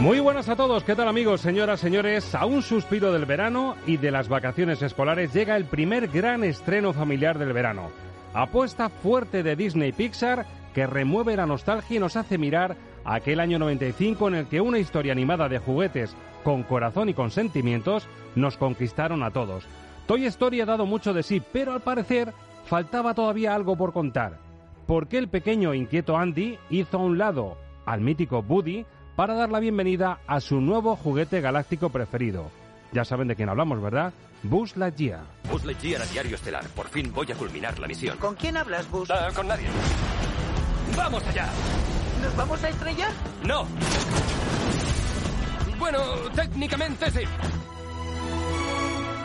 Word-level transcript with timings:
Muy 0.00 0.18
buenas 0.18 0.48
a 0.48 0.56
todos, 0.56 0.82
¿qué 0.82 0.96
tal 0.96 1.08
amigos, 1.08 1.42
señoras, 1.42 1.78
señores? 1.78 2.34
A 2.34 2.46
un 2.46 2.62
suspiro 2.62 3.12
del 3.12 3.26
verano 3.26 3.76
y 3.86 3.98
de 3.98 4.10
las 4.10 4.30
vacaciones 4.30 4.80
escolares 4.80 5.34
llega 5.34 5.58
el 5.58 5.66
primer 5.66 6.08
gran 6.08 6.42
estreno 6.42 6.94
familiar 6.94 7.38
del 7.38 7.52
verano. 7.52 7.90
Apuesta 8.32 8.88
fuerte 8.88 9.42
de 9.42 9.56
Disney 9.56 9.92
Pixar 9.92 10.46
que 10.72 10.86
remueve 10.86 11.36
la 11.36 11.44
nostalgia 11.44 11.98
y 11.98 12.00
nos 12.00 12.16
hace 12.16 12.38
mirar 12.38 12.76
aquel 13.04 13.40
año 13.40 13.58
95 13.58 14.28
en 14.28 14.34
el 14.36 14.46
que 14.46 14.62
una 14.62 14.78
historia 14.78 15.12
animada 15.12 15.50
de 15.50 15.58
juguetes 15.58 16.16
con 16.44 16.62
corazón 16.62 17.10
y 17.10 17.14
con 17.14 17.30
sentimientos 17.30 18.08
nos 18.36 18.56
conquistaron 18.56 19.22
a 19.22 19.32
todos. 19.32 19.66
Toy 20.06 20.24
Story 20.24 20.62
ha 20.62 20.66
dado 20.66 20.86
mucho 20.86 21.12
de 21.12 21.22
sí, 21.22 21.42
pero 21.52 21.74
al 21.74 21.82
parecer 21.82 22.32
faltaba 22.64 23.12
todavía 23.12 23.54
algo 23.54 23.76
por 23.76 23.92
contar. 23.92 24.38
¿Por 24.86 25.08
qué 25.08 25.18
el 25.18 25.28
pequeño 25.28 25.74
e 25.74 25.76
inquieto 25.76 26.16
Andy 26.16 26.58
hizo 26.70 26.96
a 26.96 27.02
un 27.02 27.18
lado 27.18 27.58
al 27.84 28.00
mítico 28.00 28.42
Woody 28.48 28.86
para 29.16 29.34
dar 29.34 29.50
la 29.50 29.60
bienvenida 29.60 30.18
a 30.26 30.40
su 30.40 30.60
nuevo 30.60 30.96
juguete 30.96 31.40
galáctico 31.40 31.90
preferido? 31.90 32.50
Ya 32.92 33.04
saben 33.04 33.28
de 33.28 33.36
quién 33.36 33.48
hablamos, 33.48 33.80
¿verdad? 33.80 34.12
Buzz 34.42 34.76
Lightyear. 34.76 35.20
Buzz 35.50 35.64
Lightyear 35.64 36.02
a 36.02 36.06
Diario 36.06 36.34
Estelar. 36.34 36.64
Por 36.68 36.88
fin 36.88 37.12
voy 37.12 37.30
a 37.30 37.34
culminar 37.34 37.78
la 37.78 37.86
misión. 37.86 38.16
¿Con 38.18 38.34
quién 38.34 38.56
hablas, 38.56 38.90
Buzz? 38.90 39.10
Ah, 39.10 39.28
con 39.34 39.46
nadie. 39.46 39.68
¡Vamos 40.96 41.26
allá! 41.26 41.48
¿Nos 42.22 42.36
vamos 42.36 42.64
a 42.64 42.68
estrellar? 42.68 43.12
¡No! 43.44 43.66
Bueno, 45.78 45.98
técnicamente 46.34 47.10
sí. 47.10 47.20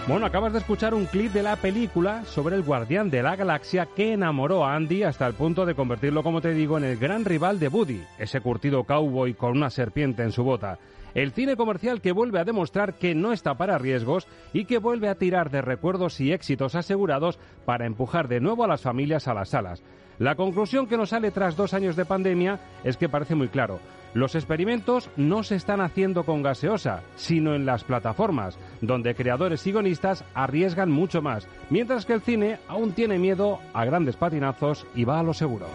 Bueno, 0.07 0.27
acabas 0.27 0.53
de 0.53 0.59
escuchar 0.59 0.93
un 0.93 1.07
clip 1.07 1.33
de 1.33 1.41
la 1.41 1.55
película 1.55 2.23
sobre 2.25 2.55
el 2.55 2.61
guardián 2.61 3.09
de 3.09 3.23
la 3.23 3.35
galaxia 3.35 3.87
que 3.87 4.13
enamoró 4.13 4.63
a 4.63 4.75
Andy 4.75 5.01
hasta 5.01 5.25
el 5.25 5.33
punto 5.33 5.65
de 5.65 5.73
convertirlo, 5.73 6.21
como 6.21 6.41
te 6.41 6.53
digo, 6.53 6.77
en 6.77 6.83
el 6.83 6.97
gran 6.97 7.25
rival 7.25 7.57
de 7.57 7.69
Woody, 7.69 8.03
ese 8.19 8.39
curtido 8.39 8.83
cowboy 8.83 9.33
con 9.33 9.57
una 9.57 9.71
serpiente 9.71 10.21
en 10.21 10.31
su 10.31 10.43
bota. 10.43 10.77
El 11.15 11.31
cine 11.31 11.55
comercial 11.55 12.01
que 12.01 12.11
vuelve 12.11 12.39
a 12.39 12.43
demostrar 12.43 12.93
que 12.93 13.15
no 13.15 13.33
está 13.33 13.55
para 13.55 13.79
riesgos 13.79 14.27
y 14.53 14.65
que 14.65 14.77
vuelve 14.77 15.09
a 15.09 15.15
tirar 15.15 15.49
de 15.49 15.63
recuerdos 15.63 16.21
y 16.21 16.31
éxitos 16.31 16.75
asegurados 16.75 17.39
para 17.65 17.87
empujar 17.87 18.27
de 18.27 18.41
nuevo 18.41 18.63
a 18.63 18.67
las 18.67 18.81
familias 18.81 19.27
a 19.27 19.33
las 19.33 19.49
salas. 19.49 19.81
La 20.19 20.35
conclusión 20.35 20.85
que 20.85 20.97
nos 20.97 21.09
sale 21.09 21.31
tras 21.31 21.55
dos 21.55 21.73
años 21.73 21.95
de 21.95 22.05
pandemia 22.05 22.59
es 22.83 22.95
que 22.95 23.09
parece 23.09 23.33
muy 23.33 23.47
claro. 23.47 23.79
Los 24.15 24.33
experimentos 24.33 25.09
no 25.17 25.43
se 25.43 25.55
están 25.55 25.81
haciendo 25.81 26.23
con 26.23 26.41
gaseosa, 26.41 27.01
sino 27.17 27.53
en 27.53 27.65
las 27.65 27.83
plataformas, 27.83 28.57
donde 28.79 29.13
creadores 29.13 29.67
y 29.67 29.73
guionistas 29.73 30.23
arriesgan 30.33 30.89
mucho 30.89 31.21
más, 31.21 31.49
mientras 31.69 32.05
que 32.05 32.13
el 32.13 32.21
cine 32.21 32.59
aún 32.69 32.93
tiene 32.93 33.19
miedo 33.19 33.59
a 33.73 33.83
grandes 33.83 34.15
patinazos 34.15 34.87
y 34.95 35.03
va 35.03 35.19
a 35.19 35.23
lo 35.23 35.33
seguro. 35.33 35.67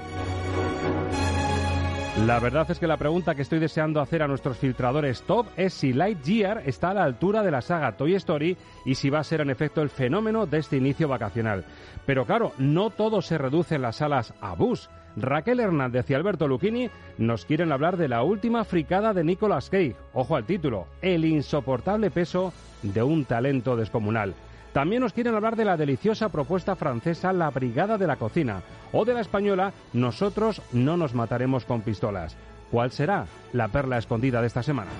La 2.26 2.40
verdad 2.40 2.70
es 2.70 2.78
que 2.78 2.86
la 2.86 2.96
pregunta 2.96 3.34
que 3.34 3.42
estoy 3.42 3.58
deseando 3.58 4.00
hacer 4.00 4.22
a 4.22 4.26
nuestros 4.26 4.56
filtradores 4.56 5.20
top 5.22 5.46
es 5.58 5.74
si 5.74 5.92
Lightyear 5.92 6.62
está 6.64 6.90
a 6.90 6.94
la 6.94 7.04
altura 7.04 7.42
de 7.42 7.50
la 7.50 7.60
saga 7.60 7.92
Toy 7.98 8.14
Story 8.14 8.56
y 8.86 8.94
si 8.94 9.10
va 9.10 9.18
a 9.18 9.24
ser 9.24 9.42
en 9.42 9.50
efecto 9.50 9.82
el 9.82 9.90
fenómeno 9.90 10.46
de 10.46 10.58
este 10.58 10.78
inicio 10.78 11.08
vacacional. 11.08 11.66
Pero 12.06 12.24
claro, 12.24 12.52
no 12.56 12.88
todo 12.88 13.20
se 13.20 13.36
reduce 13.36 13.74
en 13.74 13.82
las 13.82 13.96
salas 13.96 14.32
a 14.40 14.54
bus. 14.54 14.88
Raquel 15.16 15.60
Hernández 15.60 16.08
y 16.10 16.14
Alberto 16.14 16.48
Lucchini 16.48 16.90
nos 17.18 17.44
quieren 17.44 17.72
hablar 17.72 17.96
de 17.96 18.08
la 18.08 18.22
última 18.22 18.64
fricada 18.64 19.12
de 19.12 19.24
Nicolas 19.24 19.70
Cage. 19.70 19.96
Ojo 20.12 20.36
al 20.36 20.44
título, 20.44 20.86
el 21.02 21.24
insoportable 21.24 22.10
peso 22.10 22.52
de 22.82 23.02
un 23.02 23.24
talento 23.24 23.76
descomunal. 23.76 24.34
También 24.72 25.02
nos 25.02 25.12
quieren 25.12 25.34
hablar 25.34 25.56
de 25.56 25.64
la 25.64 25.76
deliciosa 25.76 26.28
propuesta 26.28 26.76
francesa 26.76 27.32
La 27.32 27.50
Brigada 27.50 27.98
de 27.98 28.06
la 28.06 28.16
Cocina 28.16 28.62
o 28.92 29.04
de 29.04 29.14
la 29.14 29.20
española 29.20 29.72
Nosotros 29.92 30.62
no 30.72 30.96
nos 30.96 31.14
mataremos 31.14 31.64
con 31.64 31.82
pistolas. 31.82 32.36
¿Cuál 32.70 32.92
será 32.92 33.26
la 33.52 33.66
perla 33.68 33.98
escondida 33.98 34.40
de 34.40 34.46
esta 34.46 34.62
semana? 34.62 34.90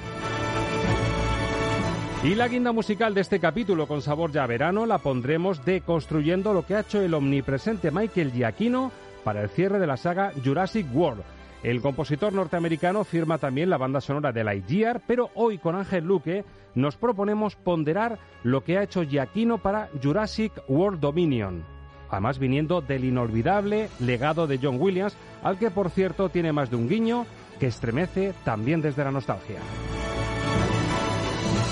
Y 2.22 2.34
la 2.34 2.48
guinda 2.48 2.72
musical 2.72 3.15
de 3.15 3.22
este 3.22 3.41
capítulo 3.41 3.87
con 3.87 4.03
sabor 4.03 4.31
ya 4.31 4.44
verano 4.47 4.84
la 4.84 4.98
pondremos 4.98 5.65
deconstruyendo 5.65 6.53
lo 6.53 6.66
que 6.66 6.75
ha 6.75 6.81
hecho 6.81 7.00
el 7.00 7.15
omnipresente 7.15 7.91
Michael 7.91 8.32
Giacchino 8.32 8.92
para 9.25 9.42
el 9.42 9.48
cierre 9.48 9.78
de 9.78 9.86
la 9.86 9.97
saga 9.97 10.32
Jurassic 10.44 10.86
World. 10.94 11.22
El 11.62 11.82
compositor 11.82 12.32
norteamericano 12.32 13.04
firma 13.04 13.38
también 13.38 13.69
la 13.69 13.76
banda 13.76 14.00
sonora 14.00 14.32
de 14.32 14.44
Lightyear, 14.44 15.03
pero 15.06 15.31
hoy 15.34 15.58
con 15.58 15.76
Ángel 15.76 16.04
Luque 16.04 16.44
nos 16.75 16.97
proponemos 16.97 17.56
ponderar 17.56 18.19
lo 18.42 18.64
que 18.64 18.78
ha 18.78 18.82
hecho 18.82 19.03
Giacchino 19.03 19.59
para 19.59 19.91
Jurassic 20.03 20.53
World 20.69 21.00
Dominion. 21.00 21.64
Además 22.09 22.38
viniendo 22.38 22.80
del 22.80 23.04
inolvidable 23.04 23.88
legado 24.00 24.47
de 24.47 24.59
John 24.60 24.80
Williams, 24.80 25.16
al 25.42 25.59
que 25.59 25.70
por 25.70 25.91
cierto 25.91 26.28
tiene 26.28 26.53
más 26.53 26.70
de 26.70 26.76
un 26.76 26.88
guiño 26.88 27.26
que 27.59 27.66
estremece 27.66 28.32
también 28.44 28.80
desde 28.80 29.04
la 29.04 29.12
nostalgia. 29.12 29.59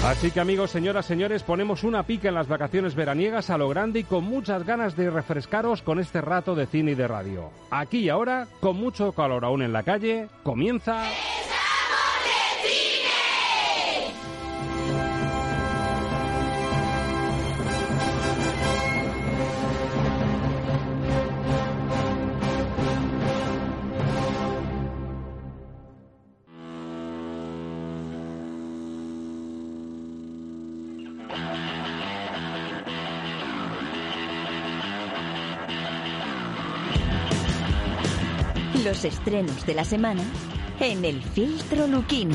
Así 0.05 0.31
que 0.31 0.41
amigos, 0.41 0.71
señoras, 0.71 1.07
señores, 1.07 1.43
ponemos 1.43 1.83
una 1.85 2.05
pica 2.05 2.29
en 2.29 2.35
las 2.35 2.49
vacaciones 2.49 2.95
veraniegas 2.95 3.51
a 3.51 3.59
lo 3.59 3.69
grande 3.69 4.01
y 4.01 4.05
con 4.05 4.25
muchas 4.25 4.65
ganas 4.65 4.97
de 4.97 5.11
refrescaros 5.11 5.83
con 5.83 5.99
este 5.99 6.21
rato 6.21 6.55
de 6.55 6.67
cine 6.67 6.93
y 6.93 6.95
de 6.95 7.09
radio. 7.09 7.51
Aquí 7.71 7.99
y 7.99 8.09
ahora, 8.09 8.47
con 8.61 8.77
mucho 8.77 9.13
calor 9.13 9.45
aún 9.45 9.63
en 9.63 9.73
la 9.73 9.83
calle, 9.83 10.29
comienza... 10.45 11.03
Los 38.99 39.05
estrenos 39.05 39.65
de 39.65 39.75
la 39.75 39.85
semana 39.85 40.25
en 40.81 41.05
el 41.05 41.23
filtro 41.23 41.87
Luquini. 41.87 42.35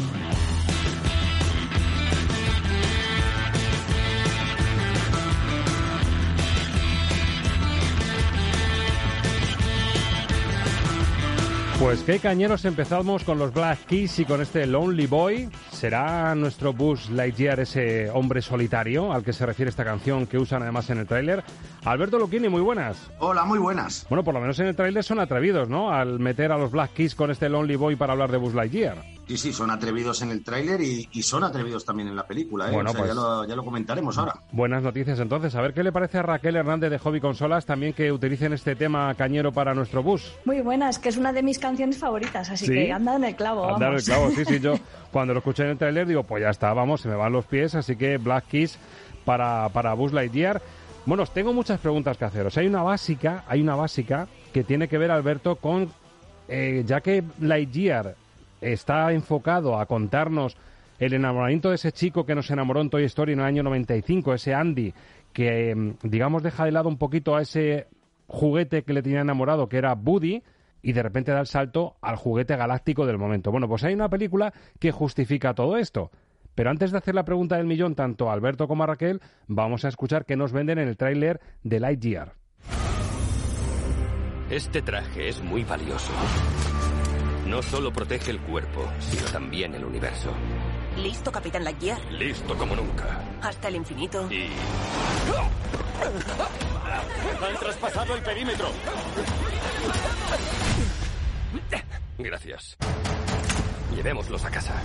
Pues 11.82 12.02
qué 12.04 12.20
cañeros 12.20 12.64
empezamos 12.64 13.26
con 13.26 13.40
los 13.40 13.54
Black 13.54 13.80
Keys 13.88 14.20
y 14.20 14.24
con 14.24 14.42
este 14.42 14.66
Lonely 14.66 15.06
Boy. 15.06 15.50
¿Será 15.70 16.34
nuestro 16.34 16.72
Buzz 16.72 17.10
Lightyear 17.10 17.60
ese 17.60 18.10
hombre 18.10 18.42
solitario 18.42 19.12
al 19.12 19.26
que 19.26 19.34
se 19.34 19.46
refiere 19.46 19.70
esta 19.70 19.84
canción 19.84 20.28
que 20.28 20.38
usan 20.38 20.62
además 20.62 20.90
en 20.92 21.00
el 21.00 21.08
tráiler? 21.08 21.44
Alberto 21.86 22.18
Luquini, 22.18 22.48
muy 22.48 22.62
buenas. 22.62 22.98
Hola, 23.20 23.44
muy 23.44 23.60
buenas. 23.60 24.06
Bueno, 24.08 24.24
por 24.24 24.34
lo 24.34 24.40
menos 24.40 24.58
en 24.60 24.68
el 24.68 24.76
tráiler 24.76 25.04
son 25.04 25.20
atrevidos, 25.20 25.68
¿no? 25.68 25.92
Al 25.92 26.18
meter 26.18 26.54
a 26.54 26.58
los 26.58 26.72
Black 26.72 26.94
Keys 26.94 27.14
con 27.14 27.30
este 27.30 27.50
Lonely 27.50 27.76
Boy 27.76 27.98
para 27.98 28.14
hablar 28.14 28.32
de 28.32 28.38
Buzz 28.38 28.54
Lightyear. 28.54 29.04
Sí, 29.28 29.38
sí, 29.38 29.54
son 29.54 29.70
atrevidos 29.70 30.22
en 30.22 30.32
el 30.32 30.44
tráiler 30.44 30.80
y, 30.82 31.08
son 31.24 31.44
atrevidos 31.44 31.84
también 31.84 32.08
en 32.10 32.16
la 32.16 32.26
película, 32.26 32.70
¿eh? 32.70 32.72
Bueno, 32.74 32.94
pues, 32.94 33.08
ya, 33.08 33.56
lo, 33.56 33.66
comentaremos 33.66 34.18
ahora. 34.18 34.36
Buenas 34.52 34.82
noticias 34.82 35.20
entonces. 35.20 35.56
A 35.56 35.62
ver 35.62 35.74
qué 35.74 35.84
le 35.84 35.92
parece 35.92 36.20
a 36.20 36.22
Raquel 36.22 36.56
Hernández 36.56 36.90
de 36.90 37.00
Hobby 37.00 37.20
Consolas 37.20 37.66
también 37.66 37.94
que 37.94 38.12
utilicen 38.12 38.54
este 38.54 38.76
tema 38.76 39.14
cañero 39.16 39.52
para 39.52 39.74
nuestro 39.74 40.04
bus. 40.04 40.34
Muy 40.46 40.62
buenas, 40.62 41.00
que 41.00 41.10
es 41.10 41.18
una 41.18 41.34
de 41.34 41.44
mis 41.44 41.60
canciones 41.60 41.98
favoritas, 41.98 42.50
así 42.50 42.68
que 42.68 42.94
anda 42.94 43.16
en 43.16 43.26
el 43.26 43.36
clavo. 43.36 43.74
Anda 43.74 43.90
en 43.90 43.96
el 43.96 44.04
clavo, 44.04 44.32
sí, 44.32 44.46
sí. 44.46 44.60
Yo 44.60 44.76
cuando 45.12 45.34
lo 45.34 45.40
escuché 45.40 45.64
en 45.64 45.72
el 45.72 45.78
tráiler 45.78 46.08
digo, 46.08 46.24
pues 46.24 46.42
ya 46.42 46.50
está, 46.50 46.74
vamos, 46.74 47.02
se 47.02 47.10
me 47.10 47.16
van 47.16 47.34
los 47.34 47.46
pies, 47.46 47.76
así 47.76 47.98
que 47.98 48.18
Black 48.18 48.48
Keys 48.48 48.78
para, 49.26 49.68
para 49.70 49.94
Buzz 49.94 50.14
Lightyear. 50.14 50.62
Bueno, 51.06 51.26
tengo 51.26 51.52
muchas 51.52 51.80
preguntas 51.82 52.18
que 52.18 52.26
haceros. 52.26 52.58
Hay 52.58 52.66
una 52.68 52.82
básica, 52.82 53.44
hay 53.48 53.62
una 53.62 53.76
básica 53.76 54.28
que 54.54 54.64
tiene 54.64 54.88
que 54.88 54.98
ver, 54.98 55.12
Alberto, 55.12 55.58
con 55.58 55.90
eh, 56.48 56.84
ya 56.86 57.02
que 57.02 57.24
Lightyear 57.42 58.16
está 58.62 59.12
enfocado 59.12 59.78
a 59.80 59.86
contarnos 59.86 60.56
el 61.00 61.14
enamoramiento 61.14 61.70
de 61.70 61.76
ese 61.76 61.92
chico 61.92 62.26
que 62.26 62.36
nos 62.36 62.50
enamoró 62.52 62.80
en 62.80 62.90
Toy 62.90 63.04
Story 63.04 63.34
en 63.34 63.40
el 63.40 63.46
año 63.46 63.64
95, 63.64 64.34
ese 64.34 64.54
Andy, 64.54 64.94
que 65.34 65.76
mm, 65.76 65.96
digamos 66.04 66.42
deja 66.42 66.64
de 66.64 66.72
lado 66.72 66.88
un 66.88 66.98
poquito 66.98 67.36
a 67.36 67.42
ese 67.42 67.88
juguete 68.28 68.84
que 68.84 68.94
le 68.94 69.02
tenía 69.02 69.22
enamorado, 69.22 69.68
que 69.68 69.78
era 69.78 69.96
Buddy, 69.96 70.42
y 70.82 70.94
de 70.94 71.04
repente 71.04 71.32
da 71.32 71.42
el 71.42 71.48
salto 71.48 71.96
al 72.02 72.16
juguete 72.16 72.56
galáctico 72.56 73.06
del 73.06 73.18
momento. 73.18 73.52
Bueno, 73.52 73.68
pues 73.68 73.84
hay 73.84 73.94
una 73.94 74.10
película 74.10 74.54
que 74.80 74.92
justifica 74.92 75.54
todo 75.54 75.78
esto. 75.78 76.12
Pero 76.56 76.70
antes 76.70 76.92
de 76.92 76.98
hacer 76.98 77.16
la 77.16 77.26
pregunta 77.26 77.58
del 77.58 77.66
millón, 77.66 77.96
tanto 77.96 78.30
a 78.30 78.34
Alberto 78.34 78.68
como 78.68 78.84
a 78.84 78.88
Raquel, 78.88 79.22
vamos 79.48 79.86
a 79.86 79.88
escuchar 79.88 80.26
qué 80.26 80.36
nos 80.36 80.52
venden 80.52 80.80
en 80.80 80.88
el 80.88 80.98
tráiler 80.98 81.40
de 81.64 81.80
Lightyear. 81.80 82.36
Este 84.50 84.82
traje 84.82 85.30
es 85.30 85.42
muy 85.42 85.64
valioso. 85.64 86.12
No 87.48 87.62
solo 87.62 87.92
protege 87.92 88.32
el 88.32 88.40
cuerpo, 88.40 88.88
sino 89.00 89.26
también 89.32 89.74
el 89.74 89.84
universo. 89.84 90.32
¿Listo, 90.98 91.32
Capitán 91.32 91.64
Lightyear? 91.64 92.00
Listo 92.12 92.56
como 92.56 92.76
nunca. 92.76 93.20
Hasta 93.42 93.68
el 93.68 93.78
infinito. 93.78 94.32
Y... 94.32 94.50
Han 97.42 97.60
traspasado 97.60 98.16
el 98.16 98.22
perímetro. 98.22 98.68
Gracias. 102.20 102.78
Llevémoslos 103.96 104.46
a 104.46 104.52
casa. 104.52 104.82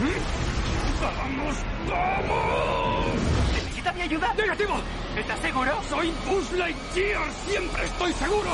¡Vamos! 0.00 1.56
¡Vamos! 1.86 3.06
¿Necesita 3.52 3.92
mi 3.92 4.00
ayuda? 4.00 4.32
¡Negativo! 4.34 4.80
¿Estás 5.14 5.40
seguro? 5.40 5.72
¡Soy 5.90 6.10
Buzz 6.26 6.52
Lightyear! 6.52 7.30
¡Siempre 7.46 7.84
estoy 7.84 8.12
seguro! 8.14 8.50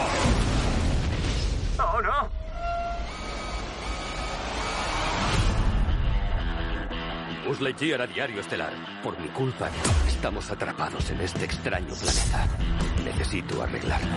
¡Oh, 1.79 2.03
no! 2.03 2.36
Buzz 7.47 7.61
Lightyear 7.61 8.03
a 8.03 8.07
diario 8.09 8.41
estelar. 8.41 8.73
Por 9.05 9.17
mi 9.21 9.29
culpa, 9.29 9.71
estamos 10.09 10.51
atrapados 10.51 11.09
en 11.13 11.21
este 11.21 11.45
extraño 11.45 11.95
planeta. 11.95 12.49
Necesito 13.05 13.63
arreglarlo. 13.63 14.17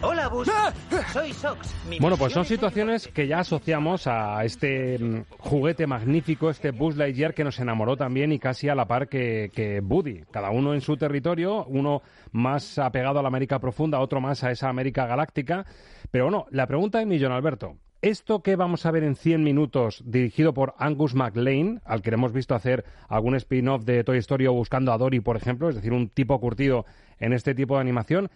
Hola, 0.00 0.28
Buzz. 0.28 0.48
¡Ah! 0.50 0.72
Soy 1.12 1.34
Sox. 1.34 1.74
bueno, 2.00 2.16
pues 2.16 2.32
son 2.32 2.46
situaciones 2.46 3.08
que 3.08 3.26
ya 3.26 3.40
asociamos 3.40 4.06
a 4.06 4.42
este 4.42 4.98
mm, 4.98 5.24
juguete 5.38 5.86
magnífico, 5.86 6.48
este 6.48 6.70
Buzz 6.70 6.96
Lightyear 6.96 7.34
que 7.34 7.44
nos 7.44 7.58
enamoró 7.58 7.98
también 7.98 8.32
y 8.32 8.38
casi 8.38 8.70
a 8.70 8.74
la 8.74 8.86
par 8.86 9.08
que, 9.08 9.50
que 9.54 9.80
Buddy. 9.80 10.22
Cada 10.30 10.50
uno 10.50 10.72
en 10.72 10.80
su 10.80 10.96
territorio, 10.96 11.66
uno 11.66 12.00
más 12.32 12.78
apegado 12.78 13.18
a 13.18 13.22
la 13.22 13.28
América 13.28 13.58
profunda, 13.58 14.00
otro 14.00 14.22
más 14.22 14.42
a 14.44 14.50
esa 14.50 14.70
América 14.70 15.06
galáctica. 15.06 15.66
Pero 16.10 16.24
bueno, 16.24 16.46
la 16.52 16.66
pregunta 16.66 17.00
de 17.00 17.06
Millón 17.06 17.32
Alberto. 17.32 17.76
Esto 18.02 18.42
que 18.42 18.56
vamos 18.56 18.86
a 18.86 18.90
ver 18.92 19.04
en 19.04 19.14
100 19.14 19.44
minutos, 19.44 20.02
dirigido 20.06 20.54
por 20.54 20.74
Angus 20.78 21.14
MacLean, 21.14 21.82
al 21.84 22.00
que 22.00 22.08
hemos 22.08 22.32
visto 22.32 22.54
hacer 22.54 22.86
algún 23.08 23.34
spin-off 23.34 23.84
de 23.84 24.02
Toy 24.04 24.16
Story 24.16 24.46
o 24.46 24.54
Buscando 24.54 24.94
a 24.94 24.96
Dory, 24.96 25.20
por 25.20 25.36
ejemplo, 25.36 25.68
es 25.68 25.74
decir, 25.74 25.92
un 25.92 26.08
tipo 26.08 26.40
curtido 26.40 26.86
en 27.18 27.34
este 27.34 27.54
tipo 27.54 27.74
de 27.74 27.82
animación, 27.82 28.30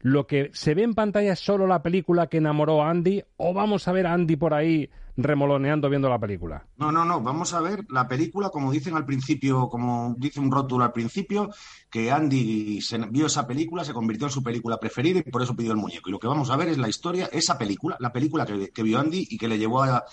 ¿lo 0.00 0.26
que 0.26 0.50
se 0.52 0.74
ve 0.74 0.82
en 0.82 0.94
pantalla 0.94 1.32
es 1.32 1.40
solo 1.40 1.66
la 1.66 1.82
película 1.82 2.26
que 2.26 2.38
enamoró 2.38 2.82
a 2.82 2.90
Andy 2.90 3.22
o 3.36 3.52
vamos 3.52 3.86
a 3.88 3.92
ver 3.92 4.06
a 4.06 4.12
Andy 4.12 4.36
por 4.36 4.54
ahí 4.54 4.90
remoloneando 5.16 5.88
viendo 5.90 6.08
la 6.08 6.18
película. 6.18 6.64
No, 6.76 6.90
no, 6.90 7.04
no, 7.04 7.20
vamos 7.20 7.52
a 7.54 7.60
ver 7.60 7.84
la 7.90 8.08
película 8.08 8.50
como 8.50 8.72
dicen 8.72 8.96
al 8.96 9.04
principio, 9.04 9.68
como 9.68 10.14
dice 10.18 10.40
un 10.40 10.50
rótulo 10.50 10.84
al 10.84 10.92
principio, 10.92 11.50
que 11.90 12.10
Andy 12.10 12.80
se, 12.80 12.98
vio 12.98 13.26
esa 13.26 13.46
película, 13.46 13.84
se 13.84 13.92
convirtió 13.92 14.26
en 14.26 14.32
su 14.32 14.42
película 14.42 14.78
preferida 14.78 15.18
y 15.18 15.30
por 15.30 15.42
eso 15.42 15.56
pidió 15.56 15.72
el 15.72 15.78
muñeco. 15.78 16.08
Y 16.08 16.12
lo 16.12 16.18
que 16.18 16.28
vamos 16.28 16.50
a 16.50 16.56
ver 16.56 16.68
es 16.68 16.78
la 16.78 16.88
historia, 16.88 17.28
esa 17.32 17.58
película, 17.58 17.96
la 18.00 18.12
película 18.12 18.46
que 18.46 18.82
vio 18.82 18.98
Andy 18.98 19.26
y 19.30 19.38
que 19.38 19.48
le 19.48 19.58
llevó 19.58 19.82
a, 19.82 20.04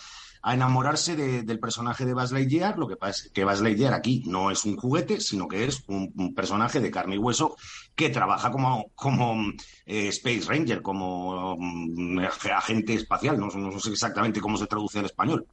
a 0.48 0.54
enamorarse 0.54 1.18
del 1.18 1.60
personaje 1.60 2.06
de 2.06 2.14
Buzz 2.14 2.32
Lightyear. 2.32 2.78
Lo 2.80 2.88
que 2.88 2.96
pasa 2.96 3.26
es 3.26 3.32
que 3.34 3.44
Buzz 3.44 3.60
Lightyear 3.60 3.94
aquí 3.94 4.24
no 4.28 4.50
es 4.50 4.64
un 4.64 4.78
juguete, 4.78 5.20
sino 5.20 5.46
que 5.46 5.66
es 5.66 5.84
un, 5.90 6.34
personaje 6.34 6.80
de 6.80 6.90
carne 6.90 7.16
y 7.16 7.18
hueso 7.18 7.58
que 7.96 8.10
trabaja 8.10 8.50
como, 8.50 8.90
como 8.96 9.36
eh, 9.86 10.08
Space 10.08 10.44
Ranger, 10.48 10.82
como 10.82 11.58
mm, 11.60 12.20
agente 12.56 12.94
espacial. 12.94 13.38
No, 13.38 13.50
sé 13.78 13.90
exactamente 13.90 14.40
cómo 14.40 14.56
se 14.56 14.68
traduce 14.68 15.00
en 15.00 15.06
español. 15.06 15.46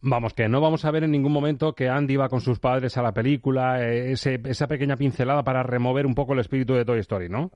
Vamos, 0.00 0.32
que 0.32 0.48
no 0.48 0.62
vamos 0.62 0.86
a 0.86 0.90
ver 0.90 1.04
en 1.04 1.10
ningún 1.10 1.32
momento 1.32 1.74
que 1.74 1.90
Andy 1.90 2.16
va 2.16 2.30
con 2.30 2.40
sus 2.40 2.58
padres 2.58 2.96
a 2.96 3.02
la 3.02 3.12
película, 3.12 3.86
eh, 3.86 4.12
esa 4.12 4.66
pequeña 4.66 4.96
pincelada 4.96 5.44
para 5.44 5.62
remover 5.62 6.06
un 6.06 6.14
poco 6.14 6.32
el 6.32 6.38
espíritu 6.38 6.72
de 6.72 6.86
Toy 6.86 7.00
Story, 7.00 7.28
¿no? 7.28 7.50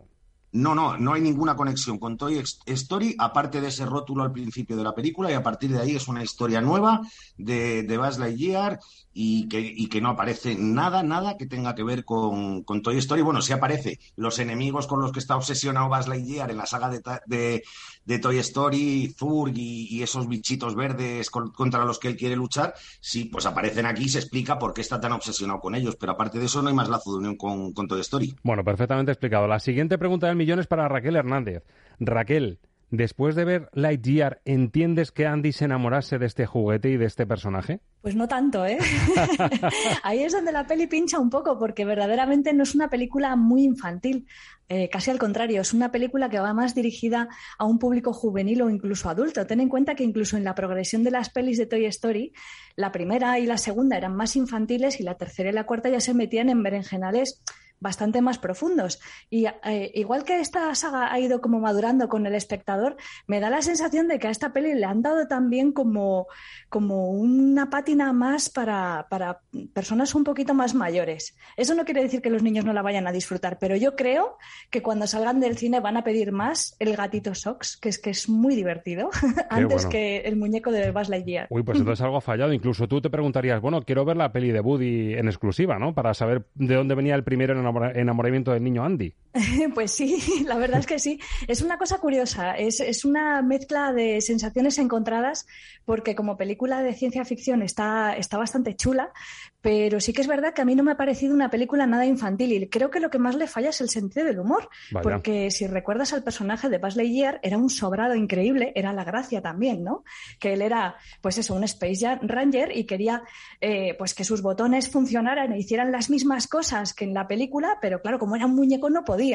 No, 0.53 0.75
no, 0.75 0.97
no 0.97 1.13
hay 1.13 1.21
ninguna 1.21 1.55
conexión 1.55 1.99
con 1.99 2.17
Toy 2.17 2.43
Story, 2.67 3.15
aparte 3.19 3.61
de 3.61 3.69
ese 3.69 3.85
rótulo 3.85 4.23
al 4.23 4.33
principio 4.33 4.77
de 4.77 4.85
la 4.85 4.95
película, 4.95 5.31
y 5.31 5.35
a 5.35 5.43
partir 5.43 5.71
de 5.71 5.81
ahí 5.81 5.97
es 5.97 6.09
una 6.09 6.23
historia 6.23 6.61
nueva 6.61 7.01
de, 7.37 7.83
de 7.83 7.99
Buzz 7.99 8.19
Lightyear 8.19 8.79
y 9.19 9.49
que, 9.49 9.61
y 9.61 9.89
que 9.89 10.03
no 10.03 10.11
aparece 10.11 10.57
nada, 10.59 11.03
nada 11.03 11.39
que 11.39 11.47
tenga 11.47 11.75
que 11.75 11.83
ver 11.83 12.05
con, 12.05 12.63
con, 12.65 12.83
Toy 12.83 12.99
Story. 12.99 13.23
Bueno, 13.23 13.41
sí 13.41 13.51
aparece 13.55 13.99
los 14.15 14.39
enemigos 14.39 14.87
con 14.87 15.01
los 15.01 15.11
que 15.11 15.21
está 15.21 15.37
obsesionado 15.37 15.89
Buzz 15.89 16.07
Lightyear 16.07 16.51
en 16.51 16.59
la 16.59 16.67
saga 16.67 16.91
de, 16.91 17.63
de, 18.05 18.19
Toy 18.19 18.37
Story, 18.37 19.15
Zurg 19.17 19.55
y, 19.57 20.03
esos 20.03 20.29
bichitos 20.29 20.75
verdes 20.75 21.31
contra 21.31 21.87
los 21.87 21.99
que 21.99 22.09
él 22.09 22.17
quiere 22.17 22.37
luchar. 22.37 22.75
Sí, 23.01 23.25
pues 23.25 23.47
aparecen 23.47 23.87
aquí 23.87 24.05
y 24.05 24.09
se 24.11 24.19
explica 24.19 24.59
por 24.59 24.75
qué 24.75 24.83
está 24.83 25.01
tan 25.01 25.13
obsesionado 25.13 25.61
con 25.61 25.75
ellos, 25.75 25.97
pero 25.97 26.13
aparte 26.13 26.39
de 26.39 26.45
eso 26.45 26.61
no 26.61 26.69
hay 26.69 26.75
más 26.75 26.91
lazo 26.91 27.13
de 27.13 27.17
unión 27.17 27.37
con, 27.37 27.73
con 27.73 27.89
Toy 27.89 28.01
Story. 28.03 28.37
Bueno, 28.43 28.65
perfectamente 28.65 29.13
explicado. 29.13 29.49
La 29.49 29.61
siguiente 29.61 29.97
pregunta 29.97 30.27
del 30.27 30.37
millón 30.37 30.59
es 30.59 30.67
para 30.67 30.89
Raquel 30.89 31.17
Hernández. 31.17 31.65
Raquel, 32.01 32.59
Después 32.91 33.35
de 33.35 33.45
ver 33.45 33.69
Lightyear, 33.73 34.41
¿entiendes 34.45 35.11
que 35.11 35.27
Andy 35.27 35.51
se 35.53 35.65
enamorase 35.65 36.19
de 36.19 36.27
este 36.27 36.47
juguete 36.47 36.91
y 36.91 36.97
de 36.97 37.07
este 37.07 37.27
personaje? 37.27 37.81
Pues 38.01 38.15
no 38.15 38.29
tanto, 38.29 38.65
¿eh? 38.65 38.79
Ahí 40.05 40.23
es 40.23 40.33
donde 40.33 40.53
la 40.53 40.69
peli 40.69 40.87
pincha 40.87 41.19
un 41.19 41.29
poco, 41.29 41.59
porque 41.59 41.85
verdaderamente 41.85 42.53
no 42.53 42.63
es 42.63 42.77
una 42.77 42.89
película 42.89 43.35
muy 43.35 43.65
infantil. 43.65 44.29
Eh, 44.69 44.89
casi 44.89 45.11
al 45.11 45.19
contrario, 45.19 45.61
es 45.61 45.73
una 45.73 45.91
película 45.91 46.29
que 46.31 46.39
va 46.39 46.55
más 46.55 46.77
dirigida 46.77 47.29
a 47.59 47.65
un 47.65 47.81
público 47.81 48.13
juvenil 48.13 48.63
o 48.63 48.71
incluso 48.71 49.09
adulto. 49.09 49.45
Ten 49.47 49.59
en 49.59 49.69
cuenta 49.69 49.97
que 49.97 50.05
incluso 50.05 50.37
en 50.37 50.45
la 50.45 50.55
progresión 50.55 51.03
de 51.03 51.11
las 51.11 51.31
pelis 51.31 51.59
de 51.59 51.67
Toy 51.67 51.87
Story, 51.87 52.33
la 52.77 52.93
primera 52.93 53.41
y 53.41 53.47
la 53.47 53.59
segunda 53.59 53.97
eran 53.97 54.15
más 54.15 54.37
infantiles 54.37 55.01
y 55.01 55.03
la 55.03 55.17
tercera 55.17 55.51
y 55.51 55.53
la 55.53 55.67
cuarta 55.67 55.89
ya 55.89 56.01
se 56.01 56.15
metían 56.15 56.51
en 56.51 56.63
berenjenales 56.63 57.43
bastante 57.81 58.23
más 58.23 58.39
profundos. 58.39 59.01
Y 59.31 59.47
eh, 59.47 59.91
igual 59.95 60.25
que 60.25 60.41
esta 60.41 60.75
saga 60.75 61.13
ha 61.13 61.19
ido 61.21 61.41
como 61.41 61.61
madurando 61.61 62.09
con 62.09 62.27
el 62.27 62.35
espectador, 62.35 62.97
me 63.27 63.41
da 63.41 63.51
la 63.51 63.63
sensación 63.63 64.09
de 64.09 64.19
que 64.19 64.29
a 64.29 64.31
esta 64.31 64.53
peli 64.53 64.75
le 64.75 64.85
han 64.85 65.03
dado 65.03 65.27
también 65.27 65.73
como, 65.73 66.27
como 66.69 67.11
una 67.11 67.71
pátina 67.71 68.13
más 68.13 68.49
para, 68.49 69.07
para 69.11 69.41
personas 69.75 70.15
un 70.15 70.25
poquito 70.25 70.55
más 70.55 70.75
mayores. 70.75 71.37
Eso 71.57 71.75
no 71.75 71.85
quiere 71.85 72.03
decir 72.03 72.23
que 72.23 72.31
los 72.31 72.43
niños 72.43 72.65
no 72.65 72.73
la 72.73 72.83
vayan 72.83 73.07
a 73.07 73.13
disfrutar, 73.13 73.59
pero 73.59 73.77
yo 73.77 73.97
creo 73.97 74.37
que 74.71 74.83
cuando 74.83 75.07
salgan 75.07 75.41
del 75.41 75.57
cine 75.57 75.81
van 75.81 75.97
a 75.97 76.05
pedir 76.05 76.33
más 76.33 76.77
el 76.79 76.97
gatito 76.97 77.35
Sox, 77.35 77.77
que 77.77 77.89
es 77.89 77.99
que 77.99 78.11
es 78.11 78.29
muy 78.29 78.55
divertido, 78.55 79.11
antes 79.51 79.87
que 79.87 80.19
el 80.19 80.37
muñeco 80.37 80.71
de 80.71 80.91
Buzz 80.93 81.09
Lightyear. 81.09 81.47
Uy, 81.51 81.63
pues 81.63 81.79
entonces 81.79 82.03
algo 82.03 82.17
ha 82.17 82.21
fallado. 82.21 82.53
Incluso 82.53 82.89
tú 82.89 83.01
te 83.01 83.11
preguntarías, 83.11 83.61
bueno, 83.61 83.83
quiero 83.83 84.05
ver 84.05 84.17
la 84.17 84.33
peli 84.33 84.53
de 84.53 84.61
Woody 84.61 85.15
en 85.15 85.27
exclusiva, 85.29 85.79
¿no? 85.79 85.95
Para 85.95 86.15
saber 86.15 86.47
de 86.55 86.75
dónde 86.75 86.95
venía 86.95 87.15
el 87.15 87.25
primero 87.25 87.53
en 87.53 87.66
enamoramiento 87.95 88.53
del 88.53 88.63
niño 88.63 88.85
Andy. 88.85 89.13
Pues 89.75 89.93
sí, 89.93 90.19
la 90.47 90.57
verdad 90.57 90.81
es 90.81 90.87
que 90.87 90.99
sí. 90.99 91.21
Es 91.47 91.63
una 91.63 91.79
cosa 91.79 91.99
curiosa, 91.99 92.53
es, 92.53 92.81
es, 92.81 93.05
una 93.05 93.43
mezcla 93.43 93.93
de 93.93 94.21
sensaciones 94.21 94.79
encontradas, 94.79 95.47
porque 95.85 96.15
como 96.15 96.37
película 96.37 96.83
de 96.83 96.95
ciencia 96.95 97.25
ficción 97.25 97.63
está, 97.63 98.17
está 98.17 98.39
bastante 98.39 98.75
chula, 98.77 99.13
pero 99.61 100.01
sí 100.01 100.13
que 100.13 100.21
es 100.21 100.29
verdad 100.29 100.55
que 100.55 100.63
a 100.63 100.65
mí 100.65 100.75
no 100.75 100.83
me 100.83 100.93
ha 100.93 100.97
parecido 100.97 101.35
una 101.35 101.51
película 101.51 101.87
nada 101.87 102.07
infantil 102.07 102.53
y 102.53 102.69
creo 102.69 102.91
que 102.91 103.01
lo 103.01 103.11
que 103.11 103.19
más 103.19 103.35
le 103.35 103.47
falla 103.47 103.71
es 103.71 103.81
el 103.81 103.89
sentido 103.89 104.27
del 104.27 104.39
humor, 104.39 104.69
Vaya. 104.93 105.03
porque 105.03 105.51
si 105.51 105.67
recuerdas 105.67 106.13
al 106.13 106.23
personaje 106.23 106.69
de 106.69 106.79
Buzz 106.79 106.97
Lightyear, 106.97 107.41
era 107.43 107.59
un 107.59 107.71
sobrado 107.71 108.15
increíble, 108.15 108.73
era 108.75 108.93
la 108.93 109.05
gracia 109.05 109.43
también, 109.43 109.83
¿no? 109.83 110.05
Que 110.39 110.53
él 110.53 110.63
era, 110.63 110.97
pues 111.21 111.39
eso, 111.39 111.55
un 111.55 111.65
Space 111.65 112.19
Ranger 112.23 112.77
y 112.77 112.85
quería 112.85 113.23
eh, 113.61 113.95
pues 113.99 114.15
que 114.15 114.25
sus 114.25 114.43
botones 114.43 114.89
funcionaran 114.89 115.53
e 115.53 115.59
hicieran 115.59 115.93
las 115.93 116.11
mismas 116.11 116.47
cosas 116.47 116.95
que 116.95 117.05
en 117.05 117.15
la 117.15 117.27
película, 117.27 117.79
pero 117.81 118.01
claro, 118.01 118.19
como 118.19 118.37
era 118.37 118.47
un 118.47 118.55
muñeco 118.55 118.91
no 118.91 119.05
podía. 119.05 119.26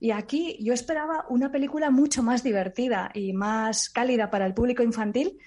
Y 0.00 0.10
aquí 0.10 0.58
yo 0.60 0.74
esperaba 0.74 1.26
una 1.28 1.52
película 1.52 1.90
mucho 1.90 2.22
más 2.22 2.42
divertida 2.42 3.10
y 3.14 3.32
más 3.32 3.88
cálida 3.88 4.30
para 4.30 4.46
el 4.46 4.54
público 4.54 4.82
infantil 4.82 5.38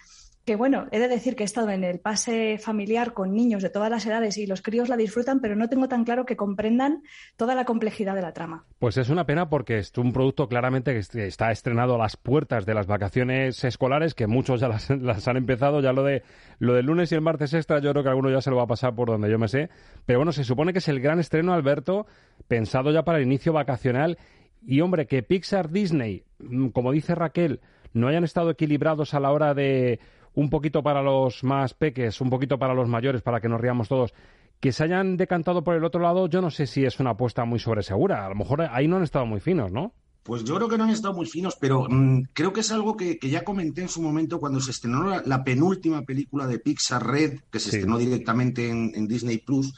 que 0.46 0.56
bueno, 0.56 0.86
he 0.92 1.00
de 1.00 1.08
decir 1.08 1.36
que 1.36 1.42
he 1.42 1.46
estado 1.46 1.72
en 1.72 1.84
el 1.84 2.00
pase 2.00 2.60
familiar 2.60 3.14
con 3.14 3.34
niños 3.34 3.64
de 3.64 3.72
todas 3.72 3.90
las 3.90 4.06
edades 4.06 4.38
y 4.38 4.46
los 4.46 4.62
críos 4.62 4.90
la 4.90 4.96
disfrutan, 4.96 5.40
pero 5.40 5.56
no 5.56 5.70
tengo 5.70 5.88
tan 5.88 6.06
claro 6.06 6.26
que 6.26 6.38
comprendan 6.38 7.02
toda 7.36 7.56
la 7.56 7.66
complejidad 7.66 8.14
de 8.14 8.22
la 8.22 8.32
trama. 8.32 8.64
Pues 8.78 8.98
es 8.98 9.10
una 9.10 9.26
pena 9.26 9.50
porque 9.50 9.80
es 9.80 9.92
un 9.98 10.14
producto 10.14 10.48
claramente 10.48 10.94
que 10.94 11.26
está 11.26 11.52
estrenado 11.52 11.96
a 11.96 11.98
las 11.98 12.16
puertas 12.16 12.68
de 12.68 12.76
las 12.76 12.86
vacaciones 12.86 13.64
escolares, 13.64 14.14
que 14.14 14.28
muchos 14.28 14.62
ya 14.62 14.68
las, 15.02 15.28
han 15.28 15.38
empezado, 15.38 15.82
ya 15.82 15.94
lo 15.94 16.04
de 16.04 16.22
lo 16.60 16.76
del 16.76 16.86
lunes 16.86 17.12
y 17.12 17.16
el 17.16 17.22
martes 17.22 17.54
extra, 17.56 17.80
yo 17.80 17.92
creo 17.92 18.04
que 18.04 18.10
alguno 18.10 18.30
ya 18.30 18.42
se 18.42 18.52
lo 18.52 18.58
va 18.58 18.64
a 18.64 18.68
pasar 18.68 18.94
por 18.94 19.08
donde 19.08 19.32
yo 19.32 19.40
me 19.40 19.48
sé. 19.48 19.70
Pero 20.06 20.20
bueno, 20.20 20.32
se 20.32 20.44
supone 20.44 20.74
que 20.74 20.80
es 20.80 20.88
el 20.88 21.00
gran 21.00 21.20
estreno, 21.20 21.54
Alberto, 21.54 22.06
pensado 22.48 22.92
ya 22.92 23.04
para 23.04 23.18
el 23.18 23.26
inicio 23.26 23.52
vacacional. 23.52 24.20
Y 24.64 24.82
hombre, 24.82 25.08
que 25.08 25.24
Pixar, 25.24 25.72
Disney, 25.72 26.24
mm, 26.38 26.68
como 26.68 26.92
dice 26.92 27.16
Raquel, 27.16 27.62
no 27.94 28.08
hayan 28.10 28.24
estado 28.24 28.52
equilibrados 28.52 29.14
a 29.14 29.20
la 29.20 29.32
hora 29.32 29.54
de 29.54 30.00
un 30.36 30.50
poquito 30.50 30.84
para 30.84 31.02
los 31.02 31.44
más 31.44 31.74
peques, 31.74 32.22
un 32.22 32.30
poquito 32.30 32.60
para 32.60 32.74
los 32.74 32.88
mayores, 32.88 33.22
para 33.22 33.42
que 33.42 33.50
nos 33.50 33.60
riamos 33.60 33.88
todos, 33.88 34.14
que 34.60 34.72
se 34.72 34.84
hayan 34.84 35.18
decantado 35.18 35.64
por 35.64 35.76
el 35.76 35.84
otro 35.84 36.02
lado, 36.02 36.28
yo 36.28 36.42
no 36.42 36.52
sé 36.52 36.68
si 36.68 36.86
es 36.86 37.00
una 37.00 37.12
apuesta 37.12 37.46
muy 37.46 37.60
sobresegura. 37.60 38.26
A 38.26 38.30
lo 38.30 38.36
mejor 38.36 38.62
ahí 38.62 38.88
no 38.88 38.98
han 38.98 39.04
estado 39.04 39.26
muy 39.26 39.40
finos, 39.40 39.72
¿no? 39.72 39.94
Pues 40.24 40.44
yo 40.44 40.56
creo 40.56 40.68
que 40.68 40.78
no 40.78 40.86
han 40.86 40.90
estado 40.90 41.14
muy 41.14 41.28
finos, 41.28 41.56
pero 41.60 41.86
mmm, 41.88 42.24
creo 42.34 42.52
que 42.52 42.62
es 42.62 42.72
algo 42.72 42.98
que, 42.98 43.20
que, 43.20 43.30
ya 43.30 43.44
comenté 43.44 43.82
en 43.82 43.90
su 43.90 44.02
momento 44.02 44.40
cuando 44.40 44.60
se 44.60 44.72
estrenó 44.72 45.04
la, 45.04 45.22
la 45.24 45.44
penúltima 45.44 46.02
película 46.02 46.48
de 46.48 46.58
Pixar 46.58 47.06
Red, 47.06 47.42
que 47.52 47.60
se 47.60 47.70
sí. 47.70 47.78
estrenó 47.78 48.00
directamente 48.00 48.68
en, 48.68 48.92
en 48.96 49.08
Disney 49.08 49.38
Plus. 49.38 49.76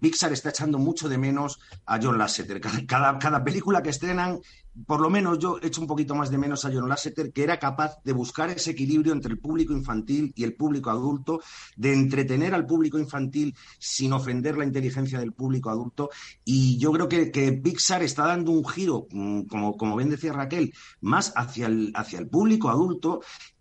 Pixar 0.00 0.32
está 0.32 0.50
echando 0.50 0.78
mucho 0.78 1.08
de 1.08 1.18
menos 1.18 1.58
a 1.86 1.98
John 2.00 2.18
Lasseter. 2.18 2.60
Cada, 2.60 2.86
cada, 2.86 3.18
cada, 3.18 3.44
película 3.44 3.82
que 3.82 3.90
estrenan, 3.90 4.38
por 4.86 5.00
lo 5.00 5.10
menos 5.10 5.38
yo 5.38 5.58
echo 5.62 5.80
un 5.80 5.86
poquito 5.86 6.14
más 6.14 6.30
de 6.30 6.38
menos 6.38 6.64
a 6.64 6.70
John 6.72 6.88
Lasseter, 6.88 7.32
que 7.32 7.42
era 7.42 7.58
capaz 7.58 8.02
de 8.04 8.12
buscar 8.12 8.50
ese 8.50 8.70
equilibrio 8.70 9.12
entre 9.12 9.32
el 9.32 9.38
público 9.38 9.72
infantil 9.72 10.32
y 10.36 10.44
el 10.44 10.54
público 10.54 10.90
adulto, 10.90 11.40
de 11.76 11.92
entretener 11.92 12.54
al 12.54 12.66
público 12.66 12.98
infantil 12.98 13.54
sin 13.78 14.12
ofender 14.12 14.56
la 14.56 14.64
inteligencia 14.64 15.18
del 15.18 15.32
público 15.32 15.70
adulto. 15.70 16.10
Y 16.44 16.78
yo 16.78 16.92
creo 16.92 17.08
que, 17.08 17.30
que 17.30 17.52
Pixar 17.52 18.02
está 18.02 18.26
dando 18.26 18.52
un 18.52 18.66
giro, 18.66 19.06
mm, 19.10 19.42
como, 19.42 19.76
como 19.76 19.96
bien 19.96 20.10
decía 20.10 20.32
Raquel, 20.32 20.72
más 21.00 21.32
hacia 21.36 21.66
el, 21.66 21.92
hacia 21.94 22.18
el 22.18 22.28
público 22.28 22.68
adulto 22.68 23.20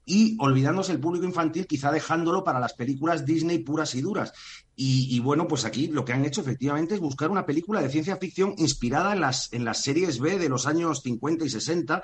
y 0.10 0.36
olvidándose 0.40 0.92
el 0.92 1.00
público 1.00 1.26
infantil, 1.26 1.68
quizá 1.68 1.92
dejándolo 1.92 2.44
para 2.44 2.60
las 2.60 2.74
películas 2.74 3.26
Disney 3.26 3.60
puras 3.60 3.94
y 3.94 4.02
duras. 4.02 4.34
Y, 4.82 5.14
y, 5.14 5.20
bueno, 5.20 5.46
pues 5.46 5.66
aquí 5.66 5.88
lo 5.88 6.06
que 6.06 6.14
han 6.14 6.24
hecho 6.24 6.40
efectivamente 6.40 6.94
es 6.96 7.02
buscar 7.02 7.30
una 7.30 7.46
película 7.46 7.82
de 7.82 7.90
ciencia 7.90 8.16
ficción 8.16 8.54
inspirada 8.58 9.12
en 9.12 9.20
las, 9.20 9.52
en 9.52 9.66
las 9.66 9.82
series 9.82 10.20
B 10.20 10.40
de 10.40 10.48
los 10.48 10.68
años 10.68 11.02
50 11.02 11.44
y 11.44 11.50
60. 11.50 12.02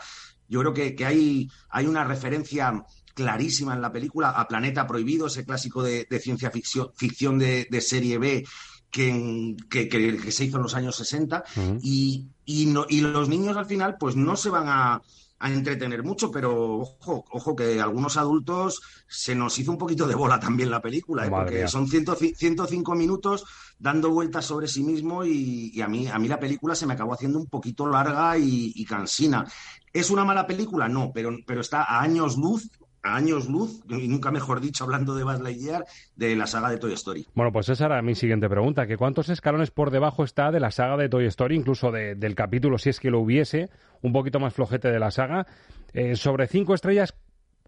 Yo 0.50 0.60
creo 0.60 0.74
que, 0.74 0.94
que 0.94 1.06
hay, 1.06 1.50
hay 1.70 1.86
una 1.88 2.04
referencia 2.04 2.84
clarísima 3.14 3.76
en 3.76 3.82
la 3.82 3.94
película 3.94 4.32
a 4.32 4.46
Planeta 4.50 4.86
Prohibido, 4.86 5.28
ese 5.28 5.46
clásico 5.46 5.84
de, 5.84 6.06
de 6.10 6.20
ciencia 6.20 6.52
ficción, 6.52 6.90
ficción 6.98 7.40
de, 7.40 7.66
de, 7.72 7.80
serie 7.80 8.18
B 8.18 8.46
que, 8.92 9.56
que, 9.70 9.88
que, 9.88 10.32
se 10.34 10.44
hizo 10.44 10.58
en 10.58 10.64
los 10.64 10.76
años 10.76 10.98
60. 10.98 11.46
Uh 11.56 11.60
-huh. 11.60 11.80
y, 11.82 12.28
y, 12.44 12.66
no, 12.66 12.88
y 12.90 13.00
los 13.00 13.30
niños 13.30 13.56
al 13.56 13.68
final 13.68 13.96
pues 13.98 14.18
no 14.18 14.36
se 14.36 14.50
van 14.50 14.66
a 14.68 15.02
a 15.40 15.52
entretener 15.52 16.04
mucho, 16.04 16.32
pero 16.32 16.78
ojo, 16.78 17.26
ojo 17.30 17.56
que 17.56 17.82
algunos 17.82 18.18
adultos 18.18 18.82
se 19.08 19.36
nos 19.36 19.58
hizo 19.60 19.72
un 19.72 19.78
poquito 19.78 20.08
de 20.08 20.16
bola 20.16 20.40
también 20.40 20.72
la 20.72 20.82
película, 20.82 21.26
¿eh? 21.26 21.30
porque 21.30 21.56
mía. 21.56 21.68
son 21.68 21.88
100, 21.88 22.06
105 22.36 22.96
minutos 22.96 23.46
dando 23.78 24.10
vueltas 24.12 24.46
sobre 24.46 24.68
sí 24.68 24.84
mismo 24.84 25.26
y, 25.26 25.72
y, 25.74 25.82
a, 25.82 25.88
mí, 25.88 26.08
a 26.08 26.18
mí 26.20 26.28
la 26.28 26.40
película 26.40 26.74
se 26.74 26.86
me 26.86 26.94
acabó 26.94 27.14
haciendo 27.14 27.38
un 27.38 27.48
poquito 27.48 27.86
larga 27.86 28.38
y, 28.38 28.72
y 28.76 28.86
cansina. 28.86 29.46
¿Es 29.92 30.10
una 30.10 30.24
mala 30.24 30.48
película? 30.48 30.88
No, 30.88 31.12
pero, 31.14 31.32
pero 31.46 31.62
está 31.62 31.84
a 31.84 32.02
años 32.02 32.38
luz 32.38 32.70
a 33.06 33.16
años 33.16 33.48
luz, 33.48 33.82
y 33.88 34.08
nunca 34.08 34.32
mejor 34.32 34.60
dicho, 34.60 34.84
hablando 34.84 35.16
de 35.16 35.24
Buzz 35.24 35.40
Lightyear, 35.40 35.86
de 36.16 36.36
la 36.36 36.48
saga 36.48 36.70
de 36.72 36.78
Toy 36.78 36.94
Story. 36.94 37.28
Bueno, 37.36 37.52
pues 37.52 37.70
esa 37.70 37.86
era 37.86 38.02
mi 38.02 38.16
siguiente 38.16 38.50
pregunta, 38.50 38.88
que 38.88 38.98
¿cuántos 38.98 39.30
escalones 39.30 39.70
por 39.70 39.92
debajo 39.92 40.24
está 40.24 40.52
de 40.52 40.60
la 40.60 40.72
saga 40.72 40.98
de 40.98 41.08
Toy 41.08 41.26
Story, 41.28 41.56
incluso 41.56 41.92
de, 41.92 42.16
del 42.16 42.34
capítulo, 42.34 42.80
si 42.80 42.90
es 42.90 43.00
que 43.00 43.12
lo 43.12 43.20
hubiese, 43.20 43.70
un 44.06 44.14
poquito 44.14 44.40
más 44.40 44.54
flojete 44.54 44.90
de 44.90 45.00
la 45.00 45.12
saga? 45.12 45.46
Eh, 45.94 46.16
sobre 46.16 46.48
cinco 46.48 46.74
estrellas, 46.74 47.16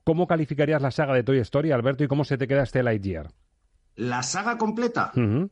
¿cómo 0.04 0.28
calificarías 0.28 0.82
la 0.82 0.92
saga 0.92 1.14
de 1.14 1.24
Toy 1.24 1.40
Story, 1.40 1.72
Alberto, 1.72 2.04
y 2.04 2.08
cómo 2.08 2.24
se 2.24 2.38
te 2.38 2.48
queda 2.48 2.64
este 2.64 2.84
Lightyear? 2.84 3.32
¿La 3.96 4.24
saga 4.24 4.58
completa? 4.58 5.12
Uh 5.16 5.20
-huh. 5.20 5.50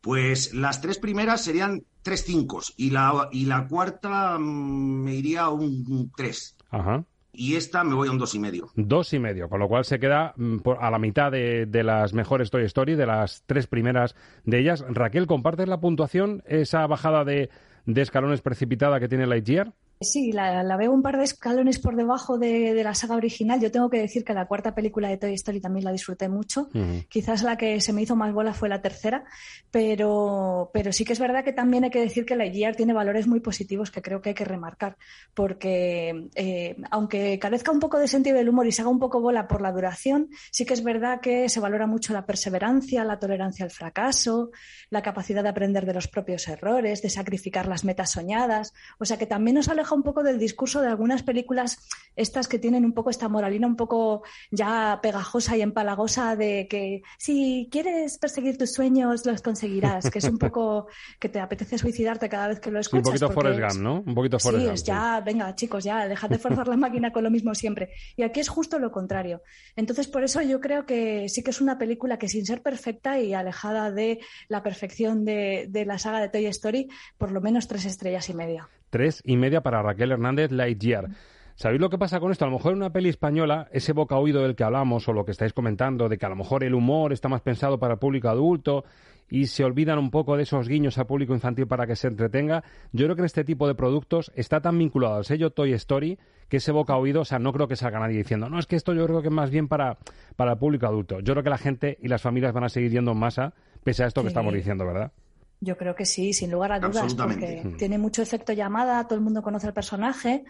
Pues 0.00 0.54
las 0.54 0.80
tres 0.80 0.98
primeras 0.98 1.42
serían 1.42 1.82
tres 2.02 2.24
cinco 2.24 2.60
y 2.76 2.90
la, 2.90 3.28
y 3.32 3.46
la 3.46 3.66
cuarta 3.66 4.38
mmm, 4.38 5.04
me 5.04 5.14
iría 5.14 5.42
a 5.42 5.50
un 5.50 6.10
tres. 6.16 6.56
Ajá 6.70 7.04
y 7.36 7.56
esta 7.56 7.84
me 7.84 7.94
voy 7.94 8.08
a 8.08 8.10
un 8.10 8.18
dos 8.18 8.34
y 8.34 8.38
medio. 8.38 8.70
Dos 8.74 9.12
y 9.12 9.18
medio, 9.18 9.48
con 9.48 9.60
lo 9.60 9.68
cual 9.68 9.84
se 9.84 9.98
queda 9.98 10.32
mm, 10.36 10.58
a 10.80 10.90
la 10.90 10.98
mitad 10.98 11.30
de, 11.30 11.66
de, 11.66 11.84
las 11.84 12.14
mejores 12.14 12.50
Toy 12.50 12.64
Story, 12.64 12.94
de 12.94 13.06
las 13.06 13.44
tres 13.46 13.66
primeras 13.66 14.16
de 14.44 14.58
ellas. 14.58 14.84
Raquel, 14.88 15.26
¿compartes 15.26 15.68
la 15.68 15.80
puntuación, 15.80 16.42
esa 16.46 16.86
bajada 16.86 17.24
de, 17.24 17.50
de 17.84 18.02
escalones 18.02 18.40
precipitada 18.40 18.98
que 18.98 19.08
tiene 19.08 19.26
Lightyear? 19.26 19.72
Sí, 19.98 20.30
la, 20.30 20.62
la, 20.62 20.76
veo 20.76 20.92
un 20.92 21.00
par 21.00 21.16
de 21.16 21.24
escalones 21.24 21.78
por 21.78 21.96
debajo 21.96 22.36
de, 22.36 22.74
de, 22.74 22.84
la 22.84 22.94
saga 22.94 23.16
original. 23.16 23.60
Yo 23.60 23.70
tengo 23.70 23.88
que 23.88 23.98
decir 23.98 24.24
que 24.24 24.34
la 24.34 24.46
cuarta 24.46 24.74
película 24.74 25.08
de 25.08 25.16
Toy 25.16 25.32
Story 25.32 25.58
también 25.58 25.86
la 25.86 25.92
disfruté 25.92 26.28
mucho. 26.28 26.68
Uh 26.74 26.78
-huh. 26.78 27.08
Quizás 27.08 27.42
la 27.42 27.56
que 27.56 27.80
se 27.80 27.94
me 27.94 28.02
hizo 28.02 28.14
más 28.14 28.30
bola 28.34 28.52
fue 28.52 28.68
la 28.68 28.82
tercera, 28.82 29.24
pero, 29.70 30.70
pero 30.74 30.92
sí 30.92 31.06
que 31.06 31.14
es 31.14 31.18
verdad 31.18 31.44
que 31.44 31.54
también 31.54 31.84
hay 31.84 31.90
que 31.90 32.00
decir 32.00 32.26
que 32.26 32.36
la 32.36 32.44
Lightyear 32.44 32.76
tiene 32.76 32.92
valores 32.92 33.26
muy 33.26 33.40
positivos 33.40 33.90
que 33.90 34.02
creo 34.02 34.20
que 34.20 34.30
hay 34.30 34.34
que 34.34 34.44
remarcar, 34.44 34.98
porque 35.32 36.28
eh, 36.34 36.76
aunque 36.90 37.38
carezca 37.38 37.72
un 37.72 37.80
poco 37.80 37.98
de 37.98 38.06
sentido 38.06 38.36
del 38.36 38.50
humor 38.50 38.66
y 38.66 38.72
se 38.72 38.82
haga 38.82 38.90
un 38.90 38.98
poco 38.98 39.22
bola 39.22 39.48
por 39.48 39.62
la 39.62 39.72
duración, 39.72 40.28
sí 40.50 40.66
que 40.66 40.74
es 40.74 40.84
verdad 40.84 41.20
que 41.22 41.48
se 41.48 41.58
valora 41.60 41.86
mucho 41.86 42.12
la 42.12 42.26
perseverancia, 42.26 43.02
la 43.02 43.18
tolerancia 43.18 43.64
al 43.64 43.70
fracaso, 43.70 44.50
la 44.90 45.00
capacidad 45.00 45.42
de 45.42 45.48
aprender 45.48 45.86
de 45.86 45.94
los 45.94 46.06
propios 46.06 46.48
errores, 46.48 47.00
de 47.00 47.08
sacrificar 47.08 47.66
las 47.66 47.82
metas 47.84 48.10
soñadas. 48.10 48.74
O 48.98 49.06
sea 49.06 49.16
que 49.16 49.26
también 49.26 49.56
nos 49.56 49.68
aleja 49.68 49.85
un 49.94 50.02
poco 50.02 50.22
del 50.22 50.38
discurso 50.38 50.80
de 50.80 50.88
algunas 50.88 51.22
películas 51.22 51.78
estas 52.16 52.48
que 52.48 52.58
tienen 52.58 52.84
un 52.84 52.92
poco 52.92 53.10
esta 53.10 53.28
moralina 53.28 53.66
un 53.66 53.76
poco 53.76 54.22
ya 54.50 54.98
pegajosa 55.02 55.56
y 55.56 55.62
empalagosa 55.62 56.34
de 56.34 56.66
que 56.68 57.02
si 57.18 57.68
quieres 57.70 58.18
perseguir 58.18 58.56
tus 58.56 58.72
sueños 58.72 59.26
los 59.26 59.42
conseguirás, 59.42 60.10
que 60.10 60.18
es 60.18 60.24
un 60.24 60.38
poco 60.38 60.86
que 61.20 61.28
te 61.28 61.40
apetece 61.40 61.78
suicidarte 61.78 62.28
cada 62.28 62.48
vez 62.48 62.60
que 62.60 62.70
lo 62.70 62.80
escuchas. 62.80 63.06
Sí, 63.06 63.24
un 63.24 63.28
poquito 63.28 63.30
Forrest 63.32 63.60
Gump, 63.60 63.82
¿no? 63.82 64.02
Un 64.06 64.14
poquito 64.14 64.38
Forrest 64.38 64.60
sí, 64.60 64.66
Gump. 64.66 64.74
Es 64.74 64.84
ya, 64.84 65.20
venga, 65.20 65.54
chicos, 65.54 65.84
ya, 65.84 66.08
dejad 66.08 66.30
de 66.30 66.38
forzar 66.38 66.68
la 66.68 66.76
máquina 66.76 67.12
con 67.12 67.22
lo 67.22 67.30
mismo 67.30 67.54
siempre. 67.54 67.90
Y 68.16 68.22
aquí 68.22 68.40
es 68.40 68.48
justo 68.48 68.78
lo 68.78 68.90
contrario. 68.90 69.42
Entonces, 69.76 70.08
por 70.08 70.24
eso 70.24 70.40
yo 70.40 70.60
creo 70.60 70.86
que 70.86 71.28
sí 71.28 71.42
que 71.42 71.50
es 71.50 71.60
una 71.60 71.78
película 71.78 72.18
que 72.18 72.28
sin 72.28 72.46
ser 72.46 72.62
perfecta 72.62 73.20
y 73.20 73.34
alejada 73.34 73.90
de 73.90 74.20
la 74.48 74.62
perfección 74.62 75.24
de, 75.24 75.66
de 75.68 75.84
la 75.84 75.98
saga 75.98 76.20
de 76.20 76.28
Toy 76.28 76.46
Story, 76.46 76.88
por 77.18 77.30
lo 77.30 77.40
menos 77.40 77.68
tres 77.68 77.84
estrellas 77.84 78.28
y 78.30 78.34
media 78.34 78.68
tres 78.96 79.20
y 79.26 79.36
media 79.36 79.60
para 79.60 79.82
Raquel 79.82 80.10
Hernández 80.10 80.50
Lightyear. 80.50 81.10
¿Sabéis 81.54 81.82
lo 81.82 81.90
que 81.90 81.98
pasa 81.98 82.18
con 82.18 82.32
esto? 82.32 82.46
A 82.46 82.48
lo 82.48 82.54
mejor 82.56 82.72
en 82.72 82.78
una 82.78 82.94
peli 82.94 83.10
española, 83.10 83.68
ese 83.70 83.92
boca 83.92 84.16
oído 84.16 84.40
del 84.40 84.56
que 84.56 84.64
hablamos 84.64 85.06
o 85.06 85.12
lo 85.12 85.26
que 85.26 85.32
estáis 85.32 85.52
comentando, 85.52 86.08
de 86.08 86.16
que 86.16 86.24
a 86.24 86.30
lo 86.30 86.36
mejor 86.36 86.64
el 86.64 86.74
humor 86.74 87.12
está 87.12 87.28
más 87.28 87.42
pensado 87.42 87.78
para 87.78 87.94
el 87.94 87.98
público 87.98 88.30
adulto 88.30 88.86
y 89.28 89.48
se 89.48 89.64
olvidan 89.64 89.98
un 89.98 90.10
poco 90.10 90.38
de 90.38 90.44
esos 90.44 90.66
guiños 90.66 90.96
al 90.96 91.06
público 91.06 91.34
infantil 91.34 91.66
para 91.66 91.86
que 91.86 91.94
se 91.94 92.08
entretenga. 92.08 92.64
Yo 92.92 93.04
creo 93.04 93.16
que 93.16 93.20
en 93.20 93.26
este 93.26 93.44
tipo 93.44 93.68
de 93.68 93.74
productos 93.74 94.32
está 94.34 94.62
tan 94.62 94.78
vinculado 94.78 95.16
al 95.16 95.26
sello 95.26 95.50
Toy 95.50 95.74
Story 95.74 96.18
que 96.48 96.56
ese 96.56 96.72
boca 96.72 96.96
oído, 96.96 97.20
o 97.20 97.24
sea, 97.26 97.38
no 97.38 97.52
creo 97.52 97.68
que 97.68 97.76
salga 97.76 98.00
nadie 98.00 98.16
diciendo, 98.16 98.48
no, 98.48 98.58
es 98.58 98.64
que 98.64 98.76
esto 98.76 98.94
yo 98.94 99.04
creo 99.04 99.20
que 99.20 99.28
es 99.28 99.34
más 99.34 99.50
bien 99.50 99.68
para, 99.68 99.98
para 100.36 100.52
el 100.52 100.58
público 100.58 100.86
adulto. 100.86 101.20
Yo 101.20 101.34
creo 101.34 101.44
que 101.44 101.50
la 101.50 101.58
gente 101.58 101.98
y 102.00 102.08
las 102.08 102.22
familias 102.22 102.54
van 102.54 102.64
a 102.64 102.70
seguir 102.70 102.92
yendo 102.92 103.12
en 103.12 103.18
masa, 103.18 103.52
pese 103.84 104.04
a 104.04 104.06
esto 104.06 104.22
sí. 104.22 104.24
que 104.24 104.28
estamos 104.28 104.54
diciendo, 104.54 104.86
¿verdad? 104.86 105.12
Yo 105.60 105.76
creo 105.76 105.94
que 105.94 106.04
sí, 106.04 106.32
sin 106.32 106.50
lugar 106.50 106.72
a 106.72 106.80
dudas, 106.80 107.14
porque 107.14 107.74
tiene 107.78 107.98
mucho 107.98 108.22
efecto 108.22 108.52
llamada, 108.52 109.06
todo 109.06 109.14
el 109.14 109.24
mundo 109.24 109.42
conoce 109.42 109.66
al 109.66 109.72
personaje 109.72 110.44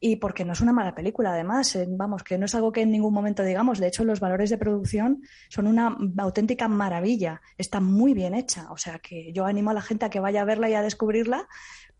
y 0.00 0.16
porque 0.16 0.44
no 0.44 0.54
es 0.54 0.60
una 0.60 0.72
mala 0.72 0.94
película, 0.94 1.32
además, 1.32 1.78
vamos, 1.88 2.22
que 2.22 2.38
no 2.38 2.46
es 2.46 2.54
algo 2.54 2.72
que 2.72 2.82
en 2.82 2.90
ningún 2.90 3.12
momento 3.12 3.42
digamos, 3.42 3.78
de 3.78 3.88
hecho 3.88 4.04
los 4.04 4.20
valores 4.20 4.48
de 4.50 4.58
producción 4.58 5.22
son 5.48 5.66
una 5.66 5.96
auténtica 6.18 6.68
maravilla, 6.68 7.42
está 7.58 7.80
muy 7.80 8.14
bien 8.14 8.34
hecha, 8.34 8.70
o 8.70 8.76
sea 8.78 8.98
que 8.98 9.32
yo 9.32 9.44
animo 9.44 9.70
a 9.70 9.74
la 9.74 9.82
gente 9.82 10.06
a 10.06 10.10
que 10.10 10.20
vaya 10.20 10.42
a 10.42 10.46
verla 10.46 10.70
y 10.70 10.74
a 10.74 10.82
descubrirla 10.82 11.48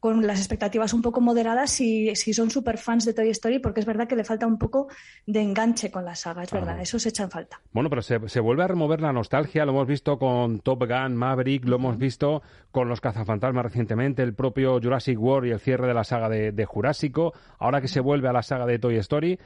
con 0.00 0.26
las 0.26 0.38
expectativas 0.38 0.94
un 0.94 1.02
poco 1.02 1.20
moderadas 1.20 1.70
si, 1.70 2.14
si 2.16 2.32
son 2.32 2.50
super 2.50 2.78
fans 2.78 3.04
de 3.04 3.12
Toy 3.12 3.28
Story, 3.28 3.58
porque 3.58 3.80
es 3.80 3.86
verdad 3.86 4.08
que 4.08 4.16
le 4.16 4.24
falta 4.24 4.46
un 4.46 4.58
poco 4.58 4.88
de 5.26 5.42
enganche 5.42 5.90
con 5.90 6.04
la 6.06 6.14
saga, 6.14 6.42
es 6.42 6.50
verdad, 6.50 6.80
eso 6.80 6.98
se 6.98 7.10
echa 7.10 7.24
en 7.24 7.30
falta. 7.30 7.60
Bueno, 7.72 7.90
pero 7.90 8.00
se, 8.00 8.18
se, 8.28 8.40
vuelve 8.40 8.64
a 8.64 8.68
remover 8.68 9.02
la 9.02 9.12
nostalgia, 9.12 9.64
lo 9.66 9.72
hemos 9.72 9.86
visto 9.86 10.18
con 10.18 10.60
Top 10.60 10.84
Gun, 10.88 11.14
Maverick, 11.14 11.66
lo 11.66 11.76
hemos 11.76 11.98
visto 11.98 12.42
con 12.72 12.88
los 12.88 13.00
cazafantasmas 13.00 13.64
recientemente, 13.64 14.22
el 14.22 14.34
propio 14.34 14.80
Jurassic 14.80 15.20
World 15.20 15.48
y 15.48 15.52
el 15.52 15.60
cierre 15.60 15.86
de 15.86 15.94
la 15.94 16.04
saga 16.04 16.30
de, 16.30 16.52
de 16.52 16.64
Jurásico, 16.64 17.34
ahora 17.58 17.82
que 17.82 17.88
se 17.88 18.00
vuelve 18.00 18.28
a 18.28 18.32
la 18.32 18.42
saga 18.42 18.66
de 18.66 18.78
Toy 18.78 18.96
Story. 18.96 19.38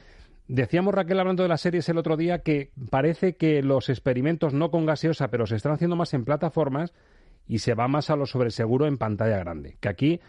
Decíamos, 0.47 0.93
Raquel, 0.93 1.19
hablando 1.19 1.43
de 1.43 1.49
las 1.49 1.61
series 1.61 1.89
el 1.89 1.97
otro 1.97 2.17
día, 2.17 2.39
que 2.39 2.71
parece 2.91 3.35
que 3.35 3.63
los 3.63 3.89
experimentos 3.89 4.53
no 4.53 4.69
con 4.69 4.85
gaseosa, 4.85 5.29
pero 5.29 5.47
se 5.47 5.55
están 5.55 5.71
haciendo 5.71 5.95
más 5.95 6.13
en 6.13 6.23
plataformas 6.23 6.93
y 7.47 7.59
se 7.59 7.73
va 7.73 7.87
más 7.87 8.09
a 8.09 8.15
lo 8.15 8.25
sobreseguro 8.25 8.87
en 8.87 8.97
pantalla 8.97 9.37
grande. 9.37 9.77
Que 9.79 9.89
aquí, 9.89 10.19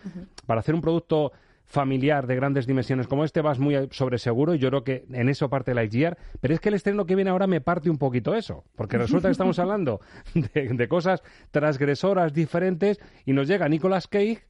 para 0.47 0.61
hacer 0.61 0.75
un 0.75 0.81
producto 0.81 1.33
familiar 1.67 2.27
de 2.27 2.37
grandes 2.37 2.67
dimensiones 2.67 3.09
como 3.09 3.25
este, 3.25 3.41
vas 3.41 3.59
muy 3.59 3.89
sobreseguro 3.91 4.55
y 4.55 4.59
yo 4.59 4.69
creo 4.69 4.85
que 4.85 5.05
en 5.11 5.29
eso 5.29 5.51
parte 5.51 5.75
la 5.75 5.83
Lightyear. 5.83 6.17
Pero 6.41 6.55
es 6.55 6.61
que 6.61 6.69
el 6.69 6.77
estreno 6.77 7.07
que 7.07 7.17
viene 7.17 7.31
ahora 7.31 7.47
me 7.47 7.61
parte 7.61 7.91
un 7.91 7.99
poquito 7.99 8.35
eso, 8.35 8.65
porque 8.77 8.99
resulta 8.99 9.29
que 9.29 9.33
estamos 9.33 9.59
hablando 9.61 10.01
de, 10.35 10.69
de 10.69 10.89
cosas 10.89 11.23
transgresoras 11.51 12.33
diferentes 12.33 13.01
y 13.25 13.33
nos 13.33 13.49
llega 13.49 13.69
Nicolas 13.69 14.07
Cage, 14.07 14.47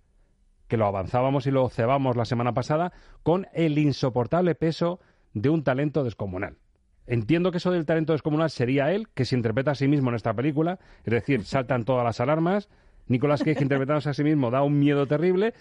que 0.69 0.77
lo 0.77 0.87
avanzábamos 0.87 1.47
y 1.47 1.51
lo 1.51 1.69
cebamos 1.69 2.17
la 2.17 2.25
semana 2.25 2.53
pasada, 2.53 2.93
con 3.23 3.47
el 3.55 3.79
insoportable 3.79 4.55
peso 4.55 5.01
de 5.33 5.49
un 5.49 5.65
talento 5.65 6.05
descomunal. 6.05 6.59
Entiendo 7.07 7.51
que 7.51 7.59
eso 7.59 7.71
del 7.71 7.87
talento 7.87 8.13
descomunal 8.13 8.51
sería 8.51 8.93
él, 8.93 9.09
que 9.15 9.25
se 9.25 9.37
interpreta 9.37 9.73
a 9.73 9.75
sí 9.75 9.87
mismo 9.87 10.11
en 10.11 10.17
esta 10.17 10.35
película, 10.35 10.79
es 11.05 11.13
decir, 11.13 11.45
saltan 11.45 11.85
todas 11.85 12.05
las 12.05 12.21
alarmas. 12.21 12.69
Nicolás 13.07 13.43
Cage 13.43 13.63
interpretándose 13.63 14.11
a 14.11 14.15
sí 14.15 14.25
mismo 14.25 14.51
da 14.51 14.63
un 14.63 14.79
miedo 14.79 15.07
terrible, 15.07 15.55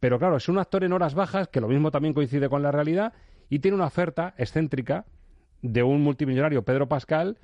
pero 0.00 0.18
claro, 0.18 0.36
es 0.36 0.48
un 0.48 0.58
actor 0.58 0.84
en 0.84 0.92
horas 0.92 1.14
bajas, 1.14 1.48
que 1.48 1.60
lo 1.60 1.68
mismo 1.68 1.90
también 1.90 2.14
coincide 2.14 2.48
con 2.48 2.62
la 2.62 2.72
realidad, 2.72 3.14
y 3.48 3.60
tiene 3.60 3.76
una 3.76 3.86
oferta 3.86 4.34
excéntrica 4.36 5.06
de 5.62 5.82
un 5.82 6.02
multimillonario, 6.02 6.64
Pedro 6.64 6.88
Pascal, 6.88 7.38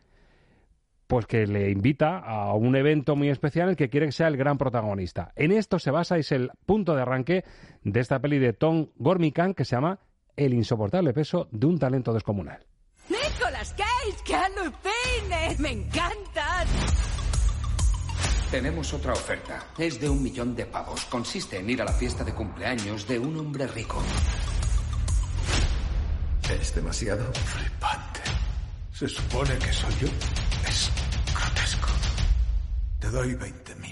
pues 1.06 1.24
que 1.24 1.46
le 1.46 1.70
invita 1.70 2.18
a 2.18 2.52
un 2.52 2.76
evento 2.76 3.16
muy 3.16 3.30
especial 3.30 3.64
en 3.64 3.70
el 3.70 3.76
que 3.76 3.88
quiere 3.88 4.06
que 4.06 4.12
sea 4.12 4.28
el 4.28 4.36
gran 4.36 4.58
protagonista. 4.58 5.32
En 5.36 5.52
esto 5.52 5.78
se 5.78 5.90
basa, 5.90 6.18
es 6.18 6.32
el 6.32 6.50
punto 6.66 6.94
de 6.94 7.02
arranque 7.02 7.44
de 7.82 8.00
esta 8.00 8.20
peli 8.20 8.38
de 8.38 8.52
Tom 8.52 8.88
Gormican 8.96 9.54
que 9.54 9.64
se 9.64 9.74
llama 9.74 10.00
El 10.36 10.52
insoportable 10.52 11.14
peso 11.14 11.48
de 11.50 11.66
un 11.66 11.78
talento 11.78 12.12
descomunal. 12.12 12.66
¡Nicolas 13.08 13.74
Cage! 13.76 14.22
¡Que 14.24 14.34
alucines! 14.34 15.58
¡Me 15.58 15.72
encantas! 15.72 16.68
Tenemos 18.50 18.92
otra 18.94 19.12
oferta. 19.12 19.66
Es 19.76 20.00
de 20.00 20.08
un 20.08 20.22
millón 20.22 20.56
de 20.56 20.64
pavos. 20.64 21.04
Consiste 21.06 21.58
en 21.58 21.68
ir 21.68 21.82
a 21.82 21.84
la 21.84 21.92
fiesta 21.92 22.24
de 22.24 22.32
cumpleaños 22.32 23.06
de 23.06 23.18
un 23.18 23.36
hombre 23.38 23.66
rico. 23.66 24.02
Es 26.50 26.74
demasiado 26.74 27.30
flipante. 27.32 28.20
Se 28.92 29.06
supone 29.06 29.58
que 29.58 29.72
soy 29.72 29.94
yo. 30.00 30.08
Es 30.66 30.90
grotesco. 31.34 31.88
Te 32.98 33.10
doy 33.10 33.34
20.000. 33.34 33.87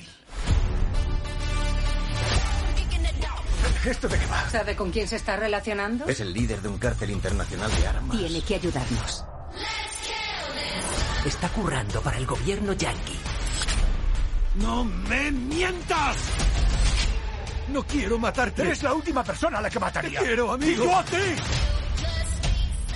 ¿Esto 3.85 4.08
de 4.08 4.18
qué 4.18 4.26
va? 4.26 4.49
¿Sabe 4.50 4.75
con 4.75 4.90
quién 4.90 5.06
se 5.06 5.16
está 5.16 5.37
relacionando? 5.37 6.06
Es 6.06 6.20
el 6.20 6.32
líder 6.32 6.61
de 6.61 6.68
un 6.68 6.78
cártel 6.78 7.11
internacional 7.11 7.70
de 7.80 7.87
armas. 7.87 8.18
Tiene 8.18 8.40
que 8.42 8.54
ayudarnos. 8.56 9.25
Está 11.25 11.49
currando 11.50 12.00
para 12.00 12.18
el 12.18 12.26
gobierno 12.26 12.73
yankee. 12.73 13.18
¡No 14.56 14.85
me 14.85 15.30
mientas! 15.30 16.16
No 17.73 17.82
quiero 17.85 18.18
matarte. 18.18 18.62
Eres 18.62 18.82
la 18.82 18.94
última 18.94 19.25
persona 19.25 19.58
a 19.58 19.62
la 19.62 19.70
que 19.70 19.78
mataría. 19.78 20.20
Te 20.20 20.26
quiero, 20.26 20.52
amigo. 20.52 20.85
¡Y 20.85 20.87
yo 20.87 20.96
a 20.96 21.04
ti! 21.04 21.16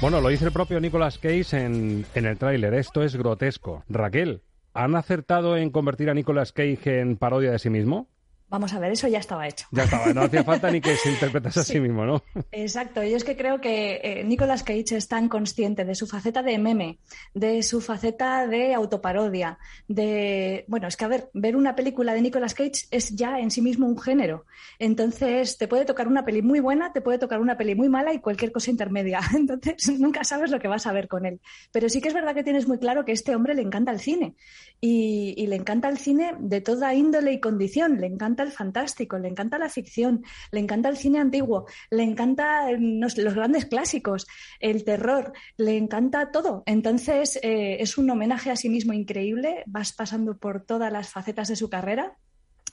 Bueno, 0.01 0.21
lo 0.21 0.29
dice 0.29 0.47
el 0.47 0.53
propio 0.53 0.81
Nicolas 0.81 1.19
Cage 1.19 1.53
en, 1.53 2.07
en 2.15 2.27
el 2.27 2.39
tráiler. 2.39 2.73
Esto 2.75 3.03
es 3.03 3.17
grotesco. 3.17 3.85
Raquel, 3.89 4.43
¿han 4.73 4.95
acertado 4.97 5.57
en 5.57 5.71
convertir 5.71 6.09
a 6.09 6.15
Nicolas 6.15 6.53
Cage 6.53 7.01
en 7.01 7.17
parodia 7.17 7.51
de 7.51 7.59
sí 7.59 7.69
mismo? 7.69 8.09
Vamos 8.51 8.73
a 8.75 8.79
ver, 8.81 8.93
eso 8.93 9.07
ya 9.09 9.19
estaba 9.21 9.47
hecho. 9.49 9.67
Ya 9.71 9.85
estaba, 9.85 10.13
no 10.13 10.23
hacía 10.23 10.43
falta 10.45 10.71
ni 10.71 10.81
que 10.81 10.97
se 10.97 11.11
interpretase 11.13 11.63
Sí. 11.63 11.71
a 11.71 11.75
sí 11.75 11.81
mismo, 11.81 12.05
¿no? 12.05 12.23
Exacto, 12.53 13.03
yo 13.03 13.17
es 13.17 13.25
que 13.25 13.37
creo 13.37 13.61
que 13.61 14.01
eh, 14.03 14.25
Nicolas 14.25 14.63
Cage 14.65 14.97
es 14.97 15.09
tan 15.09 15.29
consciente 15.29 15.85
de 15.85 15.95
su 15.95 16.07
faceta 16.07 16.43
de 16.43 16.59
meme, 16.59 16.99
de 17.33 17.63
su 17.63 17.81
faceta 17.81 18.47
de 18.47 18.75
autoparodia, 18.75 19.59
de... 19.89 20.65
Bueno, 20.69 20.89
es 20.89 20.97
que 20.97 21.05
a 21.05 21.09
ver, 21.09 21.31
ver 21.33 21.57
una 21.57 21.75
película 21.77 22.13
de 22.13 22.23
Nicolas 22.23 22.55
Cage 22.55 22.87
es 22.91 23.11
ya 23.15 23.39
en 23.39 23.51
sí 23.51 23.63
mismo 23.63 23.87
un 23.87 23.99
género. 23.99 24.45
Entonces, 24.79 25.57
te 25.59 25.69
puede 25.69 25.85
tocar 25.85 26.09
una 26.09 26.25
peli 26.25 26.43
muy 26.43 26.59
buena, 26.61 26.93
te 26.93 27.01
puede 27.01 27.19
tocar 27.19 27.41
una 27.41 27.57
peli 27.57 27.75
muy 27.75 27.89
mala 27.89 28.13
y 28.13 28.19
cualquier 28.19 28.51
cosa 28.51 28.71
intermedia. 28.71 29.21
Entonces, 29.35 29.89
nunca 30.01 30.25
sabes 30.25 30.51
lo 30.51 30.59
que 30.59 30.69
vas 30.69 30.87
a 30.87 30.93
ver 30.93 31.07
con 31.07 31.27
él. 31.27 31.41
Pero 31.71 31.89
sí 31.89 32.01
que 32.01 32.09
es 32.09 32.15
verdad 32.15 32.35
que 32.35 32.43
tienes 32.45 32.67
muy 32.67 32.79
claro 32.79 33.05
que 33.05 33.13
a 33.13 33.15
este 33.15 33.37
hombre 33.37 33.55
le 33.55 33.63
encanta 33.63 33.93
el 33.93 34.01
cine. 34.01 34.35
Y, 34.81 35.35
y 35.37 35.47
le 35.47 35.57
encanta 35.57 35.89
el 35.89 35.99
cine 35.99 36.35
de 36.39 36.61
toda 36.61 36.95
índole 36.95 37.33
y 37.33 37.41
condición. 37.41 38.01
Le 38.01 38.07
encanta 38.07 38.40
el 38.43 38.53
fantástico, 38.53 39.19
le 39.19 39.29
encanta 39.29 39.59
la 39.59 39.69
ficción, 39.69 40.25
le 40.51 40.61
encanta 40.61 40.89
el 40.89 40.97
cine 40.97 41.19
antiguo, 41.19 41.67
le 41.91 42.03
encanta 42.03 42.67
sé, 43.09 43.23
los 43.23 43.35
grandes 43.35 43.67
clásicos, 43.67 44.27
el 44.59 44.85
terror, 44.85 45.33
le 45.57 45.77
encanta 45.77 46.31
todo. 46.31 46.63
Entonces, 46.67 47.39
eh, 47.43 47.77
es 47.81 47.99
un 47.99 48.11
homenaje 48.11 48.51
a 48.51 48.57
sí 48.57 48.69
mismo 48.69 48.93
increíble. 48.93 49.63
Vas 49.67 49.93
pasando 49.93 50.37
por 50.37 50.65
todas 50.65 50.93
las 50.93 51.11
facetas 51.11 51.49
de 51.49 51.57
su 51.57 51.69
carrera 51.69 52.17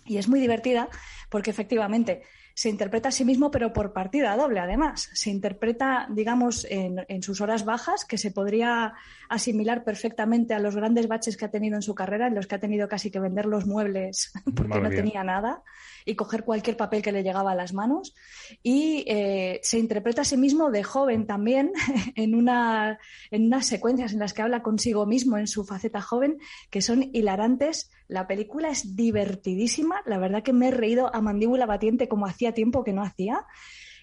y 0.05 0.17
es 0.17 0.27
muy 0.27 0.39
divertida 0.39 0.89
porque 1.29 1.51
efectivamente 1.51 2.23
se 2.57 2.69
interpreta 2.69 3.09
a 3.09 3.11
sí 3.11 3.23
mismo, 3.23 3.51
pero 3.51 3.71
por 3.71 3.93
partida 3.93 4.35
doble, 4.35 4.59
además. 4.59 5.11
Se 5.13 5.29
interpreta, 5.29 6.07
digamos, 6.09 6.65
en, 6.67 7.05
en, 7.07 7.21
sus 7.21 7.39
horas 7.39 7.65
bajas, 7.65 8.03
que 8.03 8.17
se 8.17 8.31
podría 8.31 8.95
asimilar 9.29 9.83
perfectamente 9.83 10.55
a 10.55 10.59
los 10.59 10.75
grandes 10.75 11.07
baches 11.07 11.37
que 11.37 11.45
ha 11.45 11.51
tenido 11.51 11.75
en 11.75 11.83
su 11.83 11.93
carrera, 11.93 12.25
en 12.25 12.33
los 12.33 12.47
que 12.47 12.55
ha 12.55 12.59
tenido 12.59 12.87
casi 12.87 13.11
que 13.11 13.19
vender 13.19 13.45
los 13.45 13.67
muebles 13.67 14.31
porque 14.55 14.69
Madre 14.69 14.83
no 14.83 14.89
mía. 14.89 15.03
tenía 15.03 15.23
nada 15.23 15.61
y 16.03 16.15
coger 16.15 16.45
cualquier 16.45 16.77
papel 16.77 17.03
que 17.03 17.11
le 17.11 17.21
llegaba 17.21 17.51
a 17.51 17.55
las 17.55 17.73
manos. 17.73 18.15
Y 18.63 19.03
eh, 19.07 19.59
se 19.61 19.77
interpreta 19.77 20.21
a 20.21 20.25
sí 20.25 20.37
mismo 20.37 20.71
de 20.71 20.81
joven 20.81 21.27
también, 21.27 21.73
en, 22.15 22.33
una, 22.33 22.97
en 23.29 23.45
unas 23.45 23.67
secuencias 23.67 24.13
en 24.13 24.19
las 24.19 24.33
que 24.33 24.41
habla 24.41 24.63
consigo 24.63 25.05
mismo 25.05 25.37
en 25.37 25.45
su 25.45 25.63
faceta 25.63 26.01
joven, 26.01 26.39
que 26.71 26.81
son 26.81 27.11
hilarantes. 27.13 27.91
La 28.07 28.25
película 28.25 28.69
es 28.69 28.95
divertidísima. 28.95 30.01
La 30.05 30.17
verdad 30.17 30.41
que 30.41 30.53
me 30.53 30.69
he 30.69 30.71
reído 30.71 31.13
a 31.13 31.21
mandíbula 31.21 31.67
batiente 31.67 32.07
como 32.07 32.25
hacía 32.25 32.46
tiempo 32.53 32.83
que 32.83 32.93
no 32.93 33.03
hacía. 33.03 33.45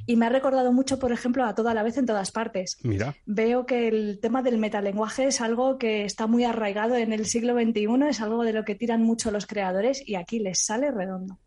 Y 0.07 0.17
me 0.17 0.27
ha 0.27 0.29
recordado 0.29 0.73
mucho, 0.73 0.99
por 0.99 1.13
ejemplo, 1.13 1.45
a 1.45 1.55
toda 1.55 1.73
la 1.73 1.83
vez 1.83 1.97
en 1.97 2.07
todas 2.07 2.31
partes. 2.31 2.79
Mira. 2.83 3.15
Veo 3.27 3.65
que 3.65 3.89
el 3.89 4.19
tema 4.21 4.43
del 4.43 4.59
metalenguaje 4.59 5.27
es 5.27 5.41
algo 5.41 5.79
que 5.79 6.05
está 6.05 6.27
muy 6.27 6.45
arraigado 6.45 6.97
en 6.97 7.13
el 7.13 7.25
siglo 7.27 7.55
XXI, 7.55 8.09
es 8.09 8.21
algo 8.21 8.45
de 8.45 8.53
lo 8.53 8.65
que 8.65 8.75
tiran 8.75 9.03
mucho 9.03 9.31
los 9.31 9.47
creadores 9.47 10.07
y 10.07 10.17
aquí 10.17 10.41
les 10.41 10.65
sale 10.65 10.91
redondo. 10.91 11.39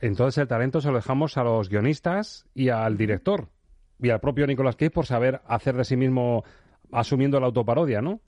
Entonces 0.00 0.42
el 0.42 0.48
talento 0.48 0.80
se 0.80 0.88
lo 0.88 0.96
dejamos 0.96 1.36
a 1.36 1.44
los 1.44 1.68
guionistas 1.68 2.44
y 2.54 2.68
al 2.68 2.98
director 2.98 3.48
y 4.00 4.10
al 4.10 4.20
propio 4.20 4.46
Nicolas 4.46 4.76
Cage 4.76 4.90
por 4.90 5.06
saber 5.06 5.40
hacer 5.46 5.76
de 5.76 5.84
sí 5.84 5.96
mismo 5.96 6.44
asumiendo 6.90 7.38
la 7.40 7.46
autoparodia, 7.46 8.02
¿no? 8.02 8.20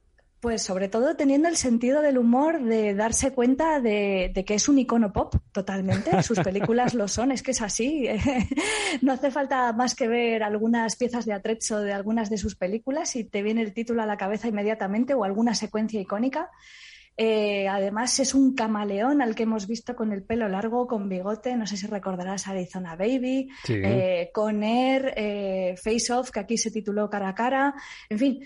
Pues 0.44 0.60
sobre 0.60 0.88
todo 0.90 1.16
teniendo 1.16 1.48
el 1.48 1.56
sentido 1.56 2.02
del 2.02 2.18
humor 2.18 2.62
de 2.62 2.92
darse 2.94 3.32
cuenta 3.32 3.80
de, 3.80 4.30
de, 4.34 4.44
que 4.44 4.52
es 4.56 4.68
un 4.68 4.78
icono 4.78 5.10
pop 5.10 5.34
totalmente. 5.52 6.22
Sus 6.22 6.38
películas 6.40 6.92
lo 6.92 7.08
son, 7.08 7.32
es 7.32 7.42
que 7.42 7.52
es 7.52 7.62
así. 7.62 8.06
no 9.00 9.14
hace 9.14 9.30
falta 9.30 9.72
más 9.72 9.94
que 9.94 10.06
ver 10.06 10.42
algunas 10.42 10.96
piezas 10.96 11.24
de 11.24 11.32
atrecho 11.32 11.80
de 11.80 11.94
algunas 11.94 12.28
de 12.28 12.36
sus 12.36 12.56
películas 12.56 13.16
y 13.16 13.24
te 13.24 13.40
viene 13.40 13.62
el 13.62 13.72
título 13.72 14.02
a 14.02 14.06
la 14.06 14.18
cabeza 14.18 14.46
inmediatamente 14.46 15.14
o 15.14 15.24
alguna 15.24 15.54
secuencia 15.54 15.98
icónica. 15.98 16.50
Eh, 17.16 17.66
además 17.66 18.18
es 18.20 18.34
un 18.34 18.54
camaleón 18.54 19.22
al 19.22 19.34
que 19.34 19.44
hemos 19.44 19.66
visto 19.66 19.96
con 19.96 20.12
el 20.12 20.24
pelo 20.24 20.46
largo, 20.48 20.86
con 20.86 21.08
bigote, 21.08 21.56
no 21.56 21.66
sé 21.66 21.78
si 21.78 21.86
recordarás 21.86 22.48
Arizona 22.48 22.96
Baby, 22.96 23.48
Sí. 23.64 23.74
eh, 23.82 24.30
con 24.34 24.62
Air, 24.62 25.14
eh, 25.16 25.74
Face 25.82 26.12
Off, 26.12 26.30
que 26.30 26.40
aquí 26.40 26.58
se 26.58 26.70
tituló 26.70 27.08
Cara 27.08 27.28
a 27.30 27.34
Cara, 27.34 27.74
en 28.10 28.18
fin, 28.18 28.44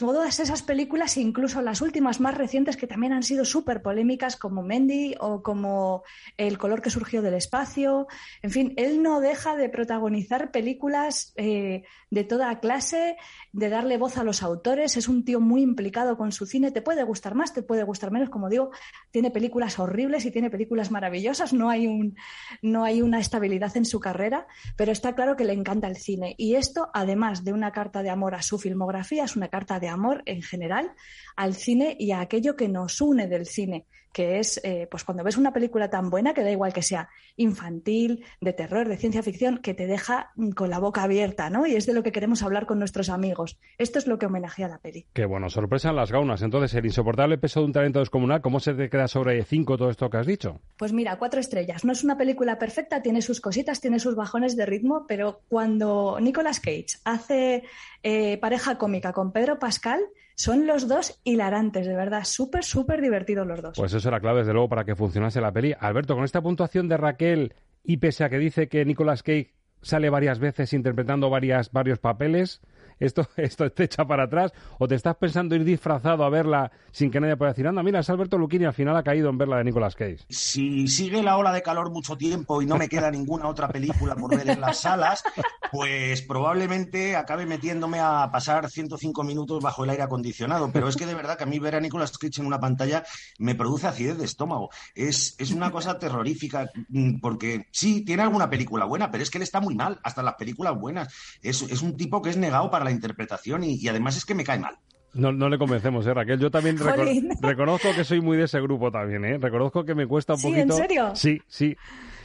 todas 0.00 0.40
esas 0.40 0.62
películas, 0.62 1.16
incluso 1.18 1.60
las 1.60 1.82
últimas 1.82 2.20
más 2.20 2.34
recientes 2.34 2.78
que 2.78 2.86
también 2.86 3.12
han 3.12 3.22
sido 3.22 3.44
súper 3.44 3.82
polémicas, 3.82 4.36
como 4.36 4.62
Mendy 4.62 5.14
o 5.20 5.42
como 5.42 6.02
El 6.38 6.56
color 6.56 6.80
que 6.80 6.88
surgió 6.88 7.20
del 7.20 7.34
espacio. 7.34 8.08
En 8.40 8.50
fin, 8.50 8.72
él 8.76 9.02
no 9.02 9.20
deja 9.20 9.56
de 9.56 9.68
protagonizar 9.68 10.50
películas 10.50 11.34
eh, 11.36 11.84
de 12.10 12.24
toda 12.24 12.58
clase, 12.60 13.16
de 13.52 13.68
darle 13.68 13.98
voz 13.98 14.16
a 14.16 14.24
los 14.24 14.42
autores. 14.42 14.96
Es 14.96 15.06
un 15.06 15.24
tío 15.24 15.38
muy 15.38 15.60
implicado 15.60 16.16
con 16.16 16.32
su 16.32 16.46
cine. 16.46 16.70
Te 16.70 16.80
puede 16.80 17.04
gustar 17.04 17.34
más, 17.34 17.52
te 17.52 17.62
puede 17.62 17.84
gustar 17.84 18.10
menos. 18.10 18.30
Como 18.30 18.48
digo, 18.48 18.70
tiene 19.10 19.30
películas 19.30 19.78
horribles 19.78 20.24
y 20.24 20.30
tiene 20.30 20.50
películas 20.50 20.90
maravillosas. 20.90 21.52
No 21.52 21.68
hay, 21.68 21.86
un, 21.86 22.16
no 22.62 22.84
hay 22.84 23.02
una 23.02 23.20
estabilidad 23.20 23.76
en 23.76 23.84
su 23.84 24.00
carrera, 24.00 24.46
pero 24.76 24.92
está 24.92 25.14
claro 25.14 25.36
que 25.36 25.44
le 25.44 25.52
encanta 25.52 25.88
el 25.88 25.96
cine. 25.96 26.34
Y 26.38 26.54
esto, 26.54 26.88
además 26.94 27.44
de 27.44 27.52
una 27.52 27.70
carta 27.70 28.02
de 28.02 28.08
amor 28.10 28.34
a 28.34 28.42
su 28.42 28.58
filmografía, 28.58 29.24
es 29.24 29.36
una 29.36 29.48
carta 29.48 29.78
de 29.78 29.89
amor 29.90 30.22
en 30.26 30.42
general 30.42 30.92
al 31.36 31.54
cine 31.54 31.96
y 31.98 32.12
a 32.12 32.20
aquello 32.20 32.56
que 32.56 32.68
nos 32.68 33.00
une 33.00 33.26
del 33.26 33.46
cine 33.46 33.86
que 34.12 34.38
es 34.38 34.60
eh, 34.64 34.88
pues 34.90 35.04
cuando 35.04 35.24
ves 35.24 35.36
una 35.36 35.52
película 35.52 35.90
tan 35.90 36.10
buena 36.10 36.34
que 36.34 36.42
da 36.42 36.50
igual 36.50 36.72
que 36.72 36.82
sea 36.82 37.08
infantil, 37.36 38.24
de 38.40 38.52
terror, 38.52 38.88
de 38.88 38.96
ciencia 38.96 39.22
ficción, 39.22 39.58
que 39.58 39.74
te 39.74 39.86
deja 39.86 40.32
mm, 40.36 40.50
con 40.50 40.70
la 40.70 40.78
boca 40.78 41.02
abierta, 41.02 41.50
¿no? 41.50 41.66
Y 41.66 41.76
es 41.76 41.86
de 41.86 41.92
lo 41.92 42.02
que 42.02 42.12
queremos 42.12 42.42
hablar 42.42 42.66
con 42.66 42.78
nuestros 42.78 43.08
amigos. 43.08 43.58
Esto 43.78 43.98
es 43.98 44.06
lo 44.06 44.18
que 44.18 44.26
homenajea 44.26 44.68
la 44.68 44.78
peli. 44.78 45.06
Qué 45.12 45.24
bueno, 45.24 45.48
sorpresa 45.48 45.90
en 45.90 45.96
las 45.96 46.12
gaunas. 46.12 46.42
Entonces, 46.42 46.74
el 46.74 46.86
insoportable 46.86 47.38
peso 47.38 47.60
de 47.60 47.66
un 47.66 47.72
talento 47.72 48.00
descomunal, 48.00 48.40
¿cómo 48.40 48.60
se 48.60 48.74
te 48.74 48.90
queda 48.90 49.08
sobre 49.08 49.42
cinco 49.44 49.76
todo 49.76 49.90
esto 49.90 50.10
que 50.10 50.16
has 50.18 50.26
dicho? 50.26 50.60
Pues 50.76 50.92
mira, 50.92 51.16
cuatro 51.18 51.40
estrellas. 51.40 51.84
No 51.84 51.92
es 51.92 52.04
una 52.04 52.18
película 52.18 52.58
perfecta, 52.58 53.02
tiene 53.02 53.22
sus 53.22 53.40
cositas, 53.40 53.80
tiene 53.80 53.98
sus 53.98 54.14
bajones 54.16 54.56
de 54.56 54.66
ritmo, 54.66 55.06
pero 55.06 55.40
cuando 55.48 56.18
Nicolas 56.20 56.60
Cage 56.60 56.98
hace 57.04 57.64
eh, 58.02 58.38
pareja 58.38 58.78
cómica 58.78 59.12
con 59.12 59.32
Pedro 59.32 59.58
Pascal, 59.58 60.00
son 60.40 60.66
los 60.66 60.88
dos 60.88 61.20
hilarantes, 61.22 61.86
de 61.86 61.94
verdad, 61.94 62.24
súper, 62.24 62.64
súper 62.64 63.02
divertidos 63.02 63.46
los 63.46 63.60
dos. 63.60 63.76
Pues 63.76 63.92
eso 63.92 64.08
era 64.08 64.20
clave, 64.20 64.38
desde 64.38 64.54
luego, 64.54 64.70
para 64.70 64.84
que 64.84 64.96
funcionase 64.96 65.38
la 65.38 65.52
peli. 65.52 65.74
Alberto, 65.78 66.14
con 66.14 66.24
esta 66.24 66.40
puntuación 66.40 66.88
de 66.88 66.96
Raquel, 66.96 67.54
y 67.84 67.98
pese 67.98 68.24
a 68.24 68.30
que 68.30 68.38
dice 68.38 68.66
que 68.66 68.86
Nicolas 68.86 69.22
Cage 69.22 69.52
sale 69.82 70.08
varias 70.08 70.38
veces 70.38 70.72
interpretando 70.72 71.28
varias, 71.28 71.72
varios 71.72 71.98
papeles, 71.98 72.62
esto, 73.00 73.26
esto 73.36 73.70
te 73.72 73.88
para 73.88 74.24
atrás, 74.24 74.52
o 74.78 74.86
te 74.86 74.94
estás 74.94 75.16
pensando 75.16 75.54
ir 75.54 75.64
disfrazado 75.64 76.24
a 76.24 76.30
verla 76.30 76.70
sin 76.92 77.10
que 77.10 77.20
nadie 77.20 77.36
pueda 77.36 77.52
decir, 77.52 77.66
anda, 77.66 77.82
mira, 77.82 78.00
es 78.00 78.10
Alberto 78.10 78.38
Luquini, 78.38 78.64
al 78.64 78.72
final 78.72 78.96
ha 78.96 79.02
caído 79.02 79.28
en 79.30 79.38
verla 79.38 79.58
de 79.58 79.64
Nicolas 79.64 79.94
Cage. 79.94 80.18
Si 80.28 80.86
sigue 80.88 81.22
la 81.22 81.36
ola 81.36 81.52
de 81.52 81.62
calor 81.62 81.90
mucho 81.90 82.16
tiempo 82.16 82.62
y 82.62 82.66
no 82.66 82.76
me 82.76 82.88
queda 82.88 83.10
ninguna 83.10 83.48
otra 83.48 83.68
película 83.68 84.14
por 84.16 84.36
ver 84.36 84.48
en 84.48 84.60
las 84.60 84.78
salas, 84.78 85.22
pues 85.70 86.22
probablemente 86.22 87.16
acabe 87.16 87.46
metiéndome 87.46 88.00
a 88.00 88.28
pasar 88.32 88.68
105 88.68 89.22
minutos 89.24 89.62
bajo 89.62 89.84
el 89.84 89.90
aire 89.90 90.02
acondicionado. 90.02 90.70
Pero 90.72 90.88
es 90.88 90.96
que 90.96 91.06
de 91.06 91.14
verdad 91.14 91.36
que 91.36 91.44
a 91.44 91.46
mí 91.46 91.58
ver 91.58 91.76
a 91.76 91.80
Nicolas 91.80 92.16
Cage 92.18 92.40
en 92.40 92.46
una 92.46 92.60
pantalla 92.60 93.04
me 93.38 93.54
produce 93.54 93.86
acidez 93.86 94.18
de 94.18 94.24
estómago. 94.24 94.70
Es, 94.94 95.36
es 95.38 95.50
una 95.52 95.70
cosa 95.70 95.98
terrorífica, 95.98 96.70
mm, 96.88 97.20
porque 97.20 97.66
sí, 97.70 98.04
tiene 98.04 98.22
alguna 98.22 98.50
película 98.50 98.84
buena, 98.84 99.10
pero 99.10 99.22
es 99.22 99.30
que 99.30 99.38
él 99.38 99.42
está 99.42 99.60
muy 99.60 99.74
mal, 99.74 100.00
hasta 100.02 100.22
las 100.22 100.34
películas 100.34 100.78
buenas. 100.78 101.12
Es, 101.42 101.62
es 101.62 101.82
un 101.82 101.96
tipo 101.96 102.22
que 102.22 102.30
es 102.30 102.36
negado 102.36 102.70
para 102.70 102.84
la 102.84 102.89
interpretación 102.92 103.64
y, 103.64 103.86
además 103.88 104.16
es 104.16 104.24
que 104.24 104.34
me 104.34 104.44
cae 104.44 104.58
mal. 104.58 104.76
No, 105.12 105.32
no 105.32 105.48
le 105.48 105.58
convencemos, 105.58 106.06
¿eh, 106.06 106.14
Raquel? 106.14 106.38
Yo 106.38 106.50
también 106.50 106.78
reconozco 107.42 107.88
que 107.96 108.04
soy 108.04 108.20
muy 108.20 108.36
de 108.36 108.44
ese 108.44 108.60
grupo 108.60 108.92
también, 108.92 109.24
¿eh? 109.24 109.38
Reconozco 109.38 109.84
que 109.84 109.94
me 109.94 110.06
cuesta 110.06 110.34
un 110.34 110.42
poquito. 110.42 110.60
¿en 110.60 110.72
serio? 110.72 111.10
Sí, 111.14 111.40
sí. 111.48 111.76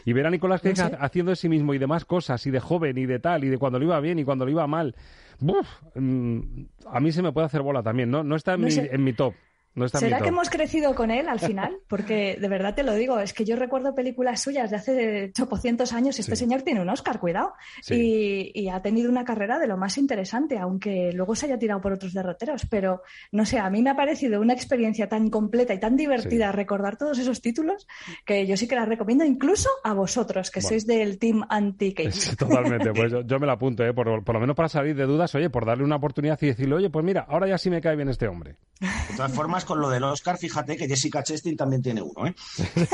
Y 0.05 0.13
ver 0.13 0.27
a 0.27 0.29
Nicolás 0.29 0.61
Cage 0.61 0.95
haciendo 0.99 1.31
de 1.31 1.35
sí 1.35 1.49
mismo 1.49 1.73
y 1.73 1.79
demás 1.79 2.05
cosas, 2.05 2.45
y 2.45 2.51
de 2.51 2.59
joven, 2.59 2.95
y 2.97 3.07
de 3.07 3.19
tal, 3.19 3.43
y 3.43 3.49
de 3.49 3.57
cuando 3.57 3.79
lo 3.79 3.85
iba 3.85 3.99
bien 3.99 4.19
y 4.19 4.23
cuando 4.23 4.45
lo 4.45 4.51
iba 4.51 4.67
mal. 4.67 4.95
Mm, 5.39 6.39
a 6.85 6.99
mí 6.99 7.11
se 7.11 7.23
me 7.23 7.31
puede 7.31 7.47
hacer 7.47 7.63
bola 7.63 7.81
también, 7.81 8.11
¿no? 8.11 8.23
No 8.23 8.35
está 8.35 8.53
en, 8.53 8.61
mi, 8.61 8.73
en 8.73 9.03
mi 9.03 9.13
top. 9.13 9.33
¿Será 9.93 10.21
que 10.21 10.29
hemos 10.29 10.49
crecido 10.49 10.95
con 10.95 11.11
él 11.11 11.27
al 11.27 11.39
final? 11.41 11.77
Porque 11.87 12.37
de 12.39 12.47
verdad 12.47 12.75
te 12.75 12.83
lo 12.83 12.93
digo, 12.93 13.19
es 13.19 13.33
que 13.33 13.45
yo 13.45 13.55
recuerdo 13.55 13.93
películas 13.93 14.41
suyas 14.41 14.69
de 14.69 14.77
hace 14.77 15.33
800 15.39 15.91
años. 15.93 16.19
Este 16.19 16.35
señor 16.35 16.61
tiene 16.61 16.81
un 16.81 16.89
Oscar, 16.89 17.19
cuidado. 17.19 17.53
Y, 17.89 18.69
ha 18.75 18.81
tenido 18.81 19.09
una 19.11 19.23
carrera 19.23 19.59
de 19.59 19.67
lo 19.67 19.77
más 19.77 19.97
interesante, 19.97 20.57
aunque 20.57 21.11
luego 21.13 21.35
se 21.35 21.45
haya 21.45 21.59
tirado 21.59 21.79
por 21.81 21.93
otros 21.93 22.13
derroteros. 22.13 22.65
Pero 22.69 23.03
no 23.31 23.45
sé, 23.45 23.59
a 23.59 23.69
mí 23.69 23.81
me 23.81 23.91
ha 23.91 23.95
parecido 23.95 24.41
una 24.41 24.53
experiencia 24.53 25.07
tan 25.07 25.29
completa 25.29 25.73
y 25.73 25.79
tan 25.79 25.95
divertida 25.95 26.51
recordar 26.51 26.97
todos 26.97 27.19
esos 27.19 27.41
títulos 27.41 27.87
que 28.25 28.47
yo 28.47 28.57
sí 28.57 28.67
que 28.67 28.75
la 28.75 28.85
recomiendo, 28.85 29.23
incluso 29.23 29.69
a 29.83 29.93
vosotros, 29.93 30.51
que 30.51 30.61
sois 30.61 30.87
del 30.87 31.19
Team 31.19 31.45
Anti-Cage. 31.47 32.35
totalmente, 32.37 32.91
pues 32.91 33.13
yo, 33.25 33.39
me 33.39 33.45
la 33.45 33.53
apunto, 33.53 33.83
¿eh? 33.83 33.93
por, 33.93 34.23
por, 34.23 34.35
lo 34.35 34.41
menos 34.41 34.55
para 34.55 34.69
salir 34.69 34.95
de 34.95 35.05
dudas, 35.05 35.33
oye, 35.35 35.49
por 35.49 35.65
darle 35.65 35.83
una 35.83 35.97
oportunidad 35.97 36.37
y 36.41 36.47
decirle, 36.47 36.75
oye, 36.75 36.89
pues 36.89 37.05
mira, 37.05 37.25
ahora 37.29 37.47
ya 37.47 37.57
sí 37.57 37.69
me 37.69 37.81
cae 37.81 37.95
bien 37.95 38.09
este 38.09 38.27
hombre. 38.27 38.57
De 38.79 39.15
todas 39.15 39.31
formas, 39.31 39.64
con 39.65 39.79
lo 39.79 39.89
del 39.89 40.03
Oscar, 40.03 40.37
fíjate 40.37 40.77
que 40.77 40.87
Jessica 40.87 41.23
Chastain 41.23 41.57
también 41.57 41.81
tiene 41.81 42.01
uno, 42.01 42.27
¿eh? 42.27 42.35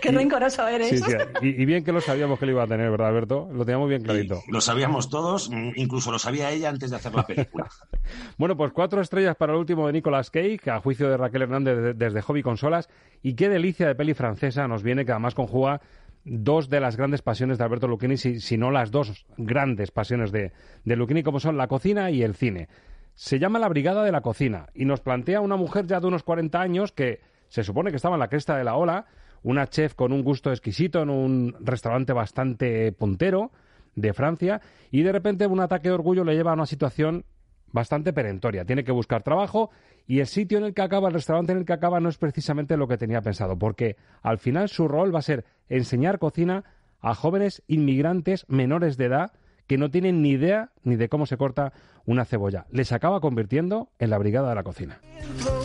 Qué 0.00 0.10
rencoroso 0.10 0.66
eres. 0.66 1.02
Y, 1.42 1.64
bien 1.64 1.84
que 1.84 1.92
lo 1.92 2.00
sabíamos 2.00 2.38
que 2.38 2.46
lo 2.46 2.52
iba 2.52 2.64
a 2.64 2.66
tener, 2.66 2.90
¿verdad, 2.90 3.08
Alberto? 3.08 3.48
Lo 3.52 3.64
teníamos 3.64 3.88
bien 3.88 4.02
clarito. 4.02 4.42
lo 4.48 4.60
sabíamos 4.60 5.08
todos, 5.08 5.50
mm, 5.50 5.72
incluso 5.76 6.10
lo 6.10 6.18
sabía 6.18 6.50
ella 6.50 6.68
antes 6.68 6.90
de 6.90 6.96
hacer 6.96 7.14
la 7.14 7.26
película. 7.26 7.68
bueno, 8.38 8.56
pues 8.56 8.72
cuatro 8.72 9.00
estrellas 9.00 9.36
para 9.36 9.52
el 9.52 9.58
último 9.58 9.86
de 9.86 9.92
Nicolas 9.92 10.30
Cage, 10.30 10.70
a 10.70 10.80
juicio 10.80 11.08
de 11.08 11.16
Raquel 11.16 11.42
Hernández 11.42 11.96
desde 11.96 12.22
Hobby 12.22 12.42
Consolas. 12.42 12.88
Y 13.22 13.34
qué 13.34 13.48
delicia 13.48 13.86
de 13.86 13.94
peli 13.94 14.14
francesa 14.14 14.66
nos 14.68 14.82
viene, 14.82 15.04
que 15.04 15.12
además 15.12 15.34
conjuga 15.34 15.80
dos 16.24 16.68
de 16.68 16.80
las 16.80 16.96
grandes 16.96 17.22
pasiones 17.22 17.56
de 17.58 17.64
Alberto 17.64 17.86
Lucchini, 17.86 18.16
si, 18.16 18.56
no 18.58 18.72
las 18.72 18.90
dos 18.90 19.26
grandes 19.36 19.92
pasiones 19.92 20.32
de, 20.32 20.52
de 20.84 20.96
Lucchini, 20.96 21.22
como 21.22 21.38
son 21.38 21.56
la 21.56 21.68
cocina 21.68 22.10
y 22.10 22.22
el 22.22 22.34
cine 22.34 22.68
se 23.16 23.38
llama 23.38 23.58
La 23.58 23.68
Brigada 23.68 24.04
de 24.04 24.12
la 24.12 24.20
Cocina 24.20 24.66
y 24.74 24.84
nos 24.84 25.00
plantea 25.00 25.40
una 25.40 25.56
mujer 25.56 25.86
ya 25.86 26.00
de 26.00 26.06
unos 26.06 26.22
40 26.22 26.60
años 26.60 26.92
que 26.92 27.20
se 27.48 27.64
supone 27.64 27.90
que 27.90 27.96
estaba 27.96 28.16
en 28.16 28.20
la 28.20 28.28
cresta 28.28 28.56
de 28.58 28.64
la 28.64 28.76
ola, 28.76 29.06
una 29.42 29.66
chef 29.68 29.94
con 29.94 30.12
un 30.12 30.22
gusto 30.22 30.50
exquisito 30.50 31.00
en 31.00 31.08
un 31.08 31.56
restaurante 31.60 32.12
bastante 32.12 32.92
puntero 32.92 33.52
de 33.94 34.12
Francia 34.12 34.60
y 34.90 35.02
de 35.02 35.12
repente 35.12 35.46
un 35.46 35.60
ataque 35.60 35.88
de 35.88 35.94
orgullo 35.94 36.24
le 36.24 36.34
lleva 36.34 36.50
a 36.50 36.54
una 36.54 36.66
situación 36.66 37.24
bastante 37.72 38.12
perentoria. 38.12 38.66
Tiene 38.66 38.84
que 38.84 38.92
buscar 38.92 39.22
trabajo 39.22 39.70
y 40.06 40.20
el 40.20 40.26
sitio 40.26 40.58
en 40.58 40.64
el 40.64 40.74
que 40.74 40.82
acaba, 40.82 41.08
el 41.08 41.14
restaurante 41.14 41.52
en 41.52 41.58
el 41.58 41.64
que 41.64 41.72
acaba 41.72 42.00
no 42.00 42.10
es 42.10 42.18
precisamente 42.18 42.76
lo 42.76 42.86
que 42.86 42.98
tenía 42.98 43.22
pensado, 43.22 43.58
porque 43.58 43.96
al 44.20 44.36
final 44.36 44.68
su 44.68 44.88
rol 44.88 45.14
va 45.14 45.20
a 45.20 45.22
ser 45.22 45.46
enseñar 45.70 46.18
cocina 46.18 46.64
a 47.00 47.14
jóvenes 47.14 47.62
inmigrantes 47.66 48.44
menores 48.48 48.98
de 48.98 49.06
edad 49.06 49.32
que 49.66 49.78
no 49.78 49.90
tienen 49.90 50.22
ni 50.22 50.30
idea 50.30 50.70
ni 50.82 50.96
de 50.96 51.08
cómo 51.08 51.26
se 51.26 51.36
corta 51.36 51.72
una 52.04 52.24
cebolla. 52.24 52.66
Les 52.70 52.92
acaba 52.92 53.20
convirtiendo 53.20 53.90
en 53.98 54.10
la 54.10 54.18
brigada 54.18 54.48
de 54.50 54.54
la 54.54 54.62
cocina. 54.62 55.00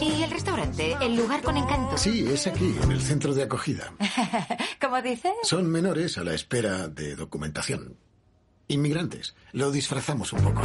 ¿Y 0.02 0.24
el 0.24 0.32
restaurante? 0.32 0.96
¿El 1.02 1.16
lugar 1.16 1.42
con 1.42 1.58
encanto? 1.58 1.98
Sí, 1.98 2.26
es 2.28 2.48
aquí, 2.48 2.76
en 2.84 2.92
el 2.92 3.02
centro 3.02 3.34
de 3.34 3.44
acogida. 3.44 3.94
¿Cómo 4.82 5.02
dices? 5.02 5.34
Son 5.44 5.70
menores 5.70 6.18
a 6.18 6.24
la 6.24 6.34
espera 6.34 6.88
de 6.88 7.16
documentación. 7.16 7.98
Inmigrantes. 8.68 9.36
Lo 9.52 9.72
disfrazamos 9.72 10.34
un 10.34 10.42
poco. 10.42 10.62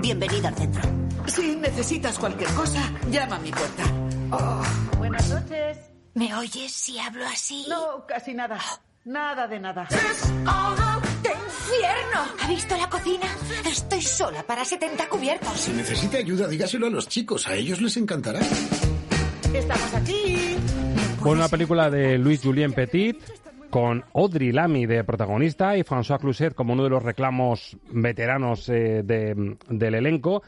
Bienvenido 0.00 0.48
al 0.48 0.54
centro. 0.54 0.82
Si 1.26 1.54
necesitas 1.56 2.18
cualquier 2.18 2.50
cosa, 2.50 2.80
llama 3.10 3.36
a 3.36 3.38
mi 3.38 3.50
puerta. 3.52 3.84
Oh. 4.32 4.62
Buenas 4.98 5.28
noches. 5.30 5.78
¿Me 6.14 6.34
oyes 6.34 6.72
si 6.72 6.98
hablo 6.98 7.24
así? 7.26 7.66
No, 7.68 8.04
casi 8.06 8.34
nada. 8.34 8.58
Nada 9.04 9.46
de 9.46 9.60
nada. 9.60 9.86
¿Ha 12.40 12.48
visto 12.48 12.76
la 12.76 12.88
cocina? 12.88 13.26
Estoy 13.66 14.02
sola 14.02 14.42
para 14.42 14.64
70 14.64 15.08
cubiertos. 15.08 15.52
Si 15.52 15.72
necesita 15.72 16.18
ayuda, 16.18 16.48
dígaselo 16.48 16.86
a 16.86 16.90
los 16.90 17.08
chicos. 17.08 17.46
A 17.48 17.54
ellos 17.54 17.80
les 17.80 17.96
encantará. 17.96 18.40
Estamos 19.54 19.94
aquí. 19.94 20.56
Con 21.20 21.38
una 21.38 21.48
película 21.48 21.88
de 21.88 22.18
Louis 22.18 22.42
Julien 22.42 22.72
Petit 22.72 23.16
con 23.70 24.04
Audrey 24.12 24.52
Lamy 24.52 24.84
de 24.84 25.02
protagonista 25.02 25.76
y 25.78 25.82
François 25.82 26.18
Cluzet 26.18 26.54
como 26.54 26.74
uno 26.74 26.84
de 26.84 26.90
los 26.90 27.02
reclamos 27.02 27.76
veteranos 27.90 28.68
eh, 28.68 29.02
del 29.02 29.94
elenco. 29.94 30.42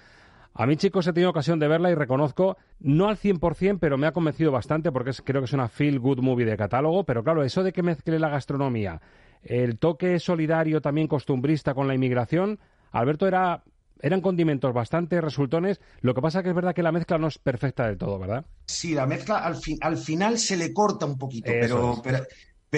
A 0.52 0.66
mí, 0.66 0.76
chicos, 0.76 1.06
he 1.06 1.12
tenido 1.12 1.30
ocasión 1.30 1.58
de 1.58 1.66
verla 1.66 1.90
y 1.90 1.94
reconozco, 1.94 2.58
no 2.80 3.08
al 3.08 3.16
100%, 3.16 3.78
pero 3.80 3.96
me 3.96 4.06
ha 4.06 4.12
convencido 4.12 4.52
bastante 4.52 4.92
porque 4.92 5.12
creo 5.24 5.40
que 5.40 5.46
es 5.46 5.52
una 5.52 5.68
feel 5.68 5.98
good 5.98 6.18
movie 6.18 6.44
de 6.44 6.56
catálogo. 6.56 7.04
Pero 7.04 7.24
claro, 7.24 7.42
eso 7.42 7.62
de 7.62 7.72
que 7.72 7.82
mezcle 7.82 8.18
la 8.18 8.28
gastronomía, 8.28 9.00
el 9.44 9.78
toque 9.78 10.18
solidario 10.18 10.80
también 10.80 11.08
costumbrista 11.08 11.74
con 11.74 11.88
la 11.88 11.94
inmigración, 11.94 12.58
Alberto 12.92 13.26
era 13.26 13.62
eran 14.00 14.20
condimentos 14.20 14.74
bastante 14.74 15.20
resultones. 15.22 15.80
Lo 16.02 16.14
que 16.14 16.20
pasa 16.20 16.42
que 16.42 16.50
es 16.50 16.54
verdad 16.54 16.74
que 16.74 16.82
la 16.82 16.92
mezcla 16.92 17.16
no 17.16 17.28
es 17.28 17.38
perfecta 17.38 17.86
del 17.86 17.96
todo, 17.96 18.18
¿verdad? 18.18 18.44
Sí, 18.66 18.94
la 18.94 19.06
mezcla 19.06 19.38
al, 19.38 19.56
al 19.80 19.96
final 19.96 20.38
se 20.38 20.58
le 20.58 20.74
corta 20.74 21.06
un 21.06 21.16
poquito, 21.16 21.50
pero, 21.50 22.00
pero 22.02 22.18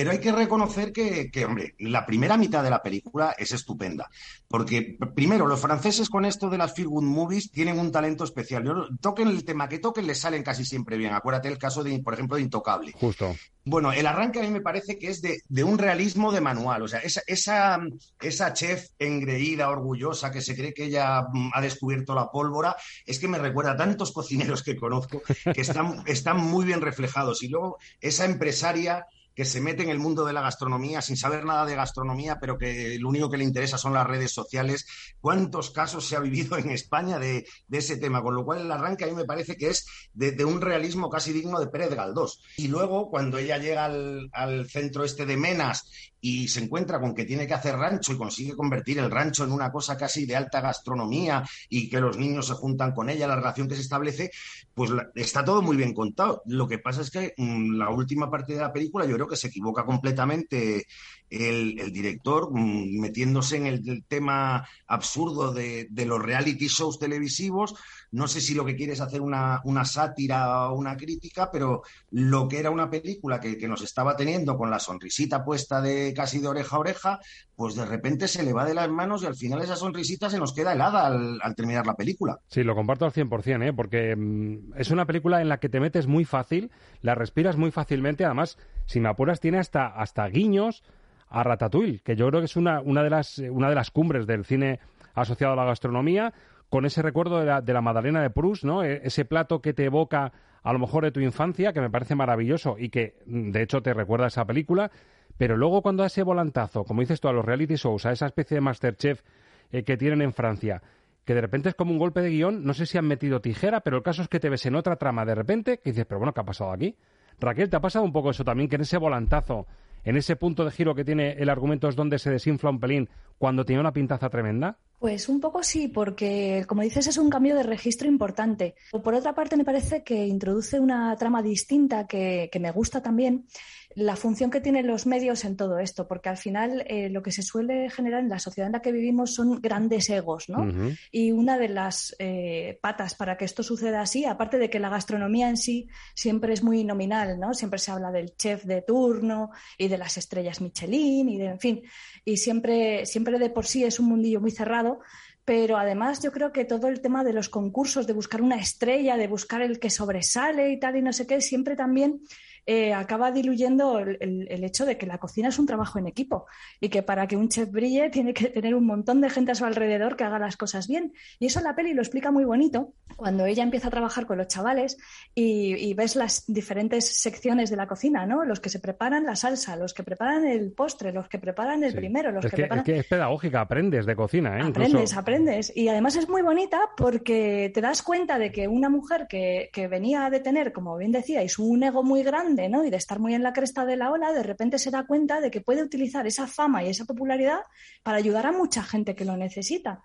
hay 0.01 0.21
que 0.21 0.33
reconocer 0.33 0.93
que, 0.93 1.31
hombre, 1.45 1.75
la 1.79 2.05
primera 2.05 2.37
mitad 2.37 2.63
de 2.63 2.71
la 2.71 2.83
película 2.83 3.35
es 3.39 3.53
estupenda. 3.53 4.11
Porque, 4.49 4.99
primero, 5.15 5.47
los 5.47 5.61
franceses 5.61 6.09
con 6.09 6.25
esto 6.25 6.51
de 6.51 6.59
las 6.59 6.75
feel 6.75 6.89
good 6.89 7.05
movies 7.05 7.51
tienen 7.51 7.79
un 7.79 7.91
talento 7.91 8.25
especial. 8.25 8.65
toquen 9.01 9.29
el 9.29 9.45
tema 9.45 9.69
que 9.69 9.79
toquen, 9.79 10.07
les 10.07 10.19
salen 10.19 10.43
casi 10.43 10.65
siempre 10.65 10.97
bien. 10.97 11.13
Acuérdate 11.13 11.49
el 11.49 11.59
caso, 11.59 11.83
de, 11.83 11.99
por 12.01 12.15
ejemplo, 12.15 12.37
de 12.37 12.43
Intocable. 12.43 12.93
Justo. 12.93 13.35
Bueno, 13.69 13.93
el 13.93 14.07
arranque 14.07 14.39
a 14.39 14.43
mí 14.43 14.51
me 14.51 14.61
parece 14.61 14.97
que 14.97 15.09
es 15.09 15.21
de, 15.21 15.65
un 15.65 15.77
realismo 15.77 16.31
de 16.31 16.41
manual. 16.41 16.83
O 16.83 16.89
sea, 16.89 17.01
esa, 17.01 17.23
esa, 17.27 17.81
esa, 18.21 18.53
chef 18.53 18.91
engreída, 18.97 19.69
orgullosa, 19.69 20.31
que 20.31 20.41
se 20.41 20.55
cree 20.55 20.73
que 20.73 20.85
ella 20.85 21.23
mm, 21.23 21.51
ha 21.53 21.61
descubierto 21.61 22.15
la 22.15 22.31
pólvora, 22.31 22.77
es 23.05 23.19
que 23.19 23.27
me 23.27 23.39
recuerda 23.39 23.73
a 23.73 23.77
tantos 23.77 24.13
cocineros 24.13 24.63
que 24.63 24.77
conozco 24.77 25.21
que 25.53 25.61
están, 25.61 26.05
están 26.07 26.37
muy 26.37 26.65
bien 26.65 26.81
reflejados. 26.81 27.43
Y 27.43 27.49
luego 27.49 27.79
esa 28.01 28.25
empresaria 28.25 29.05
que 29.37 29.45
se 29.45 29.61
mete 29.61 29.83
en 29.83 29.91
el 29.91 29.99
mundo 29.99 30.25
de 30.25 30.33
la 30.33 30.41
gastronomía 30.41 31.03
sin 31.03 31.19
saber 31.19 31.45
nada 31.45 31.67
de 31.67 31.77
gastronomía, 31.77 32.39
pero 32.41 32.57
que 32.57 32.99
lo 32.99 33.11
único 33.11 33.29
que 33.29 33.37
le 33.37 33.45
interesa 33.45 33.77
son 33.77 33.93
las 33.93 34.07
redes 34.07 34.33
sociales. 34.33 34.87
¿Cuántos 35.21 35.71
casos 35.71 36.09
se 36.09 36.17
ha 36.17 36.21
vivido 36.21 36.57
en 36.57 36.71
España 36.71 37.19
de, 37.19 37.47
ese 37.71 37.99
tema? 37.99 38.23
Con 38.23 38.35
lo 38.35 38.47
cual 38.47 38.63
el 38.63 38.73
arranque 38.73 39.05
a 39.05 39.09
mí 39.09 39.13
me 39.13 39.27
parece 39.27 39.57
que 39.57 39.69
es 39.69 39.87
de, 40.15 40.43
un 40.47 40.63
realismo 40.63 41.11
casi 41.11 41.35
digno 41.35 41.61
de 41.61 41.67
Pérez 41.67 41.95
Galdós. 41.95 42.41
Y 42.57 42.69
luego, 42.69 43.11
cuando 43.11 43.37
ella 43.37 43.59
llega 43.59 43.85
al, 43.85 44.31
al 44.33 44.71
centro 44.71 45.05
este 45.05 45.27
de 45.27 45.37
Menas 45.37 45.87
y 46.29 46.49
se 46.49 46.59
encuentra 46.59 47.01
con 47.01 47.15
que 47.15 47.25
tiene 47.25 47.47
que 47.47 47.55
hacer 47.55 47.77
rancho 47.77 48.13
y 48.13 48.17
consigue 48.17 48.57
convertir 48.57 48.99
el 48.99 49.13
rancho 49.13 49.45
en 49.45 49.53
una 49.53 49.71
cosa 49.71 49.97
casi 49.97 50.27
de 50.27 50.35
alta 50.35 50.61
gastronomía 50.61 51.45
y 51.69 51.89
que 51.89 52.01
los 52.01 52.19
niños 52.19 52.49
se 52.49 52.55
juntan 52.55 52.93
con 52.93 53.09
ella, 53.09 53.29
la 53.29 53.37
relación 53.37 53.69
que 53.69 53.77
se 53.77 53.83
establece, 53.83 54.33
pues 54.75 54.91
está 55.15 55.45
todo 55.45 55.63
muy 55.63 55.77
bien 55.77 55.95
contado. 55.95 56.43
Lo 56.47 56.67
que 56.67 56.81
pasa 56.81 57.03
es 57.03 57.13
que 57.13 57.33
mm, 57.37 57.77
la 57.77 57.91
última 57.91 58.29
parte 58.29 58.55
de 58.55 58.61
la 58.61 58.73
película 58.73 59.07
yo 59.07 59.15
creo 59.15 59.29
que 59.29 59.37
se 59.37 59.47
equivoca 59.47 59.85
completamente 59.85 60.87
el, 61.31 61.93
director 61.93 62.51
mm, 62.51 62.99
metiéndose 63.01 63.59
en 63.59 63.67
el, 63.67 64.05
tema 64.09 64.67
absurdo 64.89 65.53
de, 65.53 65.89
los 65.93 66.21
reality 66.21 66.67
shows 66.67 66.99
televisivos. 66.99 67.77
No 68.17 68.29
sé 68.29 68.41
si 68.41 68.55
lo 68.55 68.65
que 68.65 68.77
quiere 68.77 68.95
es 68.95 69.03
hacer 69.03 69.21
una, 69.21 69.61
sátira 69.85 70.71
o 70.71 70.75
una 70.79 70.97
crítica, 70.97 71.51
pero 71.53 71.83
lo 72.13 72.49
que 72.49 72.59
era 72.59 72.71
una 72.71 72.89
película 72.89 73.39
que, 73.39 73.69
nos 73.69 73.83
estaba 73.83 74.17
teniendo 74.17 74.57
con 74.57 74.71
la 74.71 74.79
sonrisita 74.79 75.45
puesta 75.45 75.83
de 75.83 76.15
casi 76.17 76.39
de 76.39 76.49
oreja 76.49 76.77
a 76.77 76.79
oreja, 76.79 77.21
pues 77.55 77.75
de 77.75 77.85
repente 77.85 78.27
se 78.27 78.43
le 78.43 78.55
va 78.55 78.65
de 78.65 78.73
las 78.73 78.89
manos 78.89 79.23
y 79.23 79.27
al 79.27 79.37
final 79.37 79.61
esa 79.61 79.77
sonrisita 79.77 80.31
se 80.31 80.39
nos 80.39 80.55
queda 80.55 80.73
helada 80.73 81.09
al, 81.09 81.55
terminar 81.55 81.87
la 81.87 81.93
película. 81.93 82.39
Sí, 82.49 82.63
lo 82.63 82.75
comparto 82.75 83.05
al 83.05 83.13
100%, 83.13 83.69
¿eh? 83.69 83.75
porque 83.75 84.17
mm, 84.17 84.73
es 84.79 84.91
una 84.91 85.05
película 85.05 85.43
en 85.43 85.51
la 85.51 85.59
que 85.59 85.69
te 85.69 85.79
metes 85.79 86.07
muy 86.07 86.25
fácil, 86.25 86.71
la 87.03 87.15
respiras 87.15 87.59
muy 87.59 87.71
fácilmente, 87.71 88.25
además, 88.25 88.57
si 88.87 88.99
me 88.99 89.11
apuras, 89.11 89.41
tiene 89.41 89.59
hasta, 89.59 89.89
hasta 89.89 90.27
guiños 90.29 90.85
a 91.29 91.43
Ratatouille, 91.43 92.01
que 92.03 92.17
yo 92.17 92.29
creo 92.29 92.41
que 92.41 92.47
es 92.47 92.57
una, 92.57 92.81
una, 92.81 93.03
de, 93.03 93.11
las, 93.11 93.37
una 93.41 93.69
de 93.69 93.75
las 93.75 93.91
cumbres 93.91 94.27
del 94.27 94.47
cine 94.47 94.81
asociado 95.13 95.53
a 95.53 95.57
la 95.57 95.65
gastronomía, 95.67 96.33
con 96.69 96.85
ese 96.85 97.03
recuerdo 97.03 97.39
de 97.39 97.47
la, 97.47 97.61
de 97.61 97.73
la 97.73 97.81
Madalena 97.81 98.23
de 98.23 98.31
Proust, 98.31 98.65
¿no? 98.65 98.83
E, 98.83 99.01
ese 99.05 99.25
plato 99.25 99.61
que 99.61 99.73
te 99.73 99.85
evoca 99.85 100.33
a 100.63 100.73
lo 100.73 100.79
mejor 100.79 101.05
de 101.05 101.13
tu 101.13 101.21
infancia, 101.21 101.73
que 101.73 101.81
me 101.81 101.91
parece 101.91 102.15
maravilloso 102.15 102.77
y 102.79 102.89
que 102.89 103.19
mm, 103.27 103.51
de 103.51 103.63
hecho 103.63 103.83
te 103.83 103.95
recuerda 103.95 104.25
a 104.27 104.29
esa 104.29 104.45
película, 104.45 104.91
pero 105.39 105.57
luego 105.57 105.83
cuando 105.83 106.03
da 106.03 106.09
ese 106.09 106.23
volantazo, 106.23 106.85
como 106.85 107.01
dices 107.01 107.21
tú, 107.21 107.29
a 107.29 107.33
los 107.33 107.45
reality 107.45 107.77
shows, 107.77 108.07
a 108.07 108.13
esa 108.13 108.27
especie 108.27 108.57
de 108.57 108.61
Masterchef 108.63 109.23
eh, 109.71 109.85
que 109.85 109.97
tienen 109.97 110.23
en 110.23 110.33
Francia, 110.33 110.83
que 111.25 111.35
de 111.35 111.41
repente 111.41 111.69
es 111.69 111.75
como 111.75 111.93
un 111.93 111.99
golpe 111.99 112.21
de 112.21 112.31
guion, 112.31 112.65
no 112.65 112.75
sé 112.75 112.87
si 112.87 112.99
han 112.99 113.07
metido 113.07 113.41
tijera, 113.41 113.81
pero 113.81 113.97
el 113.99 114.03
caso 114.03 114.23
es 114.23 114.29
que 114.29 114.41
te 114.41 114.49
ves 114.49 114.65
en 114.67 114.77
otra 114.77 114.97
trama 114.97 115.25
de 115.25 115.35
repente, 115.35 115.79
que 115.79 115.91
dices, 115.91 116.07
pero 116.07 116.19
bueno, 116.19 116.33
¿qué 116.33 116.41
ha 116.41 116.45
pasado 116.45 116.73
aquí? 116.73 116.97
Raquel, 117.39 117.69
¿te 117.69 117.77
ha 117.77 117.81
pasado 117.81 118.05
un 118.05 118.13
poco 118.13 118.31
eso 118.31 118.45
también, 118.45 118.69
que 118.69 118.77
en 118.77 118.83
ese 118.83 118.97
volantazo 118.97 119.67
en 120.07 120.17
ese 120.17 120.37
punto 120.37 120.65
de 120.65 120.71
giro 120.71 120.95
que 120.95 121.05
tiene 121.05 121.33
el 121.33 121.51
argumento 121.51 121.89
es 121.89 121.97
donde 121.97 122.19
se 122.19 122.31
desinfla 122.31 122.71
un 122.71 122.81
pelín 122.81 123.09
cuando 123.39 123.65
tiene 123.65 123.81
una 123.81 123.93
pintaza 123.93 124.31
tremenda? 124.31 124.79
Pues 125.01 125.29
un 125.29 125.41
poco 125.41 125.63
sí, 125.63 125.89
porque 125.89 126.65
como 126.67 126.81
dices 126.81 127.09
es 127.09 127.19
un 127.19 127.29
cambio 127.29 127.55
de 127.55 127.65
registro 127.65 128.09
importante. 128.09 128.77
Por 128.91 129.15
otra 129.15 129.35
parte 129.35 129.57
me 129.57 129.65
parece 129.65 130.03
que 130.03 130.27
introduce 130.27 130.81
una 130.81 131.15
trama 131.17 131.43
distinta 131.43 132.07
que, 132.07 132.49
me 132.59 132.71
gusta 132.71 133.03
también, 133.03 133.47
la 133.97 134.15
función 134.15 134.51
que 134.51 134.61
tienen 134.61 134.87
los 134.87 135.07
medios 135.07 135.47
en 135.47 135.57
todo 135.57 135.79
esto, 135.79 136.07
porque 136.07 136.29
al 136.29 136.37
final 136.37 136.85
eh, 136.87 137.09
lo 137.09 137.23
que 137.23 137.33
se 137.33 137.41
suele 137.41 137.89
generar 137.89 138.21
en 138.21 138.29
la 138.29 138.39
sociedad 138.39 138.67
en 138.67 138.75
la 138.75 138.83
que 138.83 138.93
vivimos 138.93 139.33
son 139.33 139.63
grandes 139.63 140.11
egos, 140.11 140.51
¿no? 140.51 140.69
Y 141.11 141.33
una 141.33 141.57
de 141.57 141.71
las 141.71 142.15
eh, 142.19 142.79
patas 142.83 143.15
para 143.15 143.39
que 143.39 143.47
esto 143.47 143.63
suceda 143.63 144.03
así, 144.03 144.27
aparte 144.27 144.59
de 144.59 144.69
que 144.69 144.81
la 144.81 144.91
gastronomía 144.91 145.49
en 145.49 145.57
sí 145.57 145.89
siempre 146.15 146.53
es 146.53 146.63
muy 146.63 146.85
nominal, 146.85 147.41
¿no? 147.41 147.55
Siempre 147.55 147.79
se 147.79 147.91
habla 147.91 148.13
del 148.13 148.37
chef 148.37 148.65
de 148.65 148.83
turno 148.83 149.51
y 149.79 149.89
de 149.89 149.97
las 149.97 150.19
estrellas 150.19 150.61
Michelin 150.61 151.31
y 151.31 151.39
de, 151.39 151.47
en 151.47 151.59
fin, 151.59 151.83
y 152.23 152.37
siempre, 152.37 153.07
siempre 153.07 153.39
de 153.39 153.49
por 153.49 153.65
sí 153.65 153.83
es 153.83 153.99
un 153.99 154.09
mundillo 154.11 154.43
muy 154.43 154.51
cerrado, 154.51 155.01
pero 155.47 155.79
además 155.79 156.21
yo 156.23 156.33
creo 156.33 156.53
que 156.53 156.67
todo 156.67 156.89
el 156.89 157.01
tema 157.01 157.25
de 157.25 157.33
los 157.33 157.49
concursos, 157.49 158.07
de 158.07 158.13
buscar 158.13 158.43
una 158.43 158.57
estrella, 158.57 159.17
de 159.17 159.29
buscar 159.29 159.63
el 159.63 159.79
que 159.79 159.89
sobresale 159.89 160.71
y 160.71 160.79
tal 160.79 160.97
y 160.97 161.03
no 161.03 161.15
sé 161.15 161.27
qué, 161.27 161.41
siempre 161.41 161.77
también 161.77 162.21
eh, 162.69 162.93
acaba 162.93 163.31
diluyendo 163.31 164.01
el, 164.01 164.65
hecho 164.65 164.85
de 164.85 164.99
que 164.99 165.07
la 165.07 165.19
cocina 165.19 165.51
es 165.51 165.59
un 165.61 165.67
trabajo 165.67 166.01
en 166.01 166.09
equipo 166.09 166.47
y 166.81 166.89
que 166.89 167.01
para 167.05 167.29
que 167.29 167.37
un 167.37 167.49
chef 167.49 167.71
brille 167.71 168.11
tiene 168.11 168.35
que 168.35 168.49
tener 168.49 168.75
un 168.75 168.85
montón 168.85 169.21
de 169.21 169.31
gente 169.31 169.53
a 169.53 169.55
su 169.55 169.65
alrededor 169.65 170.17
que 170.17 170.25
haga 170.25 170.41
las 170.41 170.57
cosas 170.57 170.89
bien. 170.89 171.13
Y 171.39 171.47
eso 171.47 171.61
la 171.61 171.77
peli 171.77 171.95
lo 171.95 172.03
explica 172.03 172.33
muy 172.33 172.45
bonito 172.45 172.93
cuando 173.15 173.47
ella 173.47 173.63
empieza 173.63 173.87
a 173.87 173.93
trabajar 173.93 174.27
con 174.27 174.39
los 174.39 174.49
chavales 174.49 174.99
y, 175.33 175.95
ves 175.95 176.17
las 176.17 176.45
diferentes 176.47 177.21
secciones 177.23 177.71
de 177.71 177.77
la 177.77 177.87
cocina, 177.87 178.27
¿no? 178.27 178.45
Los 178.45 178.61
que 178.61 178.69
se 178.69 178.81
preparan 178.81 179.25
la 179.25 179.37
salsa, 179.37 179.77
los 179.77 179.95
que 179.95 180.03
preparan 180.03 180.45
el 180.45 180.73
postre, 180.73 181.13
los 181.13 181.29
que 181.29 181.39
preparan 181.39 181.85
el 181.85 181.95
primero, 181.95 182.33
los 182.33 182.45
que, 182.45 182.51
preparan... 182.51 182.81
Es 182.81 182.85
que 182.85 182.99
es 182.99 183.07
pedagógica, 183.07 183.63
aprendes 183.63 184.05
de 184.05 184.15
cocina, 184.15 184.59
¿eh? 184.59 184.63
Aprendes, 184.63 185.17
aprendes. 185.17 185.73
Y 185.75 185.89
además 185.89 186.17
es 186.17 186.29
muy 186.29 186.43
bonita 186.43 186.81
porque 186.97 187.71
te 187.73 187.81
das 187.81 188.03
cuenta 188.03 188.39
de 188.39 188.53
que 188.53 188.69
una 188.69 188.91
mujer 188.91 189.27
que, 189.27 189.71
que 189.73 189.89
venía 189.89 190.29
de 190.29 190.41
tener, 190.41 190.73
como 190.73 190.97
bien 190.99 191.13
decíais, 191.13 191.59
un 191.59 191.83
ego 191.83 192.03
muy 192.03 192.23
grande, 192.23 192.56
y 192.85 192.91
de 192.91 192.97
estar 192.97 193.19
muy 193.19 193.35
en 193.35 193.43
la 193.43 193.53
cresta 193.53 193.85
de 193.85 193.97
la 193.97 194.11
ola, 194.11 194.33
de 194.33 194.43
repente 194.43 194.79
se 194.79 194.91
da 194.91 195.07
cuenta 195.07 195.41
de 195.41 195.51
que 195.51 195.61
puede 195.61 195.83
utilizar 195.83 196.27
esa 196.27 196.47
fama 196.47 196.83
y 196.83 196.89
esa 196.89 197.05
popularidad 197.05 197.61
para 198.03 198.19
ayudar 198.19 198.47
a 198.47 198.53
mucha 198.53 198.83
gente 198.83 199.15
que 199.15 199.25
lo 199.25 199.37
necesita. 199.37 200.03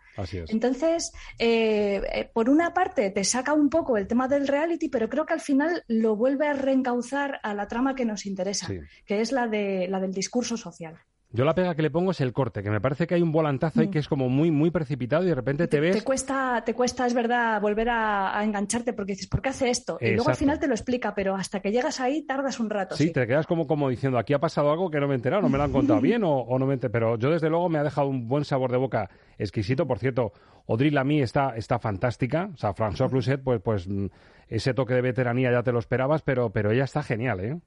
Entonces, 0.50 1.12
eh, 1.40 2.02
eh, 2.14 2.30
por 2.34 2.50
una 2.50 2.74
parte, 2.74 3.10
te 3.10 3.24
saca 3.24 3.54
un 3.54 3.70
poco 3.70 3.98
el 3.98 4.08
tema 4.08 4.28
del 4.28 4.48
reality, 4.48 4.90
pero 4.90 5.10
creo 5.10 5.26
que 5.26 5.34
al 5.34 5.42
final 5.42 5.84
lo 5.88 6.16
vuelve 6.16 6.48
a 6.48 6.54
reencauzar 6.54 7.40
a 7.44 7.54
la 7.54 7.68
trama 7.68 7.96
que 7.96 8.06
nos 8.06 8.26
interesa, 8.26 8.68
que 9.06 9.22
es 9.22 9.32
la, 9.32 9.48
de, 9.48 9.88
la 9.90 10.00
del 10.00 10.14
discurso 10.14 10.58
social. 10.58 11.00
Yo 11.34 11.46
la 11.46 11.56
pega 11.56 11.76
que 11.76 11.82
le 11.82 11.90
pongo 11.90 12.12
es 12.12 12.20
el 12.20 12.34
corte, 12.34 12.62
que 12.62 12.70
me 12.70 12.82
parece 12.82 13.08
que 13.08 13.16
hay 13.16 13.22
un 13.22 13.32
volantazo 13.32 13.80
ahí 13.80 13.88
mm. 13.88 13.92
que 13.92 14.00
es 14.00 14.10
como 14.10 14.28
muy, 14.28 14.52
muy 14.52 14.70
precipitado 14.70 15.24
y 15.24 15.28
de 15.28 15.36
repente 15.36 15.68
te, 15.70 15.80
ves. 15.80 15.96
Te 15.96 16.04
cuesta, 16.04 16.62
te 16.66 16.74
cuesta, 16.74 17.06
es 17.06 17.14
verdad, 17.14 17.62
volver 17.62 17.88
a, 17.90 18.44
engancharte 18.44 18.92
porque 18.92 19.14
dices, 19.14 19.28
¿por 19.28 19.42
qué 19.42 19.50
hace 19.50 19.70
esto? 19.70 19.98
Y 20.02 20.12
luego 20.12 20.30
al 20.30 20.36
final 20.36 20.60
te 20.60 20.68
lo 20.68 20.74
explica, 20.74 21.16
pero 21.16 21.36
hasta 21.36 21.62
que 21.62 21.72
llegas 21.72 22.02
ahí 22.02 22.24
tardas 22.24 22.60
un 22.60 22.70
rato. 22.70 22.98
Sí, 22.98 23.12
te 23.12 23.26
quedas 23.28 23.48
como, 23.48 23.66
como 23.66 23.88
diciendo, 23.88 24.18
aquí 24.18 24.34
ha 24.34 24.40
pasado 24.40 24.72
algo 24.72 24.92
que 24.92 25.00
no 25.00 25.08
me 25.08 25.14
he 25.14 25.16
enterado, 25.16 25.42
no 25.42 25.48
me 25.48 25.58
lo 25.58 25.64
han 25.64 25.72
contado 25.72 26.02
bien 26.02 26.22
o, 26.26 26.46
no 26.60 26.66
me 26.66 26.74
he 26.74 26.76
enterado. 26.76 26.92
Pero 26.92 27.18
yo 27.18 27.30
desde 27.32 27.50
luego 27.50 27.70
me 27.70 27.80
ha 27.80 27.84
dejado 27.84 28.08
un 28.08 28.28
buen 28.28 28.44
sabor 28.44 28.72
de 28.72 28.78
boca 28.78 29.10
exquisito. 29.38 29.88
Por 29.88 30.00
cierto, 30.00 30.34
Audrey 30.68 30.90
Lamy 30.90 31.22
está, 31.22 31.56
está 31.56 31.80
fantástica. 31.80 32.50
O 32.54 32.58
sea, 32.58 32.76
François 32.76 33.10
Cluzet, 33.10 33.42
pues, 33.42 33.62
pues 33.62 33.88
mm, 33.88 34.08
ese 34.50 34.74
toque 34.74 34.96
de 34.96 35.02
veteranía 35.02 35.50
ya 35.50 35.64
te 35.64 35.72
lo 35.72 35.80
esperabas, 35.80 36.24
pero, 36.24 36.50
pero 36.50 36.72
ella 36.72 36.84
está 36.84 37.04
genial, 37.04 37.40
¿eh? 37.40 37.58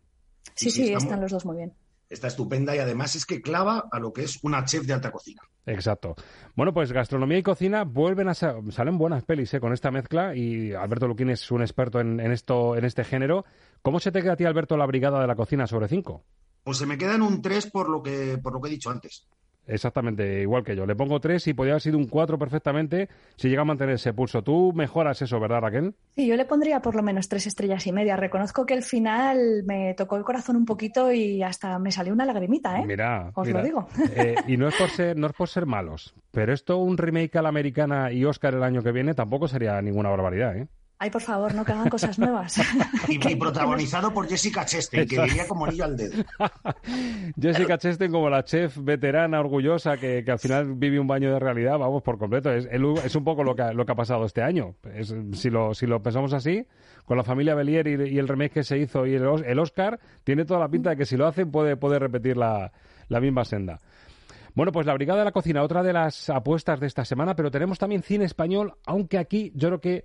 Sí, 0.55 0.70
sí, 0.70 0.92
están 0.92 1.22
los 1.22 1.33
dos 1.33 1.46
muy 1.46 1.57
bien 1.57 1.72
está 2.14 2.29
estupenda 2.29 2.74
y 2.74 2.79
además 2.79 3.14
es 3.16 3.27
que 3.27 3.42
clava 3.42 3.88
a 3.90 3.98
lo 3.98 4.12
que 4.12 4.22
es 4.22 4.38
una 4.42 4.64
chef 4.64 4.87
de 4.87 4.92
alta 4.92 5.11
cocina. 5.11 5.42
Exacto. 5.66 6.14
Bueno, 6.57 6.74
pues 6.74 6.92
gastronomía 6.92 7.38
y 7.38 7.42
cocina 7.42 7.85
vuelven 7.85 8.29
a 8.29 8.35
salen 8.35 8.98
buenas 8.98 9.24
pelis 9.24 9.53
¿eh? 9.55 9.61
con 9.61 9.72
esta 9.72 9.90
mezcla 9.90 10.35
y 10.35 10.72
Alberto 10.72 11.09
Luquín 11.09 11.31
es 11.31 11.50
un 11.50 11.62
experto 11.62 12.00
en, 12.00 12.20
esto, 12.20 12.77
en 12.77 12.85
este 12.85 13.05
género. 13.05 13.44
¿Cómo 13.83 14.00
se 14.00 14.12
te 14.12 14.22
queda 14.22 14.33
a 14.33 14.37
ti, 14.37 14.44
Alberto, 14.44 14.77
la 14.77 14.87
brigada 14.87 15.20
de 15.20 15.27
la 15.27 15.37
cocina 15.37 15.66
sobre 15.66 15.88
cinco? 15.88 16.24
Pues 16.62 16.79
se 16.79 16.87
me 16.87 16.98
queda 16.98 17.14
en 17.14 17.22
un 17.22 17.42
tres 17.42 17.70
por 17.70 17.88
lo 17.88 18.03
que 18.03 18.38
por 18.42 18.53
lo 18.53 18.61
que 18.61 18.68
he 18.68 18.72
dicho 18.72 18.90
antes. 18.90 19.27
Exactamente, 19.66 20.42
igual 20.42 20.64
que 20.64 20.77
yo. 20.77 20.87
Le 20.87 20.94
pongo 20.94 21.20
tres 21.20 21.46
y 21.46 21.55
podría 21.55 21.74
haber 21.74 21.83
sido 21.83 21.98
un 21.98 22.07
cuatro 22.07 22.38
perfectamente 22.38 23.09
si 23.37 23.48
llega 23.48 23.62
a 23.62 23.64
mantener 23.64 23.94
ese 23.94 24.12
pulso. 24.12 24.42
Tú 24.42 24.72
mejoras 24.74 25.20
eso, 25.22 25.40
¿verdad, 25.40 25.61
Raquel? 25.61 25.94
Sí, 26.14 26.27
yo 26.27 26.37
le 26.37 26.44
pondría 26.44 26.81
por 26.81 26.94
lo 26.94 27.03
menos 27.03 27.29
tres 27.29 27.46
estrellas 27.46 27.87
y 27.87 27.92
media. 27.92 28.16
Reconozco 28.16 28.66
que 28.66 28.74
el 28.74 28.83
final 28.83 29.64
me 29.66 29.94
tocó 29.94 30.16
el 30.16 30.24
corazón 30.24 30.57
un 30.57 30.64
poquito 30.64 31.12
y 31.12 31.42
hasta 31.42 31.79
me 31.79 31.92
salió 31.92 32.12
una 32.12 32.27
lagrimita, 32.27 32.79
¿eh? 32.79 32.87
Mira, 32.87 33.31
os 33.35 33.48
lo 33.48 33.62
digo. 33.62 33.88
Eh, 34.16 34.37
y 34.46 34.57
no 34.57 34.68
es 34.68 34.77
por 34.77 34.90
ser, 34.90 35.16
no 35.16 35.27
es 35.27 35.33
por 35.33 35.48
ser 35.48 35.66
malos, 35.66 36.14
pero 36.31 36.53
esto 36.53 36.79
un 36.79 36.96
remake 36.96 37.37
a 37.37 37.42
la 37.42 37.48
americana 37.48 38.12
y 38.12 38.24
Oscar 38.24 38.55
el 38.55 38.62
año 38.62 38.83
que 38.83 38.92
viene 38.92 39.14
tampoco 39.14 39.48
sería 39.48 39.81
ninguna 39.83 40.11
barbaridad, 40.11 40.57
¿eh? 40.57 40.68
Ay, 40.98 41.11
por 41.11 41.22
favor, 41.22 41.54
no 41.54 41.64
que 41.64 41.72
hagan 41.72 41.88
cosas 41.88 42.18
nuevas. 42.18 42.57
y, 43.09 43.18
protagonizado 43.37 44.12
por 44.12 44.28
Jessica 44.28 44.64
Chastain, 44.64 45.09
que 45.09 45.20
diría 45.22 45.46
como 45.48 45.66
anillo 45.66 45.85
al 45.85 45.96
dedo. 45.96 46.24
Jessica 47.40 47.78
Chastain 47.78 48.11
como 48.11 48.30
la 48.30 48.44
chef 48.44 48.78
veterana, 48.80 49.40
orgullosa, 49.40 49.96
que, 49.96 50.24
al 50.26 50.38
final 50.38 50.74
vive 50.74 51.00
un 51.00 51.07
baño 51.07 51.33
de 51.33 51.38
realidad, 51.40 51.78
vamos, 51.78 52.02
por 52.02 52.16
completo. 52.16 52.50
Es, 52.52 52.66
es 52.66 53.14
un 53.16 53.24
poco 53.24 53.42
lo 53.42 53.57
que, 53.57 53.74
lo 53.74 53.85
que 53.85 53.92
ha 53.92 53.96
pasado 53.96 54.24
este 54.24 54.42
año. 54.42 54.76
si, 55.33 55.50
lo, 55.50 55.74
si 55.74 55.87
lo 55.87 56.00
pensamos 56.00 56.33
así, 56.33 56.66
con 57.04 57.16
la 57.16 57.24
familia 57.24 57.54
Belier 57.54 57.87
y, 57.87 58.18
el 58.18 58.28
remake 58.28 58.52
que 58.52 58.64
se 58.64 58.78
hizo 58.78 59.07
y 59.07 59.14
el, 59.14 59.24
el, 59.44 59.59
Oscar, 59.59 59.98
tiene 60.22 60.44
toda 60.44 60.61
la 60.61 60.68
pinta 60.68 60.90
de 60.90 60.96
que 60.96 61.07
si 61.07 61.16
lo 61.16 61.26
hacen 61.26 61.50
puede, 61.50 61.76
puede 61.76 61.98
repetir 61.98 62.37
la, 62.37 62.72
la 63.09 63.20
misma 63.20 63.44
senda. 63.44 63.80
Bueno, 64.54 64.70
pues 64.70 64.87
la 64.87 64.94
Brigada 64.94 65.18
de 65.18 65.24
la 65.24 65.33
Cocina, 65.33 65.62
otra 65.62 65.83
de 65.83 65.92
las 65.92 66.30
apuestas 66.30 66.78
de 66.78 66.87
esta 66.87 67.04
semana, 67.04 67.35
pero 67.35 67.50
tenemos 67.50 67.78
también 67.78 68.02
cine 68.02 68.24
español, 68.24 68.74
aunque 68.87 69.18
aquí 69.18 69.50
yo 69.57 69.68
creo 69.68 69.80
que 69.80 70.04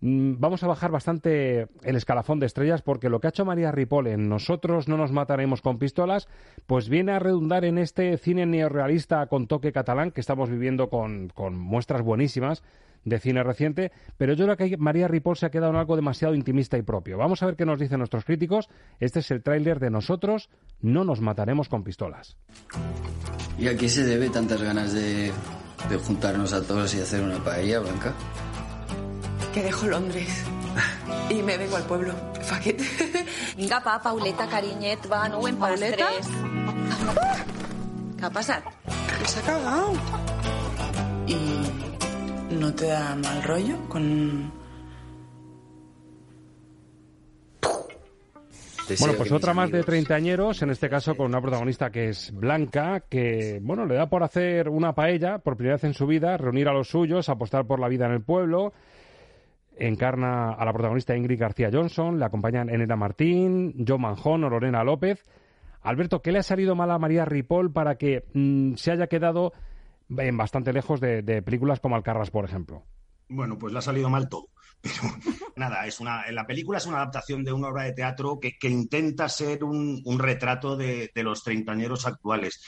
vamos 0.00 0.62
a 0.62 0.66
bajar 0.66 0.90
bastante 0.90 1.68
el 1.82 1.96
escalafón 1.96 2.40
de 2.40 2.46
estrellas 2.46 2.82
porque 2.82 3.08
lo 3.08 3.20
que 3.20 3.26
ha 3.26 3.30
hecho 3.30 3.44
María 3.44 3.70
Ripoll 3.70 4.06
en 4.06 4.28
Nosotros 4.28 4.88
no 4.88 4.96
nos 4.96 5.12
mataremos 5.12 5.60
con 5.60 5.78
pistolas, 5.78 6.28
pues 6.66 6.88
viene 6.88 7.12
a 7.12 7.18
redundar 7.18 7.64
en 7.64 7.78
este 7.78 8.16
cine 8.16 8.46
neorrealista 8.46 9.26
con 9.26 9.46
toque 9.46 9.72
catalán 9.72 10.10
que 10.10 10.20
estamos 10.20 10.48
viviendo 10.48 10.88
con, 10.88 11.30
muestras 11.54 12.02
buenísimas 12.02 12.62
de 13.04 13.18
cine 13.18 13.42
reciente, 13.42 13.92
pero 14.18 14.34
yo 14.34 14.44
creo 14.44 14.56
que 14.56 14.76
María 14.76 15.08
Ripoll 15.08 15.36
se 15.36 15.46
ha 15.46 15.50
quedado 15.50 15.72
en 15.72 15.78
algo 15.78 15.96
demasiado 15.96 16.34
intimista 16.34 16.76
y 16.76 16.82
propio. 16.82 17.16
Vamos 17.16 17.42
a 17.42 17.46
ver 17.46 17.56
qué 17.56 17.64
nos 17.64 17.80
dicen 17.80 17.98
nuestros 17.98 18.26
críticos. 18.26 18.68
Este 18.98 19.20
es 19.20 19.30
el 19.30 19.42
tráiler 19.42 19.80
de 19.80 19.88
Nosotros 19.88 20.50
no 20.82 21.04
nos 21.04 21.22
mataremos 21.22 21.70
con 21.70 21.82
pistolas. 21.82 22.36
¿Y 23.58 23.68
a 23.68 23.76
qué 23.76 23.88
se 23.88 24.04
debe 24.04 24.28
tantas 24.28 24.62
ganas 24.62 24.92
de 24.92 25.32
juntarnos 26.06 26.52
a 26.52 26.62
todos 26.62 26.94
y 26.94 27.00
hacer 27.00 27.22
una 27.22 27.42
paella, 27.42 27.80
Blanca? 27.80 28.14
Que 29.52 29.62
dejo 29.62 29.86
Londres 29.86 30.44
y 31.28 31.42
me 31.42 31.56
vengo 31.56 31.76
al 31.76 31.84
pueblo. 31.84 32.14
Fuck 32.42 32.66
it. 32.66 32.80
Pauleta, 34.02 34.48
cariñet, 34.48 35.10
va, 35.10 35.28
no 35.28 35.38
ho 35.38 35.48
en 35.48 35.56
Pauleta? 35.56 36.08
¿Qué 38.18 38.24
ha 38.24 38.30
pasado? 38.30 38.64
Que 39.18 39.28
se 39.28 39.40
ha 39.40 39.42
cagado. 39.42 39.92
¿Y 41.26 42.54
no 42.54 42.74
te 42.74 42.86
da 42.86 43.16
mal 43.16 43.42
rollo 43.42 43.76
con...? 43.88 44.60
Bueno, 48.98 49.14
pues 49.16 49.30
otra 49.30 49.54
más 49.54 49.70
de 49.70 49.84
treintañeros, 49.84 50.62
en 50.62 50.70
este 50.70 50.90
caso 50.90 51.14
con 51.14 51.26
una 51.26 51.40
protagonista 51.40 51.90
que 51.90 52.08
es 52.08 52.32
Blanca, 52.34 53.04
que, 53.08 53.60
bueno, 53.62 53.86
le 53.86 53.94
da 53.94 54.08
por 54.08 54.24
hacer 54.24 54.68
una 54.68 54.96
paella 54.96 55.38
por 55.38 55.56
primera 55.56 55.76
vez 55.76 55.84
en 55.84 55.94
su 55.94 56.08
vida, 56.08 56.36
reunir 56.36 56.68
a 56.68 56.72
los 56.72 56.88
suyos, 56.88 57.28
apostar 57.28 57.66
por 57.66 57.78
la 57.78 57.86
vida 57.86 58.06
en 58.06 58.12
el 58.12 58.22
pueblo. 58.22 58.72
Encarna 59.80 60.52
a 60.52 60.64
la 60.64 60.72
protagonista 60.72 61.16
Ingrid 61.16 61.40
García 61.40 61.70
Johnson, 61.72 62.18
le 62.18 62.26
acompañan 62.26 62.68
Enera 62.68 62.96
Martín, 62.96 63.84
Joe 63.86 63.98
Manjón 63.98 64.44
o 64.44 64.50
Lorena 64.50 64.84
López. 64.84 65.24
Alberto, 65.80 66.20
¿qué 66.20 66.32
le 66.32 66.40
ha 66.40 66.42
salido 66.42 66.74
mal 66.76 66.90
a 66.90 66.98
María 66.98 67.24
Ripoll 67.24 67.72
para 67.72 67.96
que 67.96 68.24
mm, 68.34 68.74
se 68.74 68.92
haya 68.92 69.06
quedado 69.06 69.52
en 70.10 70.36
bastante 70.36 70.74
lejos 70.74 71.00
de, 71.00 71.22
de 71.22 71.40
películas 71.40 71.80
como 71.80 71.96
Alcarras, 71.96 72.30
por 72.30 72.44
ejemplo? 72.44 72.82
Bueno, 73.30 73.56
pues 73.58 73.72
le 73.72 73.78
ha 73.78 73.82
salido 73.82 74.10
mal 74.10 74.28
todo. 74.28 74.48
Pero 74.82 74.94
nada, 75.56 75.86
es 75.86 76.00
una, 76.00 76.30
la 76.30 76.46
película 76.46 76.78
es 76.78 76.86
una 76.86 76.98
adaptación 76.98 77.44
de 77.44 77.52
una 77.52 77.68
obra 77.68 77.84
de 77.84 77.92
teatro 77.92 78.38
que, 78.40 78.56
intenta 78.68 79.28
ser 79.28 79.64
un, 79.64 80.18
retrato 80.18 80.76
de, 80.76 81.10
los 81.14 81.42
treintañeros 81.42 82.06
actuales. 82.06 82.60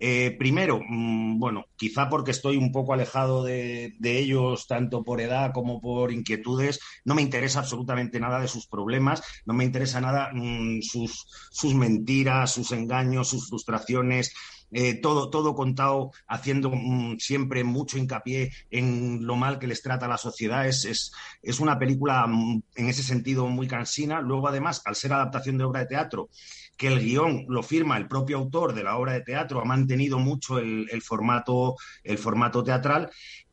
Eh, 0.00 0.36
primero, 0.38 0.80
mmm, 0.80 1.38
bueno, 1.38 1.66
quizá 1.76 2.08
porque 2.08 2.30
estoy 2.30 2.56
un 2.56 2.70
poco 2.70 2.94
alejado 2.94 3.42
de, 3.42 3.92
ellos, 4.00 4.66
tanto 4.66 5.02
por 5.02 5.20
edad 5.20 5.52
como 5.52 5.80
por 5.80 6.12
inquietudes, 6.12 6.80
no 7.04 7.14
me 7.14 7.22
interesa 7.22 7.60
absolutamente 7.60 8.20
nada 8.20 8.40
de 8.40 8.48
sus 8.48 8.66
problemas, 8.68 9.22
no 9.44 9.54
me 9.54 9.64
interesa 9.64 10.00
nada 10.00 10.30
mmm, 10.32 10.80
sus, 10.82 11.26
sus 11.50 11.74
mentiras, 11.74 12.52
sus 12.52 12.72
engaños, 12.72 13.28
sus 13.28 13.48
frustraciones. 13.48 14.32
Eh, 14.70 15.00
todo, 15.00 15.30
todo 15.30 15.54
contado 15.54 16.10
haciendo 16.26 16.70
mmm, 16.70 17.16
siempre 17.18 17.64
mucho 17.64 17.96
hincapié 17.96 18.52
en 18.70 19.26
lo 19.26 19.34
mal 19.34 19.58
que 19.58 19.66
les 19.66 19.80
trata 19.80 20.08
la 20.08 20.18
sociedad. 20.18 20.66
Es, 20.66 20.84
es, 20.84 21.12
es 21.42 21.60
una 21.60 21.78
película 21.78 22.26
mmm, 22.26 22.60
en 22.74 22.88
ese 22.88 23.02
sentido 23.02 23.46
muy 23.46 23.66
cansina. 23.66 24.20
Luego, 24.20 24.48
además, 24.48 24.82
al 24.84 24.94
ser 24.94 25.12
adaptación 25.12 25.56
de 25.56 25.64
obra 25.64 25.80
de 25.80 25.86
teatro, 25.86 26.28
que 26.76 26.88
el 26.88 27.00
guion 27.00 27.46
lo 27.48 27.62
firma 27.62 27.96
el 27.96 28.06
propio 28.06 28.36
autor 28.36 28.74
de 28.74 28.84
la 28.84 28.96
obra 28.96 29.14
de 29.14 29.22
teatro, 29.22 29.60
ha 29.60 29.64
mantenido 29.64 30.18
mucho 30.18 30.58
el, 30.58 30.86
el 30.90 31.02
formato, 31.02 31.74
el 32.04 32.18
formato 32.18 32.62
teatral 32.62 33.10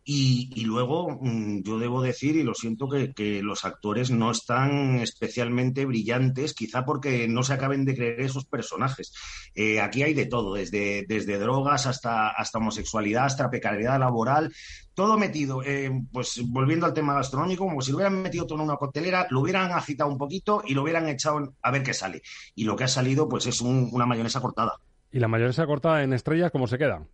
y, 0.08 0.64
luego 0.66 1.18
mmm, 1.20 1.64
yo 1.64 1.80
debo 1.80 2.00
decir, 2.00 2.36
y 2.36 2.44
lo 2.44 2.54
siento, 2.54 2.88
que, 2.88 3.12
que, 3.12 3.42
los 3.42 3.66
actores 3.66 4.12
no 4.12 4.30
están 4.30 5.00
especialmente 5.00 5.86
brillantes, 5.86 6.54
quizá 6.54 6.86
porque 6.86 7.28
no 7.28 7.42
se 7.42 7.54
acaben 7.54 7.86
de 7.86 7.96
creer 7.96 8.22
esos 8.22 8.46
personajes. 8.46 9.14
Eh, 9.56 9.82
aquí 9.82 10.04
hay 10.04 10.14
de 10.14 10.28
todo, 10.28 10.54
desde, 10.54 11.06
desde 11.08 11.40
drogas 11.40 11.88
hasta, 11.88 12.30
hasta, 12.30 12.60
homosexualidad, 12.60 13.26
hasta 13.26 13.50
precariedad 13.50 14.00
laboral, 14.00 14.54
todo 14.94 15.18
metido, 15.18 15.64
eh, 15.64 15.90
pues 16.12 16.40
volviendo 16.46 16.86
al 16.86 16.94
tema 16.94 17.16
gastronómico, 17.16 17.66
como 17.66 17.82
si 17.82 17.90
lo 17.90 17.98
hubieran 17.98 18.22
metido 18.22 18.46
todo 18.46 18.60
en 18.60 18.66
una 18.66 18.78
coctelera, 18.78 19.26
lo 19.32 19.42
hubieran 19.42 19.72
agitado 19.72 20.12
un 20.12 20.20
poquito 20.20 20.62
y 20.68 20.76
lo 20.76 20.84
hubieran 20.84 21.10
echado 21.10 21.56
a 21.64 21.72
ver 21.72 21.82
qué 21.82 21.96
sale. 21.96 22.22
Y 22.54 22.66
lo 22.66 22.76
que 22.76 22.84
ha 22.84 22.88
salido, 22.88 23.28
pues 23.28 23.48
es 23.48 23.60
un, 23.60 23.90
una 23.92 24.06
mayonesa 24.06 24.40
cortada. 24.40 24.74
¿Y 25.12 25.18
la 25.18 25.28
mayonesa 25.28 25.66
cortada 25.66 26.04
en 26.04 26.14
estrellas 26.14 26.52
cómo 26.52 26.68
se 26.68 26.78
queda? 26.78 27.08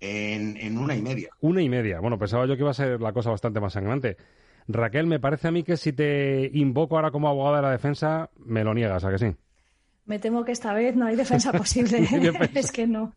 En, 0.00 0.56
en, 0.56 0.78
una 0.78 0.94
y 0.94 1.02
media. 1.02 1.30
Una 1.40 1.62
y 1.62 1.68
media. 1.68 2.00
Bueno, 2.00 2.18
pensaba 2.18 2.46
yo 2.46 2.54
que 2.56 2.62
iba 2.62 2.70
a 2.70 2.74
ser 2.74 3.00
la 3.00 3.12
cosa 3.12 3.30
bastante 3.30 3.60
más 3.60 3.72
sangrante. 3.72 4.16
Raquel, 4.68 5.06
me 5.06 5.18
parece 5.18 5.48
a 5.48 5.50
mí 5.50 5.62
que 5.62 5.76
si 5.76 5.92
te 5.92 6.50
invoco 6.52 6.96
ahora 6.96 7.10
como 7.10 7.28
abogada 7.28 7.56
de 7.56 7.62
la 7.62 7.70
defensa, 7.70 8.30
me 8.36 8.64
lo 8.64 8.74
niegas, 8.74 9.04
¿a 9.04 9.10
que 9.10 9.18
sí? 9.18 9.34
Me 10.08 10.18
temo 10.18 10.42
que 10.42 10.52
esta 10.52 10.72
vez 10.72 10.96
no 10.96 11.06
hay 11.06 11.16
defensa 11.16 11.52
posible. 11.62 12.08
es 12.54 12.72
que 12.72 12.86
no, 12.86 13.14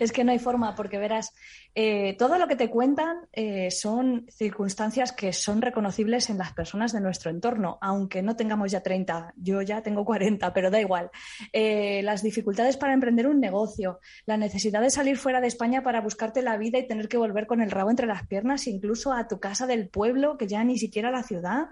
es 0.00 0.12
que 0.12 0.24
no 0.24 0.32
hay 0.32 0.38
forma, 0.38 0.74
porque 0.74 0.96
verás, 0.96 1.34
eh, 1.74 2.16
todo 2.18 2.38
lo 2.38 2.48
que 2.48 2.56
te 2.56 2.70
cuentan 2.70 3.28
eh, 3.34 3.70
son 3.70 4.26
circunstancias 4.30 5.12
que 5.12 5.34
son 5.34 5.60
reconocibles 5.60 6.30
en 6.30 6.38
las 6.38 6.54
personas 6.54 6.94
de 6.94 7.02
nuestro 7.02 7.30
entorno, 7.30 7.76
aunque 7.82 8.22
no 8.22 8.34
tengamos 8.34 8.72
ya 8.72 8.82
30, 8.82 9.34
yo 9.36 9.60
ya 9.60 9.82
tengo 9.82 10.06
40, 10.06 10.54
pero 10.54 10.70
da 10.70 10.80
igual. 10.80 11.10
Eh, 11.52 12.00
las 12.02 12.22
dificultades 12.22 12.78
para 12.78 12.94
emprender 12.94 13.26
un 13.26 13.38
negocio, 13.38 14.00
la 14.24 14.38
necesidad 14.38 14.80
de 14.80 14.88
salir 14.88 15.18
fuera 15.18 15.42
de 15.42 15.48
España 15.48 15.82
para 15.82 16.00
buscarte 16.00 16.40
la 16.40 16.56
vida 16.56 16.78
y 16.78 16.86
tener 16.86 17.08
que 17.08 17.18
volver 17.18 17.46
con 17.46 17.60
el 17.60 17.70
rabo 17.70 17.90
entre 17.90 18.06
las 18.06 18.26
piernas, 18.26 18.66
incluso 18.66 19.12
a 19.12 19.28
tu 19.28 19.38
casa 19.38 19.66
del 19.66 19.90
pueblo, 19.90 20.38
que 20.38 20.48
ya 20.48 20.64
ni 20.64 20.78
siquiera 20.78 21.10
la 21.10 21.24
ciudad 21.24 21.66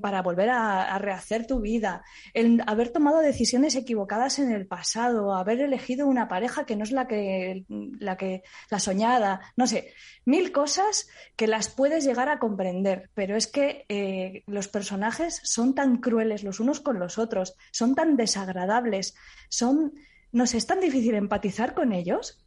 para 0.00 0.22
volver 0.22 0.50
a, 0.50 0.94
a, 0.94 0.98
rehacer 0.98 1.46
tu 1.46 1.60
vida, 1.60 2.04
el 2.34 2.62
haber 2.66 2.90
tomado 2.90 3.20
decisiones 3.20 3.74
equivocadas 3.74 4.38
en 4.38 4.52
el 4.52 4.66
pasado, 4.66 5.34
haber 5.34 5.60
elegido 5.60 6.06
una 6.06 6.28
pareja 6.28 6.66
que 6.66 6.76
no 6.76 6.84
es 6.84 6.92
la 6.92 7.06
que 7.06 7.64
la 7.98 8.16
que 8.16 8.42
la 8.70 8.78
soñada, 8.78 9.40
no 9.56 9.66
sé, 9.66 9.92
mil 10.24 10.52
cosas 10.52 11.08
que 11.36 11.46
las 11.46 11.68
puedes 11.68 12.04
llegar 12.04 12.28
a 12.28 12.38
comprender, 12.38 13.10
pero 13.14 13.36
es 13.36 13.46
que 13.46 13.86
eh, 13.88 14.42
los 14.46 14.68
personajes 14.68 15.40
son 15.44 15.74
tan 15.74 15.98
crueles 15.98 16.44
los 16.44 16.60
unos 16.60 16.80
con 16.80 16.98
los 16.98 17.18
otros, 17.18 17.54
son 17.70 17.94
tan 17.94 18.16
desagradables, 18.16 19.14
son 19.48 19.94
no 20.32 20.46
sé, 20.46 20.56
es 20.56 20.66
tan 20.66 20.80
difícil 20.80 21.14
empatizar 21.14 21.74
con 21.74 21.92
ellos 21.92 22.41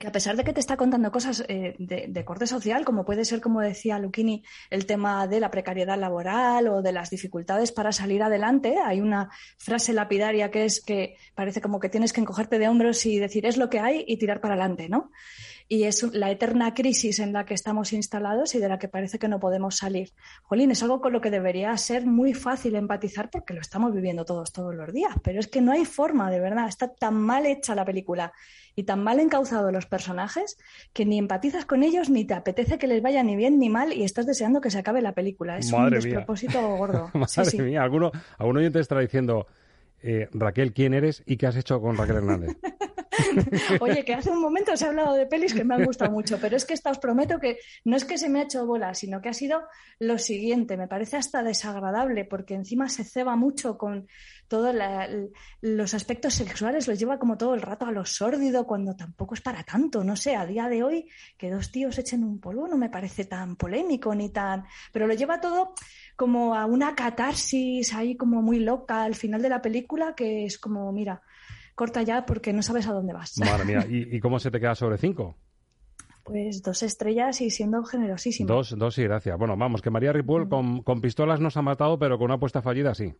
que 0.00 0.06
a 0.06 0.12
pesar 0.12 0.34
de 0.34 0.44
que 0.44 0.54
te 0.54 0.60
está 0.60 0.78
contando 0.78 1.12
cosas 1.12 1.44
eh, 1.46 1.76
de, 1.78 2.24
corte 2.24 2.46
social, 2.46 2.86
como 2.86 3.04
puede 3.04 3.26
ser, 3.26 3.42
como 3.42 3.60
decía 3.60 3.98
Luchini, 3.98 4.42
el 4.70 4.86
tema 4.86 5.26
de 5.26 5.40
la 5.40 5.50
precariedad 5.50 5.98
laboral 5.98 6.68
o 6.68 6.80
de 6.80 6.90
las 6.90 7.10
dificultades 7.10 7.70
para 7.70 7.92
salir 7.92 8.22
adelante, 8.22 8.78
hay 8.82 9.02
una 9.02 9.28
frase 9.58 9.92
lapidaria 9.92 10.50
que 10.50 10.64
es 10.64 10.82
que 10.82 11.18
parece 11.34 11.60
como 11.60 11.80
que 11.80 11.90
tienes 11.90 12.14
que 12.14 12.22
encogerte 12.22 12.58
de 12.58 12.68
hombros 12.68 13.04
y 13.04 13.18
decir 13.18 13.44
es 13.44 13.58
lo 13.58 13.68
que 13.68 13.78
hay 13.78 14.02
y 14.08 14.16
tirar 14.16 14.40
para 14.40 14.54
adelante, 14.54 14.88
¿no? 14.88 15.10
Y 15.72 15.84
es 15.84 16.02
la 16.12 16.32
eterna 16.32 16.74
crisis 16.74 17.20
en 17.20 17.32
la 17.32 17.46
que 17.46 17.54
estamos 17.54 17.92
instalados 17.92 18.56
y 18.56 18.58
de 18.58 18.68
la 18.68 18.80
que 18.80 18.88
parece 18.88 19.20
que 19.20 19.28
no 19.28 19.38
podemos 19.38 19.76
salir. 19.76 20.10
Jolín, 20.42 20.72
es 20.72 20.82
algo 20.82 21.00
con 21.00 21.12
lo 21.12 21.20
que 21.20 21.30
debería 21.30 21.76
ser 21.76 22.06
muy 22.06 22.34
fácil 22.34 22.74
empatizar 22.74 23.30
porque 23.30 23.54
lo 23.54 23.60
estamos 23.60 23.94
viviendo 23.94 24.24
todos, 24.24 24.52
todos 24.52 24.74
los 24.74 24.92
días, 24.92 25.14
pero 25.22 25.38
es 25.38 25.46
que 25.46 25.60
no 25.60 25.70
hay 25.70 25.84
forma, 25.84 26.28
de 26.28 26.40
verdad, 26.40 26.66
está 26.66 26.92
tan 26.92 27.14
mal 27.14 27.46
hecha 27.46 27.76
la 27.76 27.84
película 27.84 28.32
y 28.74 28.82
tan 28.82 29.04
mal 29.04 29.20
encauzados 29.20 29.72
los 29.72 29.86
personajes 29.86 30.58
que 30.92 31.06
ni 31.06 31.18
empatizas 31.18 31.66
con 31.66 31.84
ellos 31.84 32.10
ni 32.10 32.24
te 32.24 32.34
apetece 32.34 32.76
que 32.76 32.88
les 32.88 33.00
vaya 33.00 33.22
ni 33.22 33.36
bien 33.36 33.60
ni 33.60 33.68
mal 33.68 33.92
y 33.92 34.02
estás 34.02 34.26
deseando 34.26 34.60
que 34.60 34.72
se 34.72 34.78
acabe 34.80 35.02
la 35.02 35.12
película. 35.12 35.56
Es 35.56 35.70
Madre 35.70 35.98
un 35.98 36.02
despropósito 36.02 36.60
mía. 36.60 36.76
gordo. 36.78 37.10
Madre 37.14 37.44
sí, 37.44 37.44
sí. 37.44 37.62
mía, 37.62 37.84
alguno, 37.84 38.10
algún 38.38 38.56
oyente 38.56 38.80
estará 38.80 39.02
diciendo, 39.02 39.46
eh, 40.02 40.28
Raquel, 40.32 40.72
¿quién 40.72 40.94
eres 40.94 41.22
y 41.26 41.36
qué 41.36 41.46
has 41.46 41.54
hecho 41.54 41.80
con 41.80 41.96
Raquel 41.96 42.16
Hernández? 42.16 42.56
Oye, 43.80 44.04
que 44.04 44.14
hace 44.14 44.30
un 44.30 44.40
momento 44.40 44.72
os 44.72 44.82
he 44.82 44.86
hablado 44.86 45.14
de 45.14 45.26
pelis 45.26 45.54
que 45.54 45.64
me 45.64 45.74
han 45.74 45.84
gustado 45.84 46.10
mucho, 46.10 46.38
pero 46.40 46.56
es 46.56 46.64
que 46.64 46.74
esta 46.74 46.90
os 46.90 46.98
prometo 46.98 47.38
que 47.38 47.58
no 47.84 47.96
es 47.96 48.04
que 48.04 48.18
se 48.18 48.28
me 48.28 48.40
ha 48.40 48.44
hecho 48.44 48.66
bola, 48.66 48.94
sino 48.94 49.20
que 49.20 49.28
ha 49.28 49.34
sido 49.34 49.62
lo 49.98 50.18
siguiente. 50.18 50.76
Me 50.76 50.88
parece 50.88 51.16
hasta 51.16 51.42
desagradable 51.42 52.24
porque 52.24 52.54
encima 52.54 52.88
se 52.88 53.04
ceba 53.04 53.36
mucho 53.36 53.78
con 53.78 54.08
todos 54.48 54.74
los 55.60 55.94
aspectos 55.94 56.34
sexuales, 56.34 56.88
los 56.88 56.98
lleva 56.98 57.18
como 57.18 57.38
todo 57.38 57.54
el 57.54 57.62
rato 57.62 57.86
a 57.86 57.92
lo 57.92 58.04
sórdido 58.04 58.66
cuando 58.66 58.96
tampoco 58.96 59.34
es 59.34 59.40
para 59.40 59.62
tanto. 59.62 60.02
No 60.02 60.16
sé, 60.16 60.34
a 60.34 60.44
día 60.44 60.68
de 60.68 60.82
hoy 60.82 61.08
que 61.38 61.50
dos 61.50 61.70
tíos 61.70 61.98
echen 61.98 62.24
un 62.24 62.40
polvo 62.40 62.66
no 62.66 62.76
me 62.76 62.90
parece 62.90 63.24
tan 63.26 63.56
polémico 63.56 64.14
ni 64.14 64.30
tan. 64.30 64.64
Pero 64.92 65.06
lo 65.06 65.14
lleva 65.14 65.40
todo 65.40 65.74
como 66.16 66.54
a 66.54 66.66
una 66.66 66.94
catarsis 66.94 67.94
ahí 67.94 68.16
como 68.16 68.42
muy 68.42 68.58
loca 68.58 69.04
al 69.04 69.14
final 69.14 69.40
de 69.40 69.48
la 69.48 69.62
película 69.62 70.14
que 70.14 70.44
es 70.44 70.58
como, 70.58 70.90
mira 70.92 71.22
corta 71.80 72.02
ya 72.02 72.26
porque 72.26 72.52
no 72.52 72.62
sabes 72.62 72.86
a 72.88 72.92
dónde 72.92 73.14
vas. 73.14 73.38
Madre 73.38 73.64
mía, 73.64 73.86
¿y, 73.88 74.14
y 74.14 74.20
cómo 74.20 74.38
se 74.38 74.50
te 74.50 74.60
queda 74.60 74.74
sobre 74.74 74.98
cinco? 74.98 75.38
Pues 76.24 76.62
dos 76.62 76.82
estrellas 76.82 77.40
y 77.40 77.48
siendo 77.48 77.82
generosísimo. 77.84 78.46
Dos, 78.52 78.76
dos 78.76 78.98
y 78.98 79.04
gracias. 79.04 79.38
Bueno, 79.38 79.56
vamos, 79.56 79.80
que 79.80 79.88
María 79.88 80.12
Ripoll 80.12 80.44
mm. 80.44 80.48
con, 80.50 80.82
con, 80.82 81.00
pistolas 81.00 81.40
nos 81.40 81.56
ha 81.56 81.62
matado, 81.62 81.98
pero 81.98 82.18
con 82.18 82.26
una 82.26 82.34
apuesta 82.34 82.60
fallida 82.60 82.94
sí. 82.94 83.14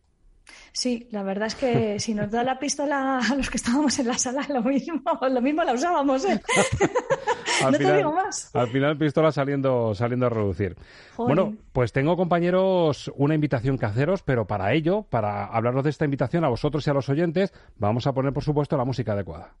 Sí, 0.73 1.07
la 1.11 1.23
verdad 1.23 1.47
es 1.47 1.55
que 1.55 1.99
si 1.99 2.13
nos 2.13 2.31
da 2.31 2.43
la 2.43 2.57
pistola 2.57 3.19
a 3.19 3.35
los 3.35 3.49
que 3.49 3.57
estábamos 3.57 3.97
en 3.99 4.07
la 4.07 4.17
sala, 4.17 4.45
lo 4.49 4.61
mismo, 4.61 5.01
lo 5.21 5.41
mismo 5.41 5.63
la 5.63 5.73
usábamos, 5.73 6.25
¿eh? 6.25 6.41
no 7.61 7.71
final, 7.73 7.77
te 7.77 7.97
digo 7.97 8.13
más. 8.13 8.55
Al 8.55 8.67
final 8.69 8.97
pistola 8.97 9.31
saliendo, 9.31 9.93
saliendo 9.93 10.27
a 10.27 10.29
reducir. 10.29 10.75
Joder. 11.15 11.35
Bueno, 11.35 11.57
pues 11.73 11.91
tengo 11.91 12.15
compañeros 12.15 13.11
una 13.15 13.35
invitación 13.35 13.77
que 13.77 13.85
haceros, 13.85 14.23
pero 14.23 14.47
para 14.47 14.73
ello, 14.73 15.03
para 15.03 15.45
hablaros 15.45 15.83
de 15.83 15.89
esta 15.89 16.05
invitación 16.05 16.45
a 16.45 16.49
vosotros 16.49 16.85
y 16.87 16.89
a 16.89 16.93
los 16.93 17.09
oyentes, 17.09 17.53
vamos 17.77 18.07
a 18.07 18.13
poner 18.13 18.33
por 18.33 18.43
supuesto 18.43 18.77
la 18.77 18.85
música 18.85 19.13
adecuada. 19.13 19.53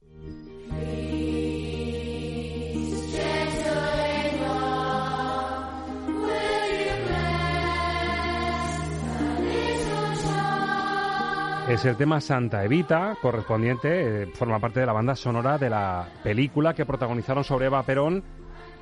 Es 11.71 11.85
el 11.85 11.95
tema 11.95 12.19
Santa 12.19 12.65
Evita, 12.65 13.15
correspondiente, 13.21 14.23
eh, 14.23 14.27
forma 14.33 14.59
parte 14.59 14.81
de 14.81 14.85
la 14.85 14.91
banda 14.91 15.15
sonora 15.15 15.57
de 15.57 15.69
la 15.69 16.05
película 16.21 16.73
que 16.73 16.85
protagonizaron 16.85 17.45
sobre 17.45 17.67
Eva 17.67 17.81
Perón, 17.83 18.25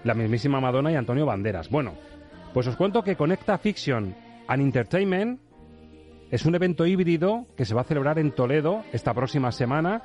la 0.04 0.15
mismísima 0.15 0.60
Madonna 0.60 0.91
y 0.91 0.95
Antonio 0.95 1.28
Banderas. 1.28 1.69
Bueno, 1.69 1.93
pues 2.51 2.66
os 2.66 2.76
cuento 2.76 3.03
que 3.03 3.16
Conecta 3.16 3.59
Fiction 3.59 4.16
and 4.47 4.61
Entertainment 4.64 5.39
es 6.32 6.47
un 6.47 6.55
evento 6.55 6.88
híbrido 6.88 7.45
que 7.55 7.64
se 7.64 7.76
va 7.76 7.82
a 7.82 7.84
celebrar 7.84 8.18
en 8.18 8.32
Toledo 8.32 8.84
esta 8.91 9.14
próxima 9.14 9.51
semana 9.51 10.01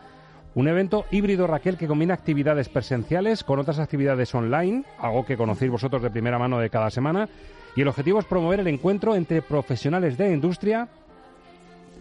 Un 0.55 0.69
evento 0.69 1.07
híbrido, 1.11 1.47
Raquel, 1.47 1.79
que 1.79 1.89
combina 1.89 2.13
actividades 2.13 2.69
presenciales 2.69 3.43
con 3.43 3.59
otras 3.59 3.81
actividades 3.81 4.33
online, 4.35 4.85
algo 4.99 5.25
que 5.25 5.39
conocéis 5.39 5.73
vosotros 5.73 6.03
de 6.03 6.11
primera 6.11 6.39
mano 6.39 6.61
de 6.61 6.71
cada 6.71 6.91
semana. 6.91 7.29
Y 7.75 7.81
el 7.81 7.89
objetivo 7.89 8.21
es 8.21 8.27
promover 8.27 8.61
el 8.61 8.69
encuentro 8.69 9.17
entre 9.17 9.43
profesionales 9.43 10.17
de 10.17 10.29
la 10.29 10.35
industria 10.35 10.89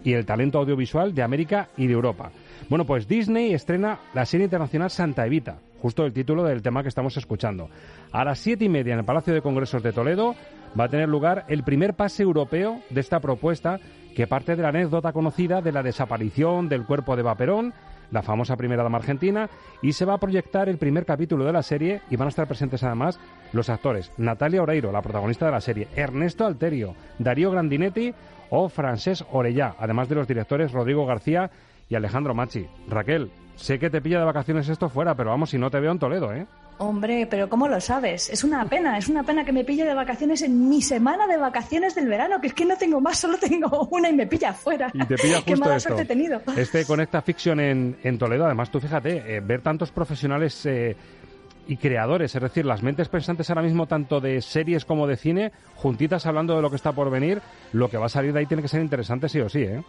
y 0.03 0.13
el 0.13 0.25
talento 0.25 0.59
audiovisual 0.59 1.13
de 1.13 1.23
América 1.23 1.69
y 1.77 1.87
de 1.87 1.93
Europa. 1.93 2.31
Bueno, 2.69 2.85
pues 2.85 3.07
Disney 3.07 3.53
estrena 3.53 3.99
la 4.13 4.25
serie 4.25 4.45
internacional 4.45 4.89
Santa 4.89 5.25
Evita, 5.25 5.57
justo 5.81 6.05
el 6.05 6.13
título 6.13 6.43
del 6.43 6.61
tema 6.61 6.81
que 6.81 6.89
estamos 6.89 7.17
escuchando. 7.17 7.69
A 8.11 8.23
las 8.23 8.39
siete 8.39 8.65
y 8.65 8.69
media 8.69 8.93
en 8.93 8.99
el 8.99 9.05
Palacio 9.05 9.33
de 9.33 9.41
Congresos 9.41 9.83
de 9.83 9.91
Toledo 9.91 10.35
va 10.79 10.85
a 10.85 10.89
tener 10.89 11.09
lugar 11.09 11.45
el 11.47 11.63
primer 11.63 11.93
pase 11.93 12.23
europeo 12.23 12.81
de 12.89 13.01
esta 13.01 13.19
propuesta 13.19 13.79
que 14.15 14.27
parte 14.27 14.55
de 14.55 14.61
la 14.61 14.69
anécdota 14.69 15.11
conocida 15.11 15.61
de 15.61 15.71
la 15.71 15.83
desaparición 15.83 16.69
del 16.69 16.85
cuerpo 16.85 17.15
de 17.15 17.23
Vaperón 17.23 17.73
la 18.13 18.21
famosa 18.21 18.55
primera 18.55 18.83
dama 18.83 18.99
argentina, 18.99 19.49
y 19.81 19.93
se 19.93 20.05
va 20.05 20.13
a 20.13 20.19
proyectar 20.19 20.69
el 20.69 20.77
primer 20.77 21.05
capítulo 21.05 21.45
de 21.45 21.51
la 21.51 21.63
serie 21.63 22.01
y 22.09 22.15
van 22.15 22.27
a 22.27 22.29
estar 22.29 22.47
presentes 22.47 22.83
además 22.83 23.19
los 23.51 23.69
actores 23.69 24.11
Natalia 24.17 24.61
Oreiro, 24.61 24.91
la 24.91 25.01
protagonista 25.01 25.47
de 25.47 25.51
la 25.51 25.61
serie, 25.61 25.87
Ernesto 25.95 26.45
Alterio, 26.45 26.95
Darío 27.17 27.51
Grandinetti 27.51 28.13
o 28.49 28.69
Francés 28.69 29.23
Orellá, 29.31 29.75
además 29.79 30.09
de 30.09 30.15
los 30.15 30.27
directores 30.27 30.71
Rodrigo 30.71 31.05
García 31.05 31.49
y 31.89 31.95
Alejandro 31.95 32.33
Machi. 32.33 32.67
Raquel, 32.87 33.31
sé 33.55 33.79
que 33.79 33.89
te 33.89 34.01
pilla 34.01 34.19
de 34.19 34.25
vacaciones 34.25 34.69
esto 34.69 34.89
fuera, 34.89 35.15
pero 35.15 35.29
vamos, 35.31 35.49
si 35.49 35.57
no 35.57 35.69
te 35.69 35.79
veo 35.79 35.91
en 35.91 35.99
Toledo, 35.99 36.33
¿eh? 36.33 36.45
Hombre, 36.79 37.27
pero 37.29 37.47
¿cómo 37.49 37.67
lo 37.67 37.79
sabes? 37.79 38.29
Es 38.31 38.43
una 38.43 38.65
pena, 38.65 38.97
es 38.97 39.07
una 39.07 39.21
pena 39.23 39.45
que 39.45 39.51
me 39.53 39.63
pille 39.63 39.85
de 39.85 39.93
vacaciones 39.93 40.41
en 40.41 40.69
mi 40.69 40.81
semana 40.81 41.27
de 41.27 41.37
vacaciones 41.37 41.93
del 41.93 42.07
verano, 42.07 42.41
que 42.41 42.47
es 42.47 42.53
que 42.55 42.65
no 42.65 42.75
tengo 42.75 42.99
más, 42.99 43.19
solo 43.19 43.37
tengo 43.37 43.87
una 43.91 44.09
y 44.09 44.13
me 44.13 44.25
pilla 44.25 44.49
afuera. 44.49 44.89
Y 44.91 45.05
te 45.05 45.15
pilla 45.15 45.41
justo 45.47 45.69
Qué 45.69 45.75
esto. 45.75 45.99
he 45.99 46.05
tenido. 46.05 46.41
Este 46.57 46.83
Conecta 46.85 47.21
Fiction 47.21 47.59
en, 47.59 47.97
en 48.03 48.17
Toledo, 48.17 48.45
además 48.45 48.71
tú 48.71 48.79
fíjate, 48.79 49.35
eh, 49.35 49.39
ver 49.39 49.61
tantos 49.61 49.91
profesionales 49.91 50.65
eh, 50.65 50.97
y 51.67 51.77
creadores, 51.77 52.35
es 52.35 52.41
decir, 52.41 52.65
las 52.65 52.83
mentes 52.83 53.09
pensantes 53.09 53.49
ahora 53.49 53.61
mismo 53.61 53.87
tanto 53.87 54.19
de 54.19 54.41
series 54.41 54.85
como 54.85 55.07
de 55.07 55.17
cine, 55.17 55.51
juntitas 55.75 56.25
hablando 56.25 56.55
de 56.55 56.61
lo 56.61 56.69
que 56.69 56.75
está 56.75 56.91
por 56.91 57.09
venir, 57.09 57.41
lo 57.71 57.89
que 57.89 57.97
va 57.97 58.07
a 58.07 58.09
salir 58.09 58.33
de 58.33 58.39
ahí 58.39 58.45
tiene 58.45 58.63
que 58.63 58.69
ser 58.69 58.81
interesante 58.81 59.29
sí 59.29 59.39
o 59.39 59.49
sí, 59.49 59.63
¿eh? 59.63 59.83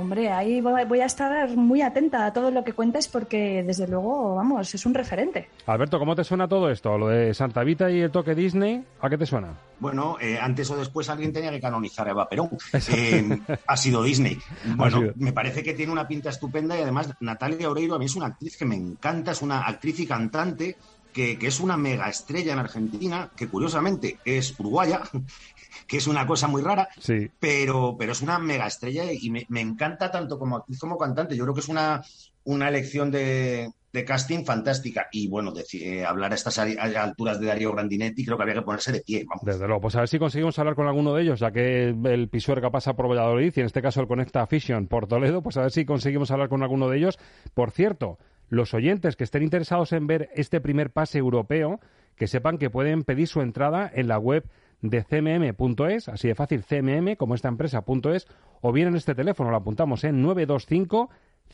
Hombre, 0.00 0.30
ahí 0.30 0.62
voy 0.62 1.00
a 1.00 1.04
estar 1.04 1.46
muy 1.58 1.82
atenta 1.82 2.24
a 2.24 2.32
todo 2.32 2.50
lo 2.50 2.64
que 2.64 2.72
cuentes 2.72 3.06
porque, 3.06 3.62
desde 3.62 3.86
luego, 3.86 4.34
vamos, 4.34 4.74
es 4.74 4.86
un 4.86 4.94
referente. 4.94 5.50
Alberto, 5.66 5.98
¿cómo 5.98 6.16
te 6.16 6.24
suena 6.24 6.48
todo 6.48 6.70
esto? 6.70 6.96
Lo 6.96 7.08
de 7.08 7.34
Santa 7.34 7.62
Vita 7.64 7.90
y 7.90 8.00
el 8.00 8.10
toque 8.10 8.34
Disney, 8.34 8.82
¿a 8.98 9.10
qué 9.10 9.18
te 9.18 9.26
suena? 9.26 9.58
Bueno, 9.78 10.16
eh, 10.18 10.38
antes 10.40 10.70
o 10.70 10.76
después 10.78 11.10
alguien 11.10 11.34
tenía 11.34 11.50
que 11.50 11.60
canonizar 11.60 12.08
a 12.08 12.12
Eva 12.12 12.28
Perón. 12.30 12.48
Eh, 12.92 13.40
ha 13.66 13.76
sido 13.76 14.02
Disney. 14.02 14.38
Bueno, 14.74 15.00
sido. 15.00 15.12
me 15.16 15.34
parece 15.34 15.62
que 15.62 15.74
tiene 15.74 15.92
una 15.92 16.08
pinta 16.08 16.30
estupenda 16.30 16.78
y 16.78 16.82
además 16.82 17.12
Natalia 17.20 17.68
Oreiro 17.68 17.94
a 17.94 17.98
mí 17.98 18.06
es 18.06 18.16
una 18.16 18.26
actriz 18.26 18.56
que 18.56 18.64
me 18.64 18.76
encanta, 18.76 19.32
es 19.32 19.42
una 19.42 19.60
actriz 19.66 20.00
y 20.00 20.06
cantante 20.06 20.76
que, 21.12 21.38
que 21.38 21.46
es 21.48 21.60
una 21.60 21.76
mega 21.76 22.08
estrella 22.08 22.52
en 22.52 22.58
Argentina, 22.58 23.30
que 23.36 23.48
curiosamente 23.48 24.18
es 24.24 24.54
uruguaya, 24.58 25.00
que 25.86 25.96
es 25.96 26.06
una 26.06 26.26
cosa 26.26 26.48
muy 26.48 26.62
rara, 26.62 26.88
Sí. 26.98 27.28
pero, 27.38 27.96
pero 27.98 28.12
es 28.12 28.22
una 28.22 28.38
mega 28.38 28.66
estrella 28.66 29.04
y 29.12 29.30
me, 29.30 29.46
me 29.48 29.60
encanta 29.60 30.10
tanto 30.10 30.38
como 30.38 30.56
actriz 30.56 30.78
como 30.78 30.96
cantante. 30.98 31.36
Yo 31.36 31.44
creo 31.44 31.54
que 31.54 31.60
es 31.60 31.68
una, 31.68 32.02
una 32.44 32.68
elección 32.68 33.10
de, 33.10 33.70
de 33.92 34.04
casting 34.04 34.44
fantástica. 34.44 35.08
Y 35.10 35.28
bueno, 35.28 35.52
deci- 35.52 35.82
eh, 35.82 36.04
hablar 36.04 36.32
a 36.32 36.34
estas 36.36 36.58
alturas 36.58 37.40
de 37.40 37.46
Darío 37.46 37.72
Grandinetti, 37.72 38.24
creo 38.24 38.36
que 38.36 38.42
había 38.44 38.54
que 38.54 38.62
ponerse 38.62 38.92
de 38.92 39.00
pie. 39.00 39.24
Vamos. 39.28 39.44
Desde 39.44 39.66
luego, 39.66 39.80
pues 39.80 39.96
a 39.96 40.00
ver 40.00 40.08
si 40.08 40.18
conseguimos 40.18 40.58
hablar 40.58 40.74
con 40.76 40.86
alguno 40.86 41.12
de 41.14 41.22
ellos, 41.22 41.40
ya 41.40 41.50
que 41.50 41.88
el 41.88 42.28
Pisuerga 42.28 42.70
pasa 42.70 42.94
por 42.94 43.08
Valladolid 43.08 43.52
y 43.56 43.60
en 43.60 43.66
este 43.66 43.82
caso 43.82 44.00
el 44.00 44.06
Conecta 44.06 44.46
Fission 44.46 44.86
por 44.86 45.06
Toledo, 45.06 45.42
pues 45.42 45.56
a 45.56 45.62
ver 45.62 45.70
si 45.72 45.84
conseguimos 45.84 46.30
hablar 46.30 46.48
con 46.48 46.62
alguno 46.62 46.88
de 46.88 46.98
ellos. 46.98 47.18
Por 47.54 47.70
cierto, 47.72 48.18
los 48.50 48.74
oyentes 48.74 49.16
que 49.16 49.24
estén 49.24 49.42
interesados 49.42 49.92
en 49.92 50.06
ver 50.06 50.28
este 50.34 50.60
primer 50.60 50.90
pase 50.90 51.18
europeo, 51.18 51.80
que 52.16 52.26
sepan 52.26 52.58
que 52.58 52.68
pueden 52.68 53.04
pedir 53.04 53.28
su 53.28 53.40
entrada 53.40 53.90
en 53.94 54.08
la 54.08 54.18
web 54.18 54.44
de 54.82 55.02
cmm.es, 55.02 56.08
así 56.08 56.28
de 56.28 56.34
fácil, 56.34 56.64
cmm, 56.64 57.14
como 57.16 57.34
esta 57.34 57.48
empresa.es, 57.48 58.26
o 58.60 58.72
bien 58.72 58.88
en 58.88 58.96
este 58.96 59.14
teléfono, 59.14 59.50
lo 59.50 59.56
apuntamos 59.56 60.04
en 60.04 60.20
925 60.20 61.10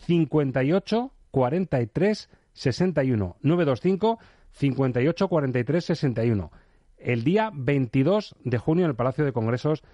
58 0.07 1.13
43 1.31 2.31
61. 2.53 3.37
925 3.43 4.19
58 4.53 5.29
43 5.29 5.85
61. 5.85 6.51
El 6.97 7.25
día 7.25 7.51
22 7.53 8.37
de 8.43 8.59
junio 8.59 8.85
en 8.85 8.91
el 8.91 8.97
Palacio 8.97 9.25
de 9.25 9.33
Congresos 9.33 9.85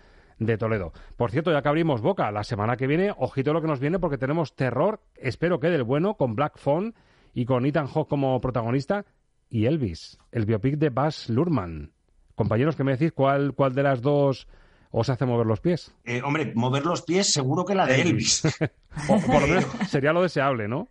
de 0.47 0.59
Toledo. 0.59 0.93
Por 1.17 1.31
cierto, 1.31 1.53
ya 1.53 1.63
que 1.63 1.69
abrimos 1.69 2.01
boca, 2.01 2.31
la 2.31 2.45
semana 2.45 2.77
que 2.77 2.87
viene, 2.87 3.13
ojito 3.17 3.53
lo 3.53 3.61
que 3.61 3.69
nos 3.69 3.81
viene 3.81 3.99
porque 3.99 4.19
tenemos 4.19 4.55
terror, 4.55 5.01
espero 5.17 5.61
que 5.61 5.69
del 5.71 5.85
bueno, 5.85 6.15
con 6.15 6.35
Black 6.35 6.59
Phone 6.59 6.95
y 7.35 7.45
con 7.45 7.67
Ethan 7.67 7.87
Hawke 7.87 8.09
como 8.09 8.41
protagonista 8.41 9.05
y 9.49 9.67
Elvis, 9.67 10.19
el 10.31 10.47
biopic 10.47 10.77
de 10.77 10.91
Baz 10.91 11.29
Luhrmann. 11.29 11.93
Compañeros, 12.35 12.77
¿qué 12.77 12.85
me 12.85 12.93
decís? 12.93 13.13
¿Cuál, 13.13 13.55
cuál 13.55 13.75
de 13.75 13.83
las 13.83 14.01
dos 14.01 14.49
os 14.91 15.09
hace 15.11 15.27
mover 15.27 15.47
los 15.47 15.61
pies? 15.61 15.95
Eh, 16.05 16.23
hombre, 16.23 16.53
mover 16.55 16.85
los 16.85 17.03
pies 17.03 17.33
seguro 17.33 17.65
que 17.65 17.75
la 17.75 17.87
de 17.87 18.01
Elvis. 18.01 18.43
O 19.09 19.19
por 19.21 19.41
lo 19.41 19.47
menos 19.49 19.65
sería 19.89 20.13
lo 20.13 20.23
deseable, 20.23 20.69
¿no? 20.69 20.89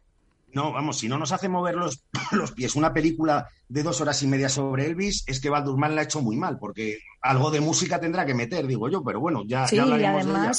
No, 0.53 0.71
vamos, 0.71 0.97
si 0.97 1.07
no 1.07 1.17
nos 1.17 1.31
hace 1.31 1.49
mover 1.49 1.75
los, 1.75 2.03
los 2.31 2.51
pies 2.51 2.75
una 2.75 2.93
película 2.93 3.47
de 3.69 3.83
dos 3.83 4.01
horas 4.01 4.21
y 4.23 4.27
media 4.27 4.49
sobre 4.49 4.85
Elvis, 4.85 5.23
es 5.27 5.39
que 5.39 5.49
Baldurman 5.49 5.95
la 5.95 6.01
ha 6.01 6.03
hecho 6.05 6.21
muy 6.21 6.35
mal, 6.35 6.59
porque 6.59 6.99
algo 7.21 7.51
de 7.51 7.61
música 7.61 7.99
tendrá 7.99 8.25
que 8.25 8.33
meter, 8.33 8.67
digo 8.67 8.89
yo, 8.89 9.03
pero 9.03 9.19
bueno, 9.19 9.43
ya, 9.45 9.67
Sí, 9.67 9.75
ya 9.75 9.83
y 9.83 9.91
hablaremos 9.91 10.25
de 10.25 10.31
ella. 10.31 10.51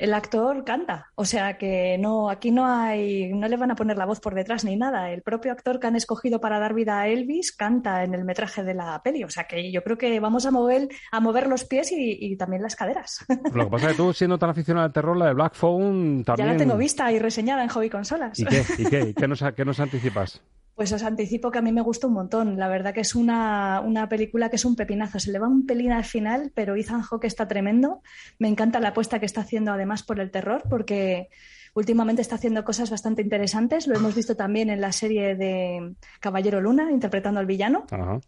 El 0.00 0.14
actor 0.14 0.64
canta, 0.64 1.10
o 1.14 1.26
sea 1.26 1.58
que 1.58 1.98
no, 1.98 2.30
aquí 2.30 2.50
no 2.50 2.66
hay, 2.66 3.32
no 3.34 3.46
le 3.46 3.56
van 3.58 3.70
a 3.70 3.74
poner 3.74 3.98
la 3.98 4.06
voz 4.06 4.18
por 4.18 4.34
detrás 4.34 4.64
ni 4.64 4.74
nada. 4.74 5.10
El 5.10 5.20
propio 5.20 5.52
actor 5.52 5.78
que 5.78 5.86
han 5.86 5.94
escogido 5.94 6.40
para 6.40 6.58
dar 6.58 6.72
vida 6.72 7.00
a 7.00 7.08
Elvis 7.08 7.52
canta 7.52 8.02
en 8.02 8.14
el 8.14 8.24
metraje 8.24 8.64
de 8.64 8.72
la 8.72 9.02
peli, 9.02 9.24
o 9.24 9.30
sea 9.30 9.44
que 9.44 9.70
yo 9.70 9.84
creo 9.84 9.98
que 9.98 10.18
vamos 10.18 10.46
a 10.46 10.50
mover, 10.50 10.88
a 11.12 11.20
mover 11.20 11.46
los 11.46 11.64
pies 11.64 11.92
y, 11.92 12.16
y 12.18 12.36
también 12.36 12.62
las 12.62 12.76
caderas. 12.76 13.26
Lo 13.52 13.64
que 13.64 13.70
pasa 13.70 13.86
es 13.86 13.92
que 13.92 13.96
tú, 14.02 14.12
siendo 14.14 14.38
tan 14.38 14.50
aficionado 14.50 14.86
al 14.86 14.92
terror, 14.92 15.16
la 15.16 15.26
de 15.26 15.34
Black 15.34 15.54
Phone 15.54 16.24
también... 16.24 16.48
Ya 16.48 16.52
la 16.54 16.58
tengo 16.58 16.76
vista 16.78 17.12
y 17.12 17.18
reseñada 17.18 17.62
en 17.62 17.68
Hobby 17.68 17.90
Consolas. 17.90 18.38
¿Y 18.38 18.46
qué? 18.46 18.64
¿Y 18.78 18.86
qué? 18.86 19.00
¿Y 19.10 19.14
qué 19.14 19.28
nos, 19.28 19.44
qué 19.54 19.64
nos 19.66 19.80
anticipas? 19.80 20.42
Pues 20.74 20.92
os 20.92 21.02
anticipo 21.02 21.50
que 21.50 21.58
a 21.58 21.62
mí 21.62 21.72
me 21.72 21.82
gusta 21.82 22.06
un 22.06 22.14
montón. 22.14 22.58
La 22.58 22.68
verdad 22.68 22.94
que 22.94 23.00
es 23.00 23.14
una, 23.14 23.80
una 23.84 24.08
película 24.08 24.48
que 24.48 24.56
es 24.56 24.64
un 24.64 24.76
pepinazo. 24.76 25.18
Se 25.18 25.30
le 25.30 25.38
va 25.38 25.48
un 25.48 25.66
pelín 25.66 25.92
al 25.92 26.04
final, 26.04 26.52
pero 26.54 26.74
Ethan 26.74 27.02
Hawke 27.02 27.26
está 27.26 27.48
tremendo. 27.48 28.02
Me 28.38 28.48
encanta 28.48 28.80
la 28.80 28.88
apuesta 28.88 29.20
que 29.20 29.26
está 29.26 29.42
haciendo 29.42 29.72
además 29.72 30.02
por 30.02 30.20
el 30.20 30.30
terror, 30.30 30.62
porque 30.70 31.28
últimamente 31.74 32.22
está 32.22 32.36
haciendo 32.36 32.64
cosas 32.64 32.90
bastante 32.90 33.22
interesantes. 33.22 33.86
Lo 33.86 33.96
hemos 33.96 34.14
visto 34.14 34.36
también 34.36 34.70
en 34.70 34.80
la 34.80 34.92
serie 34.92 35.36
de 35.36 35.94
Caballero 36.20 36.60
Luna, 36.60 36.90
interpretando 36.90 37.40
al 37.40 37.46
villano. 37.46 37.84
Ajá. 37.90 38.20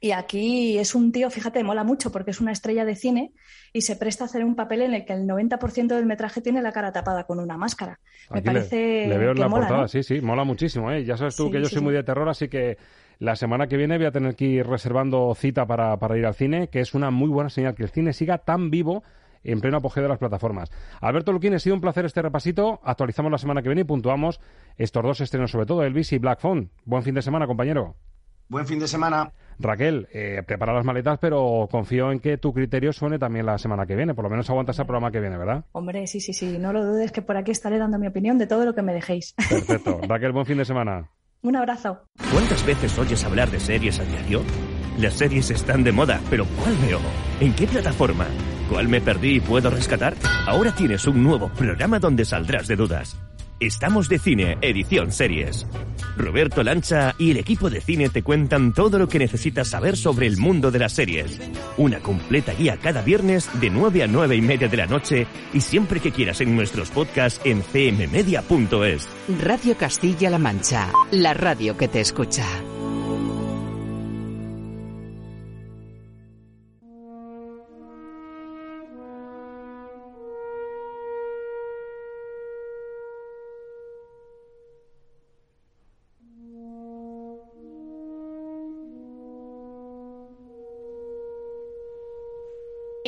Y 0.00 0.12
aquí 0.12 0.78
es 0.78 0.94
un 0.94 1.10
tío, 1.10 1.28
fíjate, 1.28 1.64
mola 1.64 1.82
mucho 1.82 2.12
porque 2.12 2.30
es 2.30 2.40
una 2.40 2.52
estrella 2.52 2.84
de 2.84 2.94
cine 2.94 3.32
y 3.72 3.80
se 3.80 3.96
presta 3.96 4.24
a 4.24 4.26
hacer 4.26 4.44
un 4.44 4.54
papel 4.54 4.82
en 4.82 4.94
el 4.94 5.04
que 5.04 5.12
el 5.12 5.26
90% 5.26 5.88
del 5.96 6.06
metraje 6.06 6.40
tiene 6.40 6.62
la 6.62 6.70
cara 6.72 6.92
tapada 6.92 7.24
con 7.24 7.40
una 7.40 7.56
máscara. 7.56 7.98
Me 8.30 8.36
le- 8.36 8.42
parece 8.42 9.06
le, 9.08 9.18
veo 9.18 9.30
en 9.30 9.34
que 9.34 9.40
la 9.40 9.48
mola, 9.48 9.60
portada, 9.62 9.82
¿no? 9.82 9.88
sí, 9.88 10.02
sí, 10.04 10.20
mola 10.20 10.44
muchísimo, 10.44 10.92
¿eh? 10.92 11.04
Ya 11.04 11.16
sabes 11.16 11.34
tú 11.34 11.46
Sí, 11.46 11.50
que 11.52 11.58
yo 11.60 11.64
sí, 11.66 11.72
soy 11.74 11.80
sí. 11.80 11.84
muy 11.84 11.94
de 11.94 12.04
terror, 12.04 12.28
así 12.28 12.48
que 12.48 12.78
la 13.18 13.34
semana 13.34 13.66
que 13.66 13.76
viene 13.76 13.96
voy 13.98 14.06
a 14.06 14.12
tener 14.12 14.36
que 14.36 14.44
ir 14.44 14.66
reservando 14.68 15.34
cita 15.34 15.66
para, 15.66 15.96
para 15.98 16.16
ir 16.16 16.26
al 16.26 16.34
cine, 16.36 16.68
que 16.68 16.78
es 16.80 16.94
una 16.94 17.10
muy 17.10 17.28
buena 17.28 17.50
señal 17.50 17.74
que 17.74 17.82
el 17.82 17.88
cine 17.90 18.12
siga 18.12 18.38
tan 18.38 18.70
vivo 18.70 19.02
en 19.42 19.60
pleno 19.60 19.78
apogeo 19.78 20.04
de 20.04 20.08
las 20.08 20.18
plataformas. 20.18 20.70
Alberto 21.00 21.32
Luquín, 21.32 21.54
ha 21.54 21.58
sido 21.58 21.74
un 21.74 21.80
placer 21.80 22.04
este 22.04 22.22
repasito. 22.22 22.80
Actualizamos 22.84 23.32
la 23.32 23.38
semana 23.38 23.62
que 23.62 23.68
viene 23.68 23.80
y 23.80 23.84
puntuamos 23.84 24.40
estos 24.76 25.02
dos 25.02 25.20
estrenos, 25.20 25.50
sobre 25.50 25.66
todo 25.66 25.82
Elvis 25.82 26.12
y 26.12 26.18
Black 26.18 26.38
Phone. 26.40 26.70
Buen 26.84 27.02
fin 27.02 27.14
de 27.14 27.22
semana, 27.22 27.46
compañero. 27.48 27.96
Buen 28.48 28.66
fin 28.66 28.78
de 28.78 28.88
semana. 28.88 29.32
Raquel, 29.58 30.08
eh, 30.12 30.42
prepara 30.46 30.72
las 30.72 30.84
maletas, 30.84 31.18
pero 31.20 31.68
confío 31.70 32.12
en 32.12 32.20
que 32.20 32.38
tu 32.38 32.52
criterio 32.54 32.92
suene 32.92 33.18
también 33.18 33.44
la 33.44 33.58
semana 33.58 33.86
que 33.86 33.94
viene. 33.96 34.14
Por 34.14 34.24
lo 34.24 34.30
menos 34.30 34.48
aguantas 34.48 34.78
el 34.78 34.86
programa 34.86 35.10
que 35.10 35.20
viene, 35.20 35.36
¿verdad? 35.36 35.64
Hombre, 35.72 36.06
sí, 36.06 36.20
sí, 36.20 36.32
sí, 36.32 36.58
no 36.58 36.72
lo 36.72 36.84
dudes 36.84 37.12
que 37.12 37.20
por 37.20 37.36
aquí 37.36 37.50
estaré 37.50 37.78
dando 37.78 37.98
mi 37.98 38.06
opinión 38.06 38.38
de 38.38 38.46
todo 38.46 38.64
lo 38.64 38.74
que 38.74 38.82
me 38.82 38.94
dejéis. 38.94 39.34
Perfecto. 39.34 40.00
Raquel, 40.08 40.32
buen 40.32 40.46
fin 40.46 40.58
de 40.58 40.64
semana. 40.64 41.10
Un 41.42 41.56
abrazo. 41.56 42.04
¿Cuántas 42.32 42.64
veces 42.64 42.98
oyes 42.98 43.22
hablar 43.24 43.50
de 43.50 43.60
series 43.60 44.00
a 44.00 44.04
diario? 44.04 44.42
Las 44.98 45.14
series 45.14 45.50
están 45.50 45.84
de 45.84 45.92
moda, 45.92 46.20
pero 46.30 46.44
¿cuál 46.60 46.74
veo? 46.76 47.00
¿En 47.40 47.54
qué 47.54 47.66
plataforma? 47.66 48.26
¿Cuál 48.68 48.88
me 48.88 49.00
perdí 49.00 49.36
y 49.36 49.40
puedo 49.40 49.70
rescatar? 49.70 50.14
Ahora 50.46 50.72
tienes 50.72 51.06
un 51.06 51.22
nuevo 51.22 51.48
programa 51.50 51.98
donde 51.98 52.24
saldrás 52.24 52.66
de 52.66 52.76
dudas. 52.76 53.16
Estamos 53.60 54.08
de 54.08 54.20
cine, 54.20 54.56
edición 54.60 55.10
series. 55.10 55.66
Roberto 56.16 56.62
Lancha 56.62 57.16
y 57.18 57.32
el 57.32 57.38
equipo 57.38 57.68
de 57.70 57.80
cine 57.80 58.08
te 58.08 58.22
cuentan 58.22 58.72
todo 58.72 59.00
lo 59.00 59.08
que 59.08 59.18
necesitas 59.18 59.66
saber 59.66 59.96
sobre 59.96 60.28
el 60.28 60.36
mundo 60.36 60.70
de 60.70 60.78
las 60.78 60.92
series. 60.92 61.40
Una 61.76 61.98
completa 61.98 62.52
guía 62.52 62.76
cada 62.76 63.02
viernes 63.02 63.50
de 63.60 63.68
9 63.70 64.04
a 64.04 64.06
9 64.06 64.36
y 64.36 64.42
media 64.42 64.68
de 64.68 64.76
la 64.76 64.86
noche 64.86 65.26
y 65.52 65.60
siempre 65.60 65.98
que 65.98 66.12
quieras 66.12 66.40
en 66.40 66.54
nuestros 66.54 66.90
podcasts 66.90 67.40
en 67.44 67.62
cmmedia.es. 67.62 69.08
Radio 69.42 69.76
Castilla-La 69.76 70.38
Mancha, 70.38 70.92
la 71.10 71.34
radio 71.34 71.76
que 71.76 71.88
te 71.88 72.00
escucha. 72.00 72.46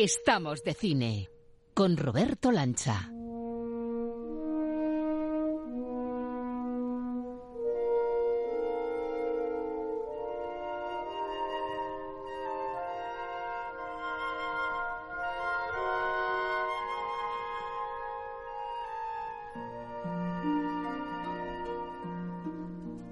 Estamos 0.02 0.64
de 0.64 0.72
cine 0.72 1.28
con 1.74 1.98
Roberto 1.98 2.50
Lancha. 2.52 3.12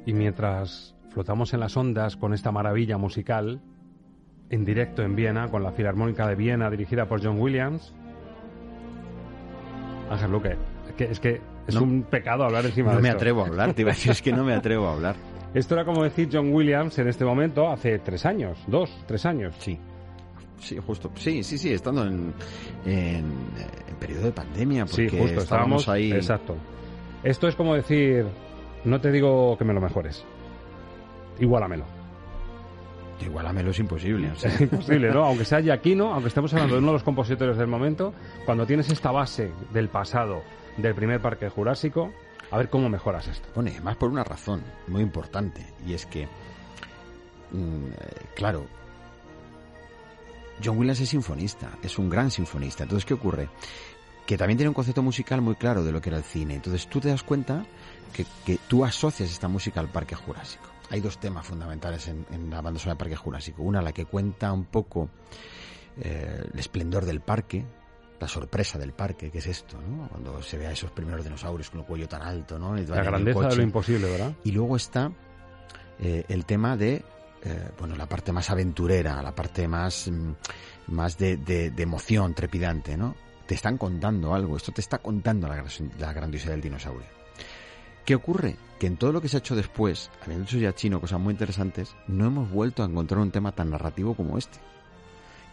Y 0.07 0.15
mientras 0.15 0.95
flotamos 1.11 1.53
en 1.53 1.61
las 1.61 1.77
ondas 1.77 2.17
con 2.17 2.33
esta 2.33 2.51
maravilla 2.51 2.97
musical, 2.97 3.61
en 4.51 4.65
directo 4.65 5.03
en 5.03 5.15
Viena, 5.17 5.49
con 5.49 5.63
la 5.63 5.73
Filarmónica 5.73 6.27
de 6.27 6.35
Viena 6.35 6.71
dirigida 6.71 7.07
por 7.07 7.23
John 7.23 7.41
Williams, 7.41 7.93
Ángel 10.11 10.31
Luque, 10.31 10.57
es 10.89 10.95
que 10.97 11.05
es, 11.05 11.21
que 11.21 11.41
es 11.67 11.75
No. 11.75 11.83
un 11.83 12.03
pecado 12.05 12.45
hablar 12.45 12.65
encima 12.65 12.91
No 12.93 12.97
de 12.97 13.03
me 13.03 13.09
esto. 13.09 13.19
atrevo 13.19 13.43
a 13.43 13.47
hablar, 13.47 13.75
te 13.75 13.83
iba 13.83 13.91
a 13.91 13.95
decir, 13.95 14.13
es 14.13 14.23
que 14.23 14.33
no 14.33 14.45
me 14.45 14.55
atrevo 14.55 14.89
a 14.89 14.93
hablar. 14.95 15.17
Esto 15.55 15.75
era 15.75 15.85
como 15.85 16.03
decir 16.03 16.29
John 16.33 16.53
Williams 16.53 16.99
en 16.99 17.09
este 17.09 17.25
momento 17.25 17.69
hace 17.71 17.99
tres 18.01 18.25
años, 18.27 18.59
dos, 18.67 18.91
tres 19.07 19.25
años. 19.27 19.55
Sí. 19.59 19.79
Sí, 20.59 20.77
justo. 20.85 21.11
Sí, 21.15 21.43
sí, 21.45 21.57
sí, 21.57 21.73
estando 21.73 22.05
en, 22.05 22.35
en, 22.85 23.25
en 23.89 23.97
periodo 24.01 24.25
de 24.25 24.33
pandemia, 24.33 24.85
porque 24.87 25.09
Sí, 25.09 25.19
justo, 25.19 25.41
estábamos 25.41 25.83
estábamos 25.83 25.89
ahí. 25.89 26.13
Exacto. 26.13 26.57
Esto 27.23 27.47
es 27.49 27.55
como 27.55 27.75
decir, 27.75 28.27
no 28.85 29.01
te 29.01 29.13
digo 29.13 29.57
que 29.57 29.65
me 29.65 29.73
lo 29.73 29.81
mejores. 29.81 30.25
Igualamelo. 31.39 31.85
Igualamelo 33.21 33.71
es 33.71 33.79
imposible. 33.79 34.31
o 34.31 34.37
sea. 34.37 34.51
Es 34.51 34.61
imposible, 34.61 35.11
¿no? 35.11 35.25
Aunque 35.25 35.45
sea 35.45 35.61
Giacchino, 35.61 36.13
aunque 36.13 36.29
estemos 36.29 36.53
hablando 36.53 36.75
de 36.75 36.79
uno 36.81 36.89
de 36.89 36.95
los 36.95 37.03
compositores 37.03 37.57
del 37.57 37.67
momento, 37.67 38.15
cuando 38.45 38.67
tienes 38.67 38.91
esta 38.91 39.11
base 39.11 39.53
del 39.73 39.89
pasado 39.89 40.43
del 40.77 40.95
primer 40.95 41.21
parque 41.21 41.49
jurásico, 41.49 42.13
a 42.51 42.59
ver 42.59 42.71
cómo 42.71 42.89
mejoras 42.89 43.27
esto. 43.29 43.49
Pone, 43.55 43.81
más 43.81 43.97
por 43.97 44.11
una 44.11 44.25
razón 44.25 44.63
muy 44.87 45.03
importante, 45.03 45.67
y 45.87 45.95
es 45.95 46.07
que, 46.07 46.27
mm, 47.53 47.87
claro, 48.35 48.67
John 50.65 50.79
Williams 50.79 51.01
es 51.01 51.09
sinfonista, 51.09 51.79
es 51.83 51.99
un 51.99 52.09
gran 52.09 52.31
sinfonista. 52.31 52.85
Entonces, 52.85 53.05
¿qué 53.05 53.15
ocurre? 53.15 53.49
Que 54.27 54.37
también 54.37 54.59
tiene 54.59 54.69
un 54.69 54.75
concepto 54.75 55.03
musical 55.03 55.41
muy 55.41 55.55
claro 55.55 55.85
de 55.85 55.93
lo 55.93 56.01
que 56.01 56.11
era 56.11 56.19
el 56.19 56.25
cine. 56.25 56.55
Entonces, 56.55 56.87
tú 56.89 57.01
te 57.01 57.09
das 57.09 57.23
cuenta 57.23 57.65
que, 58.13 58.27
que 58.45 58.59
tú 58.69 58.85
asocias 58.85 59.31
esta 59.31 59.49
música 59.49 59.81
al 59.81 59.89
Parque 59.89 60.15
Jurásico. 60.15 60.67
Hay 60.91 61.01
dos 61.01 61.19
temas 61.19 61.47
fundamentales 61.47 62.09
en, 62.09 62.25
en 62.31 62.49
la 62.51 62.61
banda 62.61 62.79
sonora 62.81 62.95
del 62.95 62.99
Parque 62.99 63.17
Jurásico. 63.17 63.63
Una, 63.63 63.83
la 63.83 63.93
que 63.93 64.07
cuenta 64.07 64.53
un 64.53 64.65
poco 64.65 65.11
eh, 66.01 66.43
el 66.53 66.59
esplendor 66.59 67.05
del 67.05 67.21
parque, 67.21 67.65
la 68.21 68.29
sorpresa 68.29 68.79
del 68.79 68.93
parque, 68.93 69.31
que 69.31 69.39
es 69.39 69.47
esto, 69.47 69.81
¿no? 69.81 70.09
Cuando 70.09 70.43
se 70.43 70.57
ve 70.59 70.67
a 70.67 70.73
esos 70.73 70.91
primeros 70.91 71.25
dinosaurios 71.25 71.71
con 71.71 71.81
el 71.81 71.87
cuello 71.87 72.09
tan 72.09 72.23
alto, 72.23 72.59
¿no? 72.59 72.77
Y 72.79 72.87
La 72.87 72.97
grandeza 73.11 73.39
de 73.41 73.57
lo 73.57 73.63
imposible, 73.63 74.11
¿verdad? 74.11 74.33
Y 74.45 74.53
luego 74.53 74.77
está 74.77 75.13
eh, 76.01 76.25
el 76.29 76.45
tema 76.47 76.77
de, 76.77 77.05
eh, 77.43 77.71
bueno, 77.79 77.95
la 77.97 78.07
parte 78.07 78.33
más 78.33 78.51
aventurera, 78.51 79.23
la 79.23 79.35
parte 79.35 79.69
más, 79.69 80.09
mm, 80.09 80.33
más 80.95 81.19
de, 81.19 81.37
de- 81.37 81.71
de 81.71 81.83
emoción 81.83 82.35
trepidante, 82.35 82.97
¿no? 82.97 83.15
Te 83.47 83.55
están 83.55 83.79
contando 83.79 84.35
algo, 84.35 84.57
esto 84.57 84.73
te 84.73 84.81
está 84.81 84.99
contando 84.99 85.49
la 85.49 86.13
grandiosidad 86.13 86.53
del 86.53 86.61
dinosaurio. 86.61 87.07
¿Qué 88.09 88.15
ocurre? 88.15 88.57
Que 88.81 88.87
en 88.87 88.97
todo 88.97 89.13
lo 89.13 89.21
que 89.21 89.29
se 89.29 89.37
ha 89.37 89.41
hecho 89.41 89.55
después, 89.55 90.11
habiendo 90.23 90.47
hecho 90.47 90.57
ya 90.57 90.75
chino 90.75 90.99
cosas 90.99 91.21
muy 91.21 91.33
interesantes, 91.33 91.95
no 92.07 92.25
hemos 92.25 92.51
vuelto 92.51 92.83
a 92.83 92.87
encontrar 92.87 93.21
un 93.21 93.31
tema 93.31 93.53
tan 93.53 93.69
narrativo 93.69 94.15
como 94.15 94.39
este. 94.39 94.59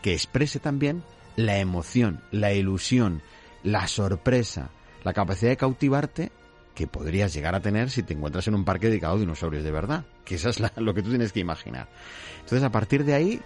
Que 0.01 0.13
exprese 0.13 0.61
también 0.61 1.03
la 1.35 1.57
emoción, 1.57 2.21
la 2.31 2.53
ilusión, 2.53 3.21
la 3.61 3.89
sorpresa, 3.89 4.69
la 5.03 5.11
capacidad 5.11 5.51
de 5.51 5.57
cautivarte 5.57 6.31
que 6.73 6.87
podrías 6.87 7.33
llegar 7.33 7.55
a 7.55 7.59
tener 7.59 7.89
si 7.89 8.03
te 8.03 8.13
encuentras 8.13 8.47
en 8.47 8.55
un 8.55 8.63
parque 8.63 8.87
dedicado 8.87 9.17
a 9.17 9.19
dinosaurios 9.19 9.65
de 9.65 9.71
verdad. 9.71 10.05
Que 10.23 10.35
eso 10.35 10.47
es 10.47 10.63
lo 10.77 10.93
que 10.93 11.03
tú 11.03 11.09
tienes 11.09 11.33
que 11.33 11.41
imaginar. 11.41 11.89
Entonces, 12.35 12.63
a 12.63 12.71
partir 12.71 13.03
de 13.03 13.15
ahí, 13.15 13.41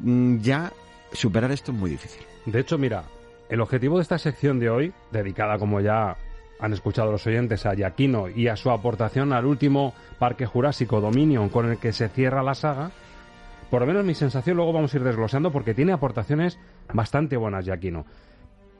mm, 0.00 0.38
ya 0.40 0.72
superar 1.12 1.52
esto 1.52 1.70
es 1.70 1.78
muy 1.78 1.90
difícil. 1.90 2.24
De 2.46 2.58
hecho, 2.58 2.78
mira, 2.78 3.04
el 3.48 3.60
objetivo 3.60 3.98
de 3.98 4.02
esta 4.02 4.18
sección 4.18 4.58
de 4.58 4.70
hoy, 4.70 4.92
dedicada 5.12 5.56
como 5.56 5.80
ya 5.80 6.16
han 6.62 6.72
escuchado 6.72 7.10
los 7.10 7.26
oyentes 7.26 7.66
a 7.66 7.74
Giacchino 7.74 8.28
y 8.28 8.46
a 8.46 8.56
su 8.56 8.70
aportación 8.70 9.32
al 9.32 9.46
último 9.46 9.94
Parque 10.20 10.46
Jurásico 10.46 11.00
Dominion 11.00 11.48
con 11.48 11.68
el 11.68 11.78
que 11.78 11.92
se 11.92 12.08
cierra 12.08 12.44
la 12.44 12.54
saga, 12.54 12.92
por 13.68 13.80
lo 13.80 13.86
menos 13.88 14.04
mi 14.04 14.14
sensación 14.14 14.56
luego 14.56 14.72
vamos 14.72 14.94
a 14.94 14.96
ir 14.96 15.02
desglosando 15.02 15.50
porque 15.50 15.74
tiene 15.74 15.92
aportaciones 15.92 16.60
bastante 16.92 17.36
buenas 17.36 17.64
Giacchino. 17.64 18.06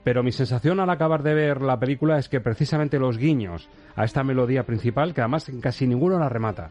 Pero 0.05 0.25
mi 0.25 0.33
sensación 0.33 0.81
al 0.81 0.91
acabar 0.91 1.23
de 1.23 1.33
ver 1.33 1.63
la 1.63 1.79
película 1.79 2.19
es 2.19 2.29
que 2.29 2.41
precisamente 2.41 2.99
los 2.99 3.19
guiños 3.19 3.69
a 3.95 4.05
esta 4.05 4.25
melodía 4.25 4.65
principal, 4.65 5.15
que 5.15 5.21
además 5.21 5.51
casi 5.61 5.87
ninguno 5.87 6.19
la 6.19 6.29
remata, 6.29 6.71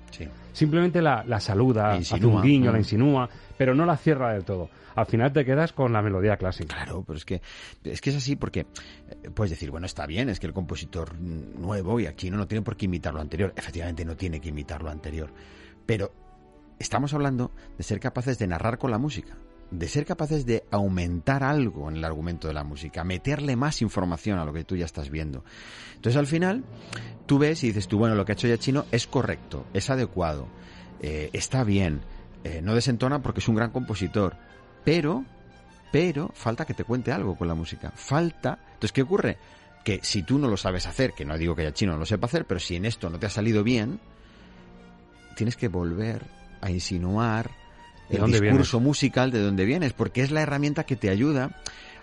simplemente 0.52 1.02
la, 1.02 1.24
la 1.26 1.40
saluda, 1.40 1.94
hace 1.94 2.26
un 2.26 2.42
guiño, 2.42 2.72
Mm. 2.72 2.74
la 2.74 2.80
insinúa, 2.80 3.30
pero 3.58 3.74
no 3.74 3.86
la 3.86 3.96
cierra 3.96 4.34
del 4.34 4.44
todo. 4.44 4.70
Al 4.96 5.06
final 5.06 5.32
te 5.32 5.46
quedas 5.46 5.72
con 5.72 5.94
la 5.94 6.02
melodía 6.02 6.36
clásica. 6.36 6.76
Claro, 6.76 7.04
pero 7.08 7.16
es 7.16 7.24
que 7.24 7.42
es 7.86 8.02
que 8.02 8.10
es 8.10 8.18
así 8.18 8.36
porque 8.36 8.62
eh, 8.62 9.30
puedes 9.34 9.52
decir, 9.52 9.72
bueno, 9.72 9.86
está 9.86 10.06
bien, 10.06 10.28
es 10.28 10.38
que 10.40 10.48
el 10.48 10.54
compositor 10.54 11.14
mm, 11.18 11.62
nuevo 11.62 12.00
y 12.02 12.08
aquí 12.08 12.30
no, 12.30 12.36
no 12.36 12.48
tiene 12.48 12.64
por 12.64 12.76
qué 12.76 12.86
imitar 12.86 13.14
lo 13.14 13.22
anterior. 13.22 13.54
Efectivamente, 13.56 14.04
no 14.04 14.18
tiene 14.18 14.42
que 14.42 14.50
imitar 14.50 14.84
lo 14.84 14.90
anterior. 14.90 15.32
Pero 15.86 16.12
estamos 16.80 17.14
hablando 17.14 17.52
de 17.78 17.84
ser 17.84 18.02
capaces 18.02 18.38
de 18.40 18.48
narrar 18.48 18.78
con 18.78 18.92
la 18.92 18.98
música, 18.98 19.38
de 19.72 19.88
ser 19.88 20.06
capaces 20.06 20.46
de 20.46 20.66
aumentar 20.70 21.44
algo 21.44 21.90
en 21.90 21.96
el 21.96 22.06
argumento 22.06 22.48
de 22.48 22.54
la 22.54 22.64
música, 22.64 23.04
meterle 23.04 23.56
más 23.56 23.82
información 23.82 24.38
a 24.38 24.46
lo 24.46 24.54
que 24.54 24.66
tú 24.66 24.76
ya 24.76 24.86
estás 24.86 25.10
viendo. 25.10 25.44
Entonces, 25.96 26.20
al 26.20 26.28
final, 26.28 26.64
tú 27.26 27.40
ves 27.40 27.64
y 27.64 27.68
dices 27.68 27.88
tú, 27.88 27.98
bueno, 27.98 28.16
lo 28.16 28.26
que 28.26 28.34
ha 28.34 28.36
hecho 28.36 28.48
Yachino 28.48 28.86
es 28.92 29.08
correcto, 29.08 29.66
es 29.74 29.90
adecuado, 29.90 30.48
eh, 31.00 31.30
está 31.32 31.64
bien, 31.64 32.02
eh, 32.44 32.62
no 32.62 32.76
desentona 32.76 33.22
porque 33.22 33.40
es 33.40 33.48
un 33.48 33.56
gran 33.56 33.72
compositor, 33.72 34.36
pero, 34.84 35.24
pero 35.92 36.30
falta 36.34 36.66
que 36.66 36.74
te 36.74 36.84
cuente 36.84 37.14
algo 37.14 37.36
con 37.36 37.48
la 37.48 37.56
música, 37.56 37.92
falta. 37.96 38.60
Entonces, 38.74 38.92
¿qué 38.92 39.04
ocurre? 39.04 39.38
Que 39.86 40.02
si 40.04 40.24
tú 40.24 40.38
no 40.38 40.50
lo 40.50 40.58
sabes 40.58 40.86
hacer, 40.86 41.14
que 41.14 41.24
no 41.26 41.38
digo 41.38 41.56
que 41.56 41.64
Yachino 41.64 41.94
no 41.94 42.00
lo 42.00 42.06
sepa 42.06 42.28
hacer, 42.28 42.46
pero 42.46 42.60
si 42.60 42.76
en 42.76 42.86
esto 42.86 43.10
no 43.10 43.20
te 43.20 43.26
ha 43.26 43.30
salido 43.30 43.64
bien, 43.64 44.02
tienes 45.38 45.56
que 45.56 45.70
volver 45.70 46.26
a 46.60 46.70
insinuar 46.70 47.50
¿De 47.50 47.61
el 48.12 48.32
discurso 48.32 48.80
musical 48.80 49.32
de 49.32 49.42
dónde 49.42 49.66
vienes, 49.66 49.94
porque 49.94 50.22
es 50.22 50.32
la 50.32 50.42
herramienta 50.42 50.86
que 50.86 50.96
te 50.96 51.10
ayuda 51.10 51.56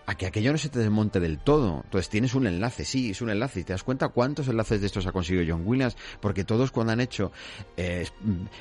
a 0.08 0.14
que 0.14 0.24
aquello 0.26 0.52
no 0.52 0.58
se 0.58 0.70
te 0.70 0.78
desmonte 0.78 1.20
del 1.20 1.38
todo. 1.38 1.82
Entonces 1.84 2.08
tienes 2.08 2.34
un 2.34 2.46
enlace, 2.46 2.86
sí, 2.86 3.10
es 3.10 3.20
un 3.20 3.28
enlace. 3.28 3.60
Y 3.60 3.64
te 3.64 3.74
das 3.74 3.84
cuenta 3.84 4.08
cuántos 4.08 4.48
enlaces 4.48 4.80
de 4.80 4.86
estos 4.86 5.06
ha 5.06 5.12
conseguido 5.12 5.44
John 5.46 5.66
Williams, 5.66 5.98
porque 6.20 6.44
todos 6.44 6.70
cuando 6.70 6.94
han 6.94 7.00
hecho 7.00 7.30
eh, 7.76 8.06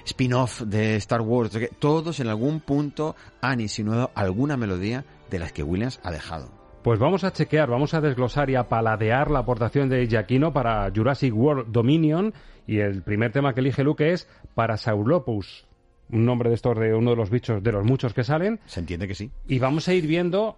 spin-off 0.06 0.64
de 0.64 0.98
Star 0.98 1.22
Wars, 1.22 1.58
todos 1.80 2.20
en 2.20 2.28
algún 2.28 2.60
punto 2.60 3.16
han 3.40 3.62
insinuado 3.62 4.12
alguna 4.14 4.58
melodía 4.58 5.06
de 5.30 5.40
las 5.40 5.54
que 5.54 5.64
Williams 5.64 6.02
ha 6.04 6.12
dejado. 6.12 6.52
Pues 6.84 7.00
vamos 7.00 7.24
a 7.24 7.32
chequear, 7.32 7.70
vamos 7.70 7.94
a 7.94 8.02
desglosar 8.02 8.50
y 8.50 8.56
a 8.56 8.68
paladear 8.68 9.32
la 9.32 9.40
aportación 9.40 9.88
de 9.88 10.06
Giacchino 10.06 10.52
para 10.52 10.92
Jurassic 10.94 11.34
World 11.34 11.72
Dominion 11.72 12.34
y 12.66 12.80
el 12.80 13.04
primer 13.04 13.32
tema 13.32 13.54
que 13.54 13.62
elige 13.62 13.84
Luke 13.84 14.12
es 14.12 14.28
Parasaurolophus, 14.54 15.67
un 16.12 16.26
nombre 16.26 16.50
de 16.50 16.56
estos 16.56 16.78
de 16.78 16.94
uno 16.94 17.12
de 17.12 17.16
los 17.18 17.30
bichos 17.30 17.62
de 17.64 17.72
los 17.72 17.84
muchos 17.86 18.14
que 18.14 18.24
salen. 18.24 18.60
Se 18.66 18.80
entiende 18.80 19.08
que 19.08 19.16
sí. 19.16 19.32
Y 19.48 19.60
vamos 19.60 19.88
a 19.88 19.94
ir 19.94 20.08
viendo 20.08 20.58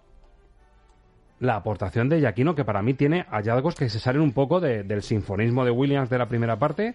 la 1.38 1.56
aportación 1.56 2.08
de 2.08 2.20
Giacchino 2.20 2.54
que 2.54 2.64
para 2.64 2.82
mí 2.82 2.94
tiene 2.94 3.24
hallazgos 3.30 3.74
que 3.74 3.88
se 3.88 3.98
salen 3.98 4.20
un 4.20 4.32
poco 4.32 4.60
de- 4.60 4.82
del 4.84 5.02
sinfonismo 5.02 5.64
de 5.64 5.70
Williams 5.70 6.10
de 6.10 6.18
la 6.18 6.28
primera 6.28 6.58
parte 6.58 6.94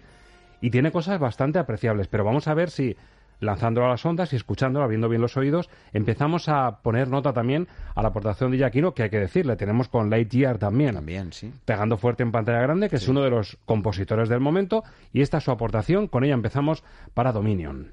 y 0.60 0.70
tiene 0.70 0.92
cosas 0.92 1.18
bastante 1.18 1.58
apreciables, 1.58 2.06
pero 2.08 2.24
vamos 2.24 2.46
a 2.48 2.54
ver 2.54 2.70
si 2.70 2.96
lanzándolo 3.38 3.86
a 3.86 3.90
las 3.90 4.06
ondas 4.06 4.32
y 4.32 4.36
escuchándolo, 4.36 4.82
abriendo 4.84 5.10
bien 5.10 5.20
los 5.20 5.36
oídos, 5.36 5.68
empezamos 5.92 6.48
a 6.48 6.78
poner 6.80 7.08
nota 7.08 7.34
también 7.34 7.68
a 7.94 8.00
la 8.00 8.08
aportación 8.08 8.50
de 8.50 8.56
Giacchino, 8.56 8.94
que 8.94 9.02
hay 9.02 9.10
que 9.10 9.18
decirle, 9.18 9.56
tenemos 9.56 9.88
con 9.88 10.08
Lightyear 10.08 10.56
también. 10.56 10.94
También, 10.94 11.32
sí. 11.34 11.52
Pegando 11.66 11.98
fuerte 11.98 12.22
en 12.22 12.32
pantalla 12.32 12.60
grande, 12.62 12.88
que 12.88 12.96
es 12.96 13.06
uno 13.08 13.20
de 13.20 13.28
los 13.28 13.58
compositores 13.66 14.30
del 14.30 14.40
momento, 14.40 14.84
y 15.12 15.20
esta 15.20 15.36
es 15.38 15.44
su 15.44 15.50
aportación, 15.50 16.06
con 16.08 16.24
ella 16.24 16.32
empezamos 16.32 16.82
para 17.12 17.32
Dominion. 17.32 17.92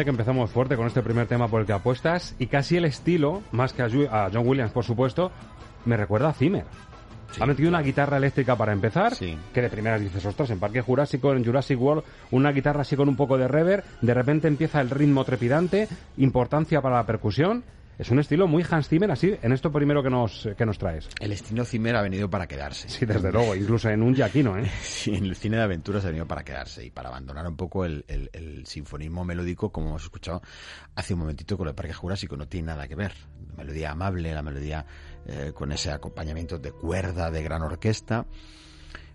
Fíjate 0.00 0.16
que 0.16 0.22
empezamos 0.22 0.50
fuerte 0.50 0.76
con 0.76 0.86
este 0.86 1.02
primer 1.02 1.26
tema 1.26 1.46
por 1.48 1.60
el 1.60 1.66
que 1.66 1.74
apuestas 1.74 2.34
y 2.38 2.46
casi 2.46 2.78
el 2.78 2.86
estilo, 2.86 3.42
más 3.52 3.74
que 3.74 3.82
a, 3.82 4.30
John 4.32 4.48
Williams, 4.48 4.72
por 4.72 4.82
supuesto, 4.82 5.30
me 5.84 5.94
recuerda 5.94 6.30
a 6.30 6.32
Zimmer. 6.32 6.64
ha 7.38 7.44
metido 7.44 7.68
una 7.68 7.82
guitarra 7.82 8.16
eléctrica 8.16 8.56
para 8.56 8.72
empezar, 8.72 9.12
que 9.18 9.60
de 9.60 9.68
primeras 9.68 10.00
dices, 10.00 10.24
ostras, 10.24 10.48
en 10.48 10.58
Parque 10.58 10.80
Jurásico, 10.80 11.34
en 11.34 11.44
Jurassic 11.44 11.78
World, 11.78 12.02
una 12.30 12.50
guitarra 12.50 12.80
así 12.80 12.96
con 12.96 13.10
un 13.10 13.16
poco 13.16 13.36
de 13.36 13.46
reverb, 13.46 13.84
de 14.00 14.14
repente 14.14 14.48
empieza 14.48 14.80
el 14.80 14.88
ritmo 14.88 15.22
trepidante, 15.24 15.86
importancia 16.16 16.80
para 16.80 16.96
la 16.96 17.04
percusión. 17.04 17.62
Es 18.00 18.10
un 18.10 18.18
estilo 18.18 18.48
muy 18.48 18.64
Hans 18.68 18.88
Zimmer, 18.88 19.10
así, 19.10 19.36
en 19.42 19.52
esto 19.52 19.70
primero 19.70 20.02
que 20.02 20.08
nos, 20.08 20.48
que 20.56 20.64
nos 20.64 20.78
traes. 20.78 21.06
El 21.20 21.32
estilo 21.32 21.66
Zimmer 21.66 21.94
ha 21.96 22.00
venido 22.00 22.30
para 22.30 22.46
quedarse. 22.46 22.88
Sí, 22.88 23.04
desde 23.04 23.30
luego, 23.30 23.54
incluso 23.54 23.90
en 23.90 24.02
un 24.02 24.14
Giacchino, 24.14 24.56
¿eh? 24.56 24.64
Sí, 24.82 25.14
en 25.14 25.26
el 25.26 25.36
cine 25.36 25.58
de 25.58 25.64
aventuras 25.64 26.02
ha 26.04 26.08
venido 26.08 26.26
para 26.26 26.42
quedarse 26.42 26.82
y 26.82 26.90
para 26.90 27.10
abandonar 27.10 27.46
un 27.46 27.56
poco 27.58 27.84
el, 27.84 28.06
el- 28.08 28.30
el 28.32 28.64
sinfonismo 28.64 29.22
melódico, 29.26 29.70
como 29.70 29.90
hemos 29.90 30.02
escuchado 30.04 30.40
hace 30.94 31.12
un 31.12 31.20
momentito 31.20 31.58
con 31.58 31.68
el 31.68 31.74
Parque 31.74 31.92
Jurásico. 31.92 32.38
No 32.38 32.48
tiene 32.48 32.68
nada 32.68 32.88
que 32.88 32.94
ver. 32.94 33.12
La 33.50 33.56
melodía 33.64 33.90
amable, 33.90 34.32
la 34.34 34.42
melodía 34.42 34.86
eh, 35.26 35.52
con 35.54 35.70
ese 35.70 35.90
acompañamiento 35.92 36.58
de 36.58 36.72
cuerda, 36.72 37.30
de 37.30 37.42
gran 37.42 37.60
orquesta. 37.60 38.24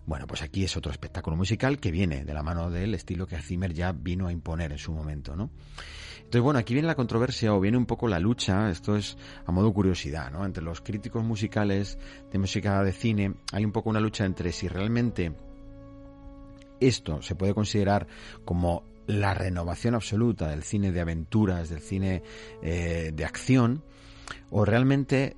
Bueno, 0.06 0.28
pues 0.28 0.42
aquí 0.42 0.62
es 0.62 0.76
otro 0.76 0.92
espectáculo 0.92 1.36
musical 1.36 1.78
que 1.80 1.90
viene 1.90 2.24
de 2.24 2.32
la 2.32 2.44
mano 2.44 2.70
del 2.70 2.94
estilo 2.94 3.26
que 3.26 3.38
Zimmer 3.38 3.74
ya 3.74 3.90
vino 3.90 4.28
a 4.28 4.32
imponer 4.32 4.70
en 4.70 4.78
su 4.78 4.92
momento, 4.92 5.34
¿no? 5.34 5.50
Entonces, 6.18 6.42
bueno, 6.42 6.60
aquí 6.60 6.74
viene 6.74 6.86
la 6.86 6.94
controversia 6.94 7.52
o 7.52 7.60
viene 7.60 7.76
un 7.76 7.86
poco 7.86 8.06
la 8.06 8.20
lucha, 8.20 8.70
esto 8.70 8.96
es 8.96 9.16
a 9.44 9.52
modo 9.52 9.72
curiosidad, 9.72 10.30
¿no? 10.30 10.44
Entre 10.44 10.62
los 10.62 10.80
críticos 10.80 11.24
musicales 11.24 11.98
de 12.30 12.38
música 12.38 12.82
de 12.82 12.92
cine 12.92 13.34
hay 13.52 13.64
un 13.64 13.72
poco 13.72 13.90
una 13.90 14.00
lucha 14.00 14.24
entre 14.24 14.52
si 14.52 14.68
realmente 14.68 15.34
esto 16.78 17.20
se 17.22 17.34
puede 17.34 17.54
considerar 17.54 18.06
como 18.44 18.84
la 19.06 19.34
renovación 19.34 19.94
absoluta 19.94 20.48
del 20.48 20.62
cine 20.62 20.92
de 20.92 21.00
aventuras, 21.00 21.68
del 21.68 21.80
cine 21.80 22.22
eh, 22.62 23.12
de 23.14 23.24
acción, 23.24 23.82
o 24.50 24.64
realmente 24.64 25.36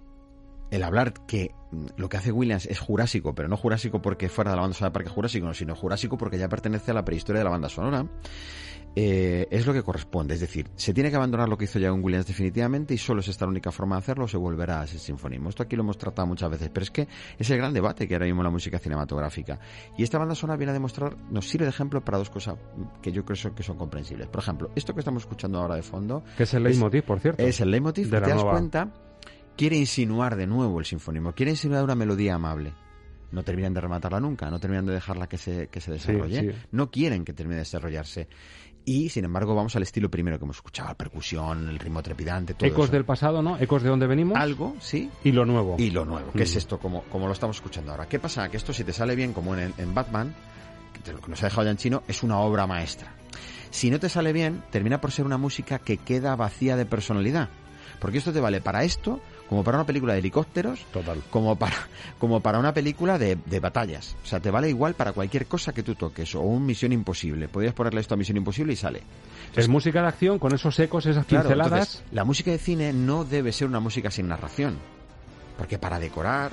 el 0.70 0.82
hablar 0.82 1.12
que 1.26 1.54
mm, 1.70 1.86
lo 1.96 2.08
que 2.08 2.16
hace 2.16 2.32
Williams 2.32 2.66
es 2.66 2.78
jurásico, 2.78 3.34
pero 3.34 3.48
no 3.48 3.56
jurásico 3.56 4.00
porque 4.02 4.28
fuera 4.28 4.50
de 4.50 4.56
la 4.56 4.62
banda 4.62 4.74
sonora 4.76 4.90
de 4.90 4.94
Parque 4.94 5.10
Jurásico, 5.10 5.46
no, 5.46 5.54
sino 5.54 5.74
jurásico 5.74 6.16
porque 6.18 6.38
ya 6.38 6.48
pertenece 6.48 6.90
a 6.90 6.94
la 6.94 7.04
prehistoria 7.04 7.40
de 7.40 7.44
la 7.44 7.50
banda 7.50 7.68
sonora, 7.68 8.06
eh, 8.96 9.46
es 9.50 9.64
lo 9.66 9.72
que 9.72 9.82
corresponde. 9.82 10.34
Es 10.34 10.40
decir, 10.40 10.68
se 10.74 10.92
tiene 10.92 11.10
que 11.10 11.16
abandonar 11.16 11.48
lo 11.48 11.56
que 11.56 11.66
hizo 11.66 11.78
John 11.80 12.02
Williams 12.02 12.26
definitivamente 12.26 12.94
y 12.94 12.98
solo 12.98 13.20
es 13.20 13.28
esta 13.28 13.44
la 13.44 13.50
única 13.50 13.70
forma 13.70 13.94
de 13.96 14.00
hacerlo, 14.00 14.26
se 14.26 14.36
volverá 14.36 14.80
a 14.80 14.84
ese 14.84 14.98
sinfonismo. 14.98 15.50
Esto 15.50 15.62
aquí 15.62 15.76
lo 15.76 15.82
hemos 15.82 15.98
tratado 15.98 16.26
muchas 16.26 16.50
veces, 16.50 16.70
pero 16.72 16.82
es 16.84 16.90
que 16.90 17.06
es 17.38 17.48
el 17.50 17.58
gran 17.58 17.72
debate 17.72 18.08
que 18.08 18.14
ahora 18.14 18.26
mismo 18.26 18.40
en 18.40 18.44
la 18.46 18.50
música 18.50 18.78
cinematográfica. 18.78 19.60
Y 19.96 20.02
esta 20.02 20.18
banda 20.18 20.34
sonora 20.34 20.56
viene 20.56 20.70
a 20.70 20.74
demostrar, 20.74 21.16
nos 21.30 21.48
sirve 21.48 21.64
de 21.66 21.70
ejemplo 21.70 22.04
para 22.04 22.18
dos 22.18 22.30
cosas 22.30 22.56
que 23.00 23.12
yo 23.12 23.24
creo 23.24 23.54
que 23.54 23.62
son 23.62 23.76
comprensibles. 23.76 24.26
Por 24.28 24.40
ejemplo, 24.42 24.70
esto 24.74 24.94
que 24.94 25.00
estamos 25.00 25.22
escuchando 25.22 25.60
ahora 25.60 25.76
de 25.76 25.82
fondo... 25.82 26.24
Que 26.36 26.42
es 26.42 26.54
el 26.54 26.64
leitmotiv, 26.64 27.04
por 27.04 27.20
cierto. 27.20 27.42
Es 27.42 27.60
el 27.60 27.70
leitmotiv, 27.70 28.06
de 28.06 28.10
¿te 28.16 28.20
la 28.20 28.26
das 28.26 28.36
nueva- 28.36 28.50
cuenta? 28.52 28.88
Quiere 29.58 29.76
insinuar 29.76 30.36
de 30.36 30.46
nuevo 30.46 30.78
el 30.78 30.86
sinfonismo, 30.86 31.32
quiere 31.34 31.50
insinuar 31.50 31.84
una 31.84 31.94
melodía 31.94 32.34
amable. 32.36 32.72
No 33.32 33.42
terminan 33.42 33.74
de 33.74 33.80
rematarla 33.82 34.20
nunca, 34.20 34.48
no 34.50 34.58
terminan 34.58 34.86
de 34.86 34.94
dejarla 34.94 35.28
que 35.28 35.36
se, 35.36 35.66
que 35.66 35.80
se 35.82 35.90
desarrolle. 35.92 36.52
sí. 36.52 36.58
No 36.70 36.90
quieren 36.90 37.24
que 37.24 37.32
termine 37.34 37.56
de 37.56 37.62
desarrollarse. 37.62 38.28
Y, 38.86 39.10
sin 39.10 39.26
embargo, 39.26 39.54
vamos 39.54 39.76
al 39.76 39.82
estilo 39.82 40.10
primero 40.10 40.38
que 40.38 40.44
hemos 40.46 40.56
escuchado, 40.56 40.88
la 40.88 40.94
percusión, 40.94 41.68
el 41.68 41.78
ritmo 41.78 42.02
trepidante, 42.02 42.54
todo 42.54 42.66
Ecos 42.66 42.84
eso. 42.84 42.92
del 42.92 43.04
pasado, 43.04 43.42
¿no? 43.42 43.58
Ecos 43.58 43.82
de 43.82 43.90
dónde 43.90 44.06
venimos. 44.06 44.38
Algo, 44.38 44.76
sí. 44.80 45.10
Y 45.24 45.32
lo 45.32 45.44
nuevo. 45.44 45.74
Y 45.78 45.90
lo 45.90 46.06
nuevo, 46.06 46.32
que 46.32 46.44
es 46.44 46.54
Mm. 46.54 46.58
esto, 46.58 46.78
como, 46.78 47.02
como 47.04 47.26
lo 47.26 47.32
estamos 47.34 47.56
escuchando 47.56 47.90
ahora. 47.90 48.06
¿Qué 48.08 48.18
pasa? 48.18 48.48
Que 48.48 48.56
esto, 48.56 48.72
si 48.72 48.84
te 48.84 48.94
sale 48.94 49.14
bien, 49.14 49.34
como 49.34 49.54
en, 49.56 49.74
en 49.76 49.92
Batman, 49.94 50.34
que 51.04 51.12
lo 51.12 51.20
que 51.20 51.28
nos 51.30 51.42
ha 51.42 51.46
dejado 51.46 51.64
ya 51.64 51.72
en 51.72 51.76
chino, 51.76 52.02
es 52.08 52.22
una 52.22 52.38
obra 52.38 52.66
maestra. 52.66 53.12
Si 53.68 53.90
no 53.90 53.98
te 54.00 54.08
sale 54.08 54.32
bien, 54.32 54.62
termina 54.70 55.02
por 55.02 55.10
ser 55.12 55.26
una 55.26 55.36
música 55.36 55.80
que 55.80 55.98
queda 55.98 56.34
vacía 56.36 56.76
de 56.76 56.86
personalidad. 56.86 57.50
Porque 58.00 58.18
esto 58.18 58.32
te 58.32 58.40
vale 58.40 58.62
para 58.62 58.84
esto, 58.84 59.20
como 59.48 59.64
para 59.64 59.78
una 59.78 59.86
película 59.86 60.12
de 60.12 60.18
helicópteros, 60.18 60.84
Total. 60.92 61.22
como 61.30 61.56
para, 61.56 61.76
como 62.18 62.40
para 62.40 62.58
una 62.58 62.74
película 62.74 63.18
de, 63.18 63.36
de 63.46 63.60
batallas. 63.60 64.16
O 64.22 64.26
sea, 64.26 64.40
te 64.40 64.50
vale 64.50 64.68
igual 64.68 64.94
para 64.94 65.12
cualquier 65.12 65.46
cosa 65.46 65.72
que 65.72 65.82
tú 65.82 65.94
toques, 65.94 66.34
o 66.34 66.40
un 66.42 66.66
Misión 66.66 66.92
Imposible. 66.92 67.48
Podrías 67.48 67.74
ponerle 67.74 68.00
esto 68.00 68.14
a 68.14 68.16
Misión 68.18 68.36
Imposible 68.36 68.72
y 68.72 68.76
sale. 68.76 69.02
Es 69.56 69.68
música 69.68 70.02
de 70.02 70.08
acción 70.08 70.38
con 70.38 70.54
esos 70.54 70.78
ecos, 70.78 71.06
esas 71.06 71.24
Claro, 71.26 71.44
pinceladas. 71.48 71.72
entonces, 71.72 72.02
la 72.12 72.24
música 72.24 72.50
de 72.50 72.58
cine 72.58 72.92
no 72.92 73.24
debe 73.24 73.52
ser 73.52 73.68
una 73.68 73.80
música 73.80 74.10
sin 74.10 74.28
narración. 74.28 74.76
Porque 75.56 75.78
para 75.78 75.98
decorar, 75.98 76.52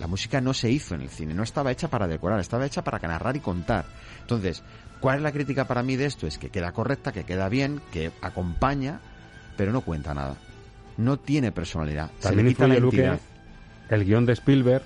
la 0.00 0.06
música 0.06 0.40
no 0.40 0.54
se 0.54 0.70
hizo 0.70 0.94
en 0.94 1.02
el 1.02 1.10
cine, 1.10 1.34
no 1.34 1.42
estaba 1.42 1.70
hecha 1.70 1.88
para 1.88 2.08
decorar, 2.08 2.40
estaba 2.40 2.64
hecha 2.66 2.82
para 2.82 2.98
narrar 3.06 3.36
y 3.36 3.40
contar. 3.40 3.84
Entonces, 4.22 4.62
¿cuál 5.00 5.18
es 5.18 5.22
la 5.22 5.32
crítica 5.32 5.66
para 5.66 5.82
mí 5.82 5.96
de 5.96 6.06
esto? 6.06 6.26
Es 6.26 6.38
que 6.38 6.48
queda 6.48 6.72
correcta, 6.72 7.12
que 7.12 7.24
queda 7.24 7.48
bien, 7.50 7.80
que 7.92 8.10
acompaña, 8.22 9.00
pero 9.56 9.70
no 9.70 9.82
cuenta 9.82 10.14
nada. 10.14 10.34
No 10.96 11.18
tiene 11.18 11.52
personalidad. 11.52 12.10
se 12.18 12.28
También 12.28 12.46
le 12.46 12.52
quita 12.52 12.68
la 12.68 12.74
el 13.90 14.04
guion 14.04 14.24
de 14.26 14.32
Spielberg. 14.32 14.82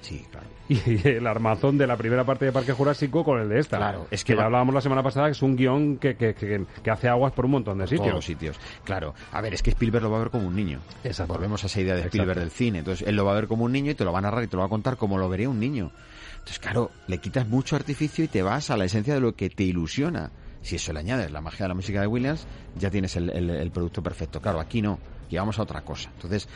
Sí, 0.00 0.24
claro. 0.30 0.46
Y 0.68 1.08
el 1.08 1.26
armazón 1.26 1.78
de 1.78 1.86
la 1.86 1.96
primera 1.96 2.24
parte 2.24 2.44
de 2.44 2.52
Parque 2.52 2.72
Jurásico 2.72 3.24
con 3.24 3.40
el 3.40 3.48
de 3.48 3.58
esta. 3.58 3.78
Claro, 3.78 4.06
es 4.10 4.22
que 4.22 4.34
que 4.34 4.38
va- 4.38 4.44
hablábamos 4.44 4.74
la 4.74 4.80
semana 4.82 5.02
pasada 5.02 5.26
que 5.26 5.32
es 5.32 5.40
un 5.42 5.56
guion 5.56 5.96
que, 5.96 6.14
que, 6.16 6.34
que- 6.34 6.90
hace 6.90 7.08
aguas 7.08 7.32
por 7.32 7.46
un 7.46 7.52
montón 7.52 7.78
de 7.78 7.84
Todos 7.84 7.96
sitios. 7.98 8.14
los 8.14 8.24
sitios. 8.24 8.56
Claro. 8.84 9.14
A 9.32 9.40
ver, 9.40 9.54
es 9.54 9.62
que 9.62 9.70
Spielberg 9.70 10.02
lo 10.04 10.10
va 10.10 10.16
a 10.18 10.20
ver 10.20 10.30
como 10.30 10.46
un 10.46 10.54
niño. 10.54 10.80
Exacto. 11.04 11.32
Volvemos 11.32 11.62
a 11.64 11.68
esa 11.68 11.80
idea 11.80 11.94
de 11.94 12.00
Exacto. 12.00 12.16
Spielberg 12.18 12.40
del 12.40 12.50
cine. 12.50 12.78
Entonces, 12.80 13.08
él 13.08 13.16
lo 13.16 13.24
va 13.24 13.32
a 13.32 13.36
ver 13.36 13.48
como 13.48 13.64
un 13.64 13.72
niño 13.72 13.92
y 13.92 13.94
te 13.94 14.04
lo 14.04 14.12
va 14.12 14.18
a 14.18 14.22
narrar 14.22 14.44
y 14.44 14.46
te 14.48 14.56
lo 14.56 14.60
va 14.60 14.66
a 14.66 14.70
contar 14.70 14.96
como 14.98 15.16
lo 15.16 15.28
vería 15.30 15.48
un 15.48 15.58
niño. 15.58 15.90
Entonces, 16.32 16.58
claro, 16.58 16.90
le 17.06 17.18
quitas 17.18 17.48
mucho 17.48 17.74
artificio 17.76 18.24
y 18.24 18.28
te 18.28 18.42
vas 18.42 18.70
a 18.70 18.76
la 18.76 18.84
esencia 18.84 19.14
de 19.14 19.20
lo 19.20 19.34
que 19.34 19.48
te 19.50 19.64
ilusiona. 19.64 20.30
Si 20.60 20.76
eso 20.76 20.92
le 20.92 20.98
añades 21.00 21.30
la 21.30 21.40
magia 21.40 21.64
de 21.64 21.68
la 21.68 21.74
música 21.74 22.00
de 22.02 22.06
Williams, 22.08 22.46
ya 22.76 22.90
tienes 22.90 23.16
el, 23.16 23.30
el- 23.30 23.48
el 23.50 23.70
producto 23.70 24.02
perfecto. 24.02 24.40
Claro, 24.40 24.60
aquí 24.60 24.82
no. 24.82 24.98
Llevamos 25.28 25.58
a 25.58 25.62
otra 25.62 25.82
cosa. 25.82 26.10
Entonces, 26.14 26.48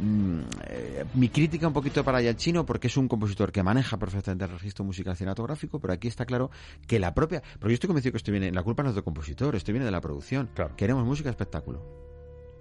mm, 0.00 0.40
eh, 0.66 1.04
mi 1.14 1.28
crítica 1.28 1.66
un 1.66 1.72
poquito 1.72 2.04
para 2.04 2.20
Giacchino, 2.20 2.66
porque 2.66 2.88
es 2.88 2.96
un 2.96 3.08
compositor 3.08 3.52
que 3.52 3.62
maneja 3.62 3.96
perfectamente 3.96 4.44
el 4.44 4.50
registro 4.50 4.84
musical 4.84 5.16
cinematográfico, 5.16 5.80
pero 5.80 5.92
aquí 5.92 6.08
está 6.08 6.24
claro 6.24 6.50
que 6.86 6.98
la 6.98 7.14
propia. 7.14 7.42
Porque 7.58 7.72
yo 7.72 7.74
estoy 7.74 7.88
convencido 7.88 8.12
que 8.12 8.18
esto 8.18 8.32
viene. 8.32 8.52
La 8.52 8.62
culpa 8.62 8.82
no 8.82 8.90
es 8.90 8.94
del 8.94 9.04
compositor, 9.04 9.56
esto 9.56 9.72
viene 9.72 9.84
de 9.84 9.92
la 9.92 10.00
producción. 10.00 10.50
Queremos 10.76 11.04
música 11.04 11.30
espectáculo. 11.30 12.08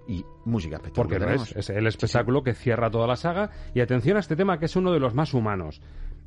Y 0.07 0.26
música 0.45 0.78
espectáculo. 0.78 1.20
Porque 1.20 1.36
es, 1.36 1.55
es 1.55 1.70
el 1.70 1.86
espectáculo 1.86 2.41
que 2.41 2.55
cierra 2.55 2.89
toda 2.89 3.05
la 3.05 3.16
saga. 3.16 3.51
Y 3.74 3.82
atención 3.82 4.18
a 4.18 4.22
este 4.22 4.36
tema 4.36 4.57
que 4.57 4.66
es 4.66 4.76
uno 4.76 4.91
de 4.91 4.99
los 4.99 5.14
más 5.14 5.34
humanos. 5.34 5.82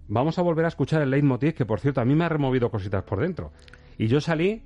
Vamos 0.08 0.38
a 0.38 0.42
volver 0.42 0.64
a 0.64 0.68
escuchar 0.68 1.00
el 1.02 1.10
leitmotiv, 1.10 1.54
que 1.54 1.64
por 1.64 1.80
cierto 1.80 2.00
a 2.00 2.04
mí 2.04 2.14
me 2.14 2.24
ha 2.24 2.28
removido 2.28 2.70
cositas 2.70 3.02
por 3.04 3.20
dentro. 3.20 3.52
Y 3.98 4.08
yo 4.08 4.20
salí, 4.20 4.62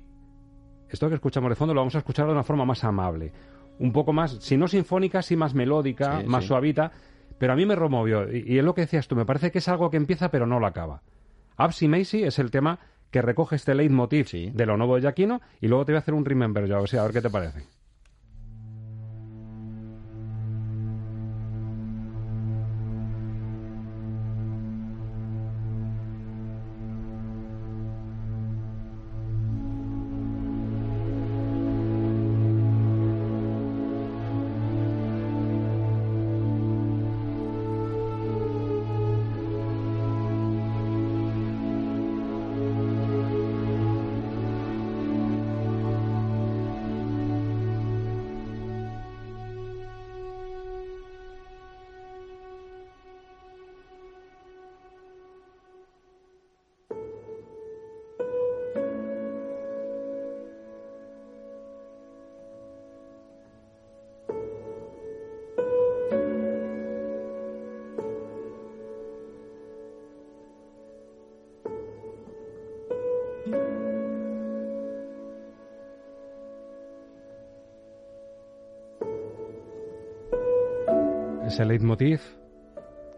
esto 0.89 1.09
que 1.09 1.15
escuchamos 1.15 1.49
de 1.49 1.55
fondo 1.55 1.73
lo 1.73 1.81
vamos 1.81 1.95
a 1.95 1.99
escuchar 1.99 2.25
de 2.25 2.33
una 2.33 2.43
forma 2.43 2.65
más 2.65 2.83
amable. 2.83 3.31
Un 3.79 3.91
poco 3.91 4.13
más, 4.13 4.31
si 4.41 4.57
no 4.57 4.67
sinfónica, 4.67 5.21
sí 5.21 5.35
más 5.35 5.53
melódica, 5.53 6.21
Sí, 6.21 6.27
más 6.27 6.43
sí. 6.43 6.47
suavita. 6.47 6.91
Pero 7.37 7.53
a 7.53 7.55
mí 7.55 7.65
me 7.65 7.75
removió. 7.75 8.31
Y, 8.33 8.43
y 8.47 8.57
es 8.57 8.63
lo 8.63 8.73
que 8.73 8.81
decías 8.81 9.07
tú, 9.07 9.15
me 9.15 9.25
parece 9.25 9.51
que 9.51 9.59
es 9.59 9.67
algo 9.67 9.91
que 9.91 9.97
empieza 9.97 10.29
pero 10.31 10.47
no 10.47 10.59
lo 10.59 10.65
acaba. 10.65 11.01
Absi 11.55 11.87
Macy 11.87 12.23
es 12.23 12.39
el 12.39 12.49
tema 12.51 12.79
que 13.11 13.21
recoge 13.21 13.55
este 13.55 13.73
leitmotiv 13.75 14.27
de 14.53 14.65
lo 14.65 14.75
nuevo 14.77 14.95
de 14.95 15.01
Giacchino 15.01 15.41
y 15.61 15.67
luego 15.67 15.85
te 15.85 15.91
voy 15.91 15.97
a 15.97 15.99
hacer 15.99 16.13
un 16.13 16.25
remember 16.25 16.65
yo, 16.67 16.75
a 16.77 16.79
ver, 16.79 16.89
si- 16.89 16.97
a 16.97 17.03
ver 17.03 17.13
qué 17.13 17.21
te 17.21 17.29
parece. 17.29 17.63
Ese 81.57 81.65
leitmotiv 81.65 82.21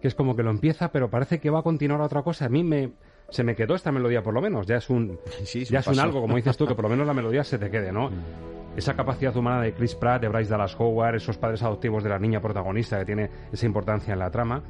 que 0.02 0.08
es 0.08 0.16
como 0.16 0.36
que 0.36 0.44
lo 0.44 0.50
empieza 0.50 0.92
pero 0.92 1.10
parece 1.10 1.40
que 1.40 1.50
va 1.50 1.60
a 1.60 1.64
continuar 1.64 2.00
a 2.00 2.06
otra 2.06 2.24
cosa 2.24 2.46
a 2.46 2.50
mí 2.50 2.64
me 2.64 2.94
se 3.30 3.44
me 3.44 3.56
quedó 3.56 3.76
esta 3.76 3.92
melodía 3.92 4.24
por 4.24 4.34
lo 4.34 4.42
menos 4.42 4.66
ya 4.66 4.78
es 4.78 4.90
un 4.90 5.20
Sí, 5.44 5.66
ya 5.66 5.80
es 5.80 5.88
un 5.88 6.00
algo 6.00 6.22
como 6.22 6.38
dices 6.38 6.56
tú 6.56 6.66
que 6.66 6.74
por 6.74 6.86
lo 6.86 6.90
menos 6.90 7.06
la 7.06 7.14
melodía 7.14 7.44
se 7.44 7.58
te 7.58 7.70
quede 7.70 7.92
no 7.92 8.10
esa 8.78 8.96
capacidad 8.96 9.36
humana 9.36 9.62
de 9.62 9.74
Chris 9.74 9.96
Pratt, 9.96 10.22
de 10.22 10.30
Bryce 10.30 10.50
Dallas 10.50 10.76
Howard, 10.80 11.16
esos 11.16 11.38
padres 11.38 11.62
adoptivos 11.64 12.02
de 12.04 12.10
la 12.10 12.20
niña 12.20 12.40
protagonista 12.40 12.98
que 13.00 13.06
tiene 13.06 13.30
esa 13.52 13.66
importancia 13.66 14.14
en 14.14 14.20
la 14.20 14.30
trama. 14.32 14.64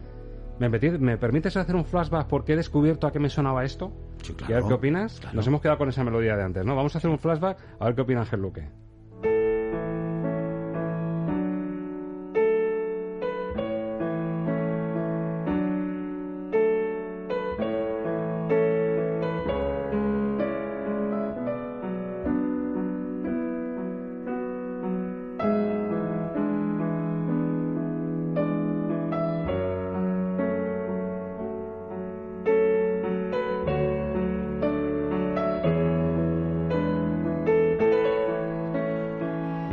¿Me, 0.58 0.68
¿Me 0.70 1.18
permites 1.18 1.56
hacer 1.58 1.76
un 1.76 1.86
flashback 1.86 2.28
porque 2.28 2.54
he 2.54 2.56
descubierto 2.56 3.06
a 3.06 3.12
qué 3.12 3.20
me 3.20 3.30
sonaba 3.30 3.64
esto? 3.64 3.92
claro, 4.36 4.46
y 4.50 4.54
a 4.54 4.56
ver 4.56 4.66
qué 4.68 4.74
opinas. 4.74 5.22
Nos 5.34 5.46
hemos 5.46 5.62
quedado 5.62 5.78
con 5.78 5.90
esa 5.90 6.04
melodía 6.04 6.36
de 6.36 6.44
antes, 6.44 6.66
¿no? 6.66 6.76
Vamos 6.76 6.96
a 6.96 6.98
hacer 6.98 7.10
un 7.12 7.20
flashback 7.20 7.60
a 7.80 7.86
ver 7.86 7.96
qué 7.96 8.02
opina 8.02 8.22
Ángel 8.22 8.42
Luque. 8.42 8.68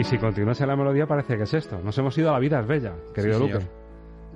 Si 0.07 0.19
continuase 0.19 0.67
la 0.67 0.77
melodía 0.77 1.07
parece 1.07 1.37
que 1.37 1.43
es 1.45 1.55
esto. 1.55 1.79
Nos 1.83 1.97
hemos 1.99 2.17
ido 2.19 2.31
a 2.31 2.33
La 2.35 2.39
vida 2.39 2.61
es 2.61 2.67
bella, 2.67 2.93
querido 3.15 3.35
Sí, 3.39 3.41
Luque. 3.41 3.53
señor. 3.59 3.87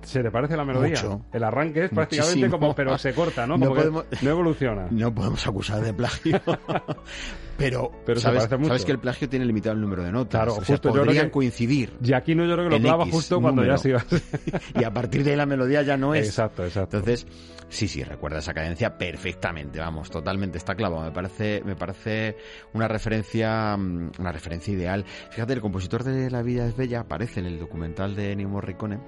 ¿Se 0.02 0.22
te 0.22 0.30
parece 0.30 0.56
la 0.56 0.64
melodía? 0.64 0.90
Mucho. 1.02 1.20
El 1.32 1.44
arranque 1.44 1.84
es 1.84 1.90
prácticamente 1.90 2.36
Muchísimo. 2.36 2.58
como, 2.58 2.74
pero 2.74 2.96
se 2.96 3.12
corta, 3.14 3.46
¿no? 3.46 3.58
Que 3.58 3.90
no 4.22 4.30
evoluciona. 4.30 4.86
No 4.90 5.14
podemos 5.14 5.46
acusar 5.46 5.80
de 5.82 5.92
plagio. 5.92 6.40
pero 7.60 8.20
sabes, 8.20 8.38
parece 8.38 8.56
mucho. 8.56 8.68
sabes 8.68 8.84
que 8.84 8.92
el 8.92 8.98
plagio 8.98 9.28
tiene 9.28 9.44
limitado 9.44 9.74
el 9.74 9.80
número 9.80 10.02
de 10.02 10.12
notas. 10.12 10.38
Claro, 10.40 10.52
o 10.52 10.64
sea, 10.64 10.64
justo, 10.76 10.88
yo 10.88 10.92
creo 10.94 11.04
podrían 11.04 11.26
que- 11.26 11.30
coincidir. 11.32 11.92
Y 12.02 12.12
aquí 12.12 12.34
no 12.34 12.44
yo 12.46 12.54
creo 12.54 12.68
que 12.68 12.76
lo 12.76 12.80
clava 12.82 13.06
justo 13.06 13.40
cuando 13.40 13.62
número. 13.62 13.74
ya 13.76 13.78
se 13.82 13.88
iba. 13.90 14.04
y 14.80 14.84
a 14.84 14.92
partir 14.92 15.24
de 15.24 15.30
ahí 15.32 15.36
la 15.36 15.46
melodía 15.46 15.82
ya 15.82 15.96
no 15.96 16.14
es. 16.14 16.26
Exacto, 16.26 16.64
exacto. 16.64 16.96
Entonces, 16.98 17.26
sí, 17.68 17.86
sí, 17.88 18.02
recuerda 18.02 18.38
esa 18.38 18.54
cadencia 18.54 18.96
perfectamente, 18.96 19.78
vamos, 19.78 20.10
totalmente 20.10 20.58
está 20.58 20.74
clavado. 20.74 21.04
Me 21.04 21.12
parece, 21.12 21.62
me 21.64 21.76
parece 21.76 22.36
una 22.72 22.88
referencia, 22.88 23.76
mm, 23.76 24.12
una 24.18 24.32
referencia 24.32 24.72
ideal. 24.72 25.04
Fíjate, 25.30 25.52
el 25.52 25.60
compositor 25.60 26.04
de 26.04 26.30
La 26.30 26.42
vida 26.42 26.66
es 26.66 26.76
bella 26.76 27.00
aparece 27.00 27.40
en 27.40 27.46
el 27.46 27.58
documental 27.58 28.14
de 28.16 28.32
Ennio 28.32 28.48
Morricone 28.48 28.98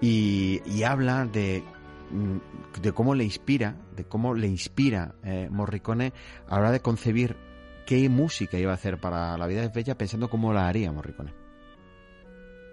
y, 0.00 0.60
y 0.66 0.82
habla 0.82 1.24
de 1.24 1.62
de 2.80 2.92
cómo 2.92 3.14
le 3.14 3.24
inspira, 3.24 3.76
de 3.96 4.04
cómo 4.04 4.34
le 4.34 4.46
inspira 4.46 5.14
eh, 5.24 5.48
Morricone 5.50 6.12
a 6.48 6.54
la 6.56 6.60
hora 6.60 6.70
de 6.72 6.80
concebir 6.80 7.36
qué 7.86 8.08
música 8.08 8.58
iba 8.58 8.72
a 8.72 8.74
hacer 8.74 8.98
para 8.98 9.36
La 9.38 9.46
vida 9.46 9.62
es 9.64 9.72
bella 9.72 9.96
pensando 9.96 10.28
cómo 10.28 10.52
la 10.52 10.68
haría 10.68 10.92
Morricone. 10.92 11.32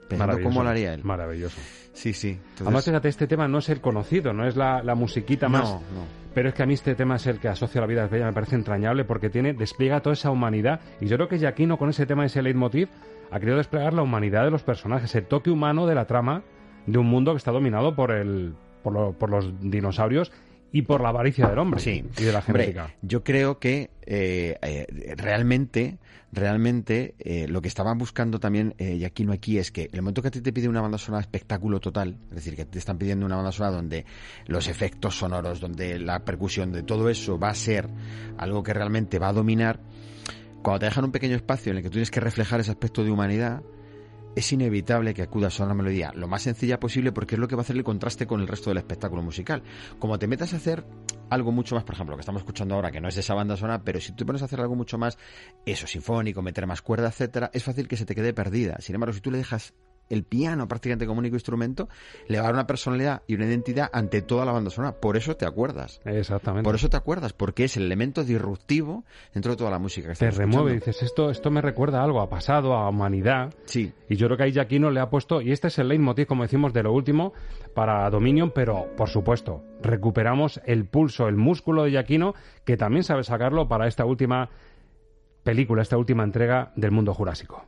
Pensando 0.08 0.42
cómo 0.44 0.64
la 0.64 0.72
haría 0.72 0.94
él. 0.94 1.04
Maravilloso. 1.04 1.60
Sí, 1.94 2.14
sí. 2.14 2.30
Entonces- 2.32 2.62
Además, 2.62 2.86
fíjate, 2.86 3.10
este 3.10 3.28
tema 3.28 3.48
no 3.48 3.60
es 3.60 3.70
el 3.70 3.80
conocido, 3.82 4.34
no 4.34 4.46
es 4.48 4.56
la, 4.56 4.84
la 4.84 4.96
musiquita 4.96 5.48
No, 5.48 5.58
más. 5.58 5.70
no. 5.72 5.80
Pero 6.34 6.50
es 6.50 6.56
que 6.56 6.64
a 6.64 6.66
mí 6.66 6.74
este 6.74 6.96
tema 6.96 7.16
es 7.16 7.28
el 7.28 7.40
que 7.40 7.48
asocia 7.48 7.80
a 7.80 7.84
la 7.84 7.88
vida 7.88 8.06
es 8.06 8.12
bella, 8.12 8.26
me 8.26 8.34
parece 8.34 8.56
entrañable 8.56 9.06
porque 9.06 9.30
tiene, 9.30 9.54
despliega 9.54 10.02
toda 10.02 10.14
esa 10.14 10.32
humanidad. 10.32 10.82
Y 11.00 11.06
yo 11.06 11.16
creo 11.18 11.30
que 11.30 11.38
Giacchino 11.38 11.78
con 11.78 11.90
ese 11.90 12.06
tema, 12.06 12.26
ese 12.26 12.42
leitmotiv, 12.42 12.90
ha 13.32 13.40
querido 13.40 13.58
desplegar 13.58 13.94
la 13.94 14.02
humanidad 14.02 14.44
de 14.44 14.52
los 14.52 14.64
personajes, 14.64 15.14
el 15.16 15.26
toque 15.26 15.52
humano 15.52 15.86
de 15.88 15.96
la 15.96 16.06
trama 16.06 16.44
de 16.86 16.98
un 16.98 17.06
mundo 17.08 17.32
que 17.32 17.38
está 17.38 17.52
dominado 17.52 17.96
por 17.96 18.12
el, 18.12 18.56
por, 18.84 18.94
lo- 18.94 19.14
por 19.14 19.30
los 19.30 19.60
dinosaurios 19.62 20.32
y 20.72 20.82
por 20.82 21.02
la 21.02 21.10
avaricia 21.10 21.48
del 21.48 21.60
hombre 21.60 21.80
Sí. 21.80 22.04
y 22.18 22.24
de 22.24 22.32
la 22.32 22.40
Hombre, 22.40 22.64
genética. 22.66 22.94
yo 23.04 23.24
creo 23.24 23.60
que 23.60 23.92
eh, 24.08 24.58
eh, 24.62 25.16
realmente, 25.16 26.00
realmente 26.32 27.14
eh, 27.20 27.48
lo 27.48 27.62
que 27.62 27.68
estaban 27.68 27.98
buscando 28.00 28.40
también 28.40 28.74
eh, 28.80 28.96
y 28.96 29.06
aquí 29.06 29.24
no 29.24 29.34
aquí 29.34 29.60
es 29.60 29.72
que 29.72 29.88
el 29.92 30.02
momento 30.02 30.24
que 30.24 30.30
a 30.30 30.32
ti 30.32 30.42
te 30.42 30.52
pide 30.52 30.68
una 30.68 30.82
banda 30.82 30.98
sonora 30.98 31.22
espectáculo 31.22 31.80
total, 31.80 32.18
es 32.30 32.36
decir, 32.38 32.56
que 32.56 32.66
te 32.66 32.80
están 32.80 32.98
pidiendo 32.98 33.24
una 33.26 33.36
banda 33.36 33.52
sonora 33.52 33.76
donde 33.76 34.06
los 34.48 34.68
efectos 34.68 35.16
sonoros, 35.18 35.60
donde 35.60 36.00
la 36.00 36.26
percusión, 36.26 36.72
de 36.72 36.82
todo 36.82 37.08
eso 37.10 37.38
va 37.38 37.50
a 37.50 37.56
ser 37.56 37.88
algo 38.38 38.64
que 38.64 38.74
realmente 38.74 39.20
va 39.20 39.30
a 39.30 39.34
dominar, 39.34 39.80
cuando 40.64 40.80
te 40.80 40.86
dejan 40.86 41.06
un 41.06 41.12
pequeño 41.12 41.36
espacio 41.36 41.72
en 41.72 41.78
el 41.78 41.84
que 41.84 41.90
tú 41.90 41.94
tienes 41.94 42.10
que 42.12 42.20
reflejar 42.20 42.60
ese 42.62 42.72
aspecto 42.72 43.04
de 43.04 43.12
humanidad, 43.12 43.62
es 44.36 44.52
inevitable 44.52 45.14
que 45.14 45.22
acudas 45.22 45.60
a 45.60 45.66
una 45.66 45.74
melodía 45.74 46.12
lo 46.16 46.28
más 46.28 46.44
sencilla 46.44 46.80
posible 46.80 47.12
porque 47.12 47.36
es 47.36 47.40
lo 47.40 47.48
que 47.48 47.56
va 47.56 47.62
a 47.62 47.64
hacer 47.64 47.76
el 47.76 47.84
contraste 47.84 48.26
con 48.28 48.42
el 48.42 48.48
resto 48.48 48.70
del 48.70 48.78
espectáculo 48.78 49.22
musical. 49.22 49.64
Como 50.00 50.18
te 50.20 50.28
metas 50.28 50.54
a 50.54 50.58
hacer 50.58 50.86
algo 51.30 51.52
mucho 51.52 51.76
más, 51.76 51.84
por 51.84 51.96
ejemplo, 51.96 52.14
lo 52.14 52.18
que 52.18 52.22
estamos 52.22 52.42
escuchando 52.42 52.76
ahora, 52.76 52.92
que 52.92 53.02
no 53.02 53.08
es 53.08 53.16
de 53.16 53.22
esa 53.22 53.34
banda 53.34 53.58
sonora, 53.58 53.84
pero 53.84 54.00
si 54.00 54.14
tú 54.14 54.26
pones 54.26 54.42
a 54.42 54.46
hacer 54.46 54.60
algo 54.62 54.76
mucho 54.76 54.98
más, 54.98 55.18
eso, 55.66 55.88
sinfónico, 55.88 56.42
meter 56.42 56.68
más 56.68 56.82
cuerda, 56.82 57.08
etcétera, 57.08 57.50
es 57.54 57.64
fácil 57.64 57.88
que 57.88 57.98
se 57.98 58.06
te 58.06 58.16
quede 58.16 58.34
perdida. 58.34 58.78
Sin 58.80 58.96
embargo, 58.96 59.14
si 59.14 59.22
tú 59.22 59.32
le 59.32 59.38
dejas 59.38 59.74
el 60.14 60.24
piano 60.24 60.68
prácticamente 60.68 61.06
como 61.06 61.20
único 61.20 61.36
instrumento, 61.36 61.90
le 62.28 62.38
va 62.38 62.44
a 62.44 62.46
dar 62.46 62.54
una 62.54 62.68
personalidad 62.68 63.24
y 63.28 63.36
una 63.36 63.46
identidad 63.46 63.90
ante 63.92 64.22
toda 64.22 64.46
la 64.46 64.52
banda 64.52 64.70
sonora. 64.70 65.00
Por 65.00 65.18
eso 65.18 65.36
te 65.36 65.46
acuerdas. 65.46 66.02
Exactamente. 66.06 66.64
Por 66.64 66.76
eso 66.76 66.90
te 66.90 66.98
acuerdas, 66.98 67.34
porque 67.34 67.66
es 67.66 67.78
el 67.78 67.84
elemento 67.84 68.24
disruptivo 68.24 69.04
dentro 69.34 69.52
de 69.52 69.58
toda 69.58 69.72
la 69.72 69.80
música 69.80 70.10
que 70.10 70.16
te 70.16 70.32
remueve, 70.32 70.76
escuchando. 70.76 70.86
dices, 70.86 71.04
esto, 71.04 71.30
esto 71.30 71.52
me 71.52 71.62
recuerda 71.62 72.02
a 72.02 72.04
algo, 72.04 72.22
a 72.22 72.30
pasado, 72.30 72.74
a 72.74 72.90
humanidad. 72.90 73.54
Sí. 73.66 73.94
Y 74.08 74.16
yo 74.16 74.28
creo 74.28 74.38
que 74.38 74.44
ahí 74.44 74.52
Giacchino 74.52 74.92
le 74.92 75.00
ha 75.00 75.10
puesto, 75.10 75.42
y 75.42 75.52
este 75.52 75.68
es 75.68 75.80
el 75.80 75.88
leitmotiv, 75.88 76.28
como 76.28 76.44
decimos, 76.44 76.74
de 76.74 76.84
lo 76.84 76.94
último, 76.94 77.34
para 77.74 78.10
Dominion, 78.10 78.52
pero 78.52 78.96
por 78.96 79.10
supuesto, 79.10 79.64
recuperamos 79.82 80.62
el 80.66 80.86
pulso, 80.86 81.28
el 81.28 81.36
músculo 81.36 81.84
de 81.84 81.92
Giacchino, 81.92 82.34
que 82.66 82.78
también 82.78 83.04
sabe 83.04 83.24
sacarlo 83.24 83.68
para 83.68 83.88
esta 83.88 84.06
última 84.06 84.50
película, 85.44 85.82
esta 85.82 85.98
última 85.98 86.24
entrega 86.24 86.72
del 86.76 86.92
mundo 86.92 87.14
jurásico. 87.14 87.66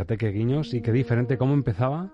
Fíjate 0.00 0.16
qué 0.16 0.28
guiños 0.30 0.72
y 0.72 0.80
qué 0.80 0.92
diferente 0.92 1.36
cómo 1.36 1.52
empezaba. 1.52 2.08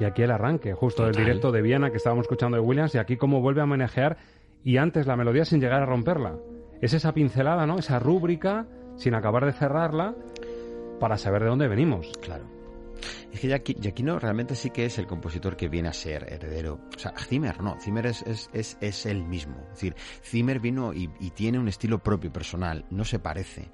Y 0.00 0.04
aquí 0.04 0.22
el 0.22 0.32
arranque, 0.32 0.74
justo 0.74 1.04
del 1.04 1.14
directo 1.14 1.52
de 1.52 1.62
Viena 1.62 1.92
que 1.92 1.98
estábamos 1.98 2.24
escuchando 2.24 2.56
de 2.56 2.60
Williams, 2.64 2.96
y 2.96 2.98
aquí 2.98 3.16
cómo 3.16 3.40
vuelve 3.40 3.60
a 3.60 3.66
manejar 3.66 4.16
y 4.64 4.76
antes 4.78 5.06
la 5.06 5.14
melodía 5.14 5.44
sin 5.44 5.60
llegar 5.60 5.84
a 5.84 5.86
romperla. 5.86 6.36
Es 6.80 6.94
esa 6.94 7.14
pincelada, 7.14 7.64
¿no? 7.64 7.78
Esa 7.78 8.00
rúbrica 8.00 8.66
sin 8.96 9.14
acabar 9.14 9.46
de 9.46 9.52
cerrarla 9.52 10.16
para 10.98 11.16
saber 11.16 11.44
de 11.44 11.48
dónde 11.48 11.68
venimos. 11.68 12.10
Claro. 12.20 12.46
Es 13.32 13.38
que 13.38 13.46
Giacchi- 13.48 13.80
Giacchino 13.80 14.18
realmente 14.18 14.56
sí 14.56 14.70
que 14.70 14.84
es 14.84 14.98
el 14.98 15.06
compositor 15.06 15.56
que 15.56 15.68
viene 15.68 15.90
a 15.90 15.92
ser 15.92 16.26
heredero. 16.28 16.80
O 16.96 16.98
sea, 16.98 17.12
Zimmer 17.18 17.62
no, 17.62 17.76
Zimmer 17.80 18.06
es, 18.06 18.22
es, 18.22 18.50
es, 18.52 18.76
es 18.80 19.06
él 19.06 19.22
mismo. 19.22 19.58
Es 19.68 19.74
decir, 19.74 19.94
Zimmer 20.24 20.58
vino 20.58 20.92
y, 20.92 21.08
y 21.20 21.30
tiene 21.30 21.60
un 21.60 21.68
estilo 21.68 22.00
propio 22.00 22.32
personal, 22.32 22.84
no 22.90 23.04
se 23.04 23.20
parece. 23.20 23.70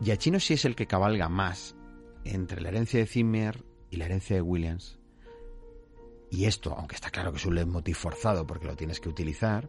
Giacchino 0.00 0.38
sí 0.38 0.54
es 0.54 0.64
el 0.66 0.76
que 0.76 0.86
cabalga 0.86 1.28
más 1.28 1.74
entre 2.28 2.60
la 2.60 2.68
herencia 2.68 3.00
de 3.00 3.06
Zimmer 3.06 3.64
y 3.90 3.96
la 3.96 4.06
herencia 4.06 4.36
de 4.36 4.42
Williams. 4.42 4.98
Y 6.30 6.44
esto, 6.44 6.74
aunque 6.76 6.96
está 6.96 7.10
claro 7.10 7.32
que 7.32 7.38
es 7.38 7.46
un 7.46 7.54
leitmotiv 7.54 7.94
forzado 7.94 8.46
porque 8.46 8.66
lo 8.66 8.76
tienes 8.76 9.00
que 9.00 9.08
utilizar, 9.08 9.68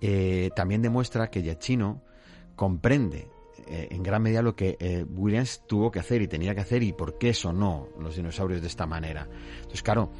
eh, 0.00 0.50
también 0.56 0.82
demuestra 0.82 1.30
que 1.30 1.42
Giacchino 1.42 2.02
comprende 2.56 3.28
eh, 3.66 3.88
en 3.90 4.02
gran 4.02 4.22
medida 4.22 4.42
lo 4.42 4.56
que 4.56 4.76
eh, 4.80 5.04
Williams 5.04 5.62
tuvo 5.66 5.90
que 5.90 6.00
hacer 6.00 6.20
y 6.22 6.28
tenía 6.28 6.54
que 6.54 6.60
hacer 6.60 6.82
y 6.82 6.92
por 6.92 7.18
qué 7.18 7.32
sonó 7.32 7.88
los 7.98 8.16
dinosaurios 8.16 8.60
de 8.60 8.66
esta 8.66 8.86
manera. 8.86 9.28
Entonces, 9.56 9.82
claro, 9.82 10.12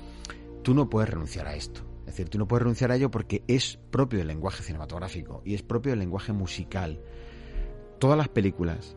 tú 0.63 0.75
no 0.75 0.89
puedes 0.89 1.11
renunciar 1.11 1.47
a 1.47 1.55
esto. 1.55 1.83
Es 2.01 2.07
decir, 2.07 2.29
tú 2.29 2.39
no 2.39 2.47
puedes 2.47 2.63
renunciar 2.63 2.93
a 2.93 2.97
ello 2.97 3.11
porque 3.11 3.43
es 3.49 3.79
propio 3.91 4.19
del 4.19 4.29
lenguaje 4.29 4.63
cinematográfico 4.63 5.43
y 5.45 5.55
es 5.55 5.63
propio 5.63 5.91
del 5.93 5.99
lenguaje 5.99 6.33
musical. 6.33 7.01
Todas 7.99 8.17
las 8.17 8.29
películas 8.29 8.97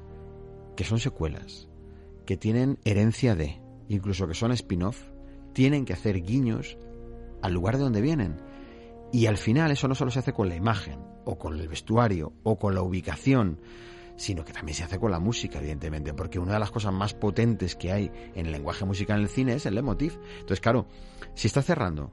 que 0.76 0.84
son 0.84 1.00
secuelas, 1.00 1.68
que 2.28 2.38
tienen 2.38 2.78
herencia 2.86 3.36
de, 3.36 3.59
incluso 3.88 4.28
que 4.28 4.36
son 4.36 4.51
spin-off, 4.51 5.09
tienen 5.53 5.86
que 5.86 5.93
hacer 5.93 6.21
guiños 6.21 6.78
al 7.41 7.53
lugar 7.53 7.78
de 7.78 7.84
donde 7.84 8.01
vienen. 8.01 8.38
Y 9.11 9.25
al 9.25 9.38
final 9.38 9.71
eso 9.71 9.88
no 9.88 9.95
solo 9.95 10.11
se 10.11 10.19
hace 10.19 10.34
con 10.34 10.49
la 10.49 10.55
imagen, 10.55 10.99
o 11.25 11.39
con 11.39 11.57
el 11.57 11.67
vestuario, 11.67 12.34
o 12.43 12.59
con 12.59 12.75
la 12.75 12.84
ubicación, 12.84 13.59
sino 14.17 14.43
que 14.43 14.51
también 14.51 14.75
se 14.75 14.84
hace 14.84 14.99
con 14.99 15.09
la 15.09 15.19
música, 15.19 15.59
evidentemente, 15.59 16.13
porque 16.13 16.38
una 16.38 16.53
de 16.53 16.59
las 16.59 16.69
cosas 16.69 16.93
más 16.93 17.13
potentes 17.13 17.75
que 17.75 17.91
hay 17.91 18.11
en 18.36 18.45
el 18.45 18.51
lenguaje 18.51 18.84
musical 18.84 19.17
en 19.17 19.23
el 19.23 19.30
cine 19.30 19.53
es 19.53 19.65
el 19.65 19.75
leitmotiv. 19.75 20.19
Entonces, 20.34 20.59
claro, 20.59 20.88
si 21.34 21.47
está 21.47 21.61
cerrando, 21.61 22.11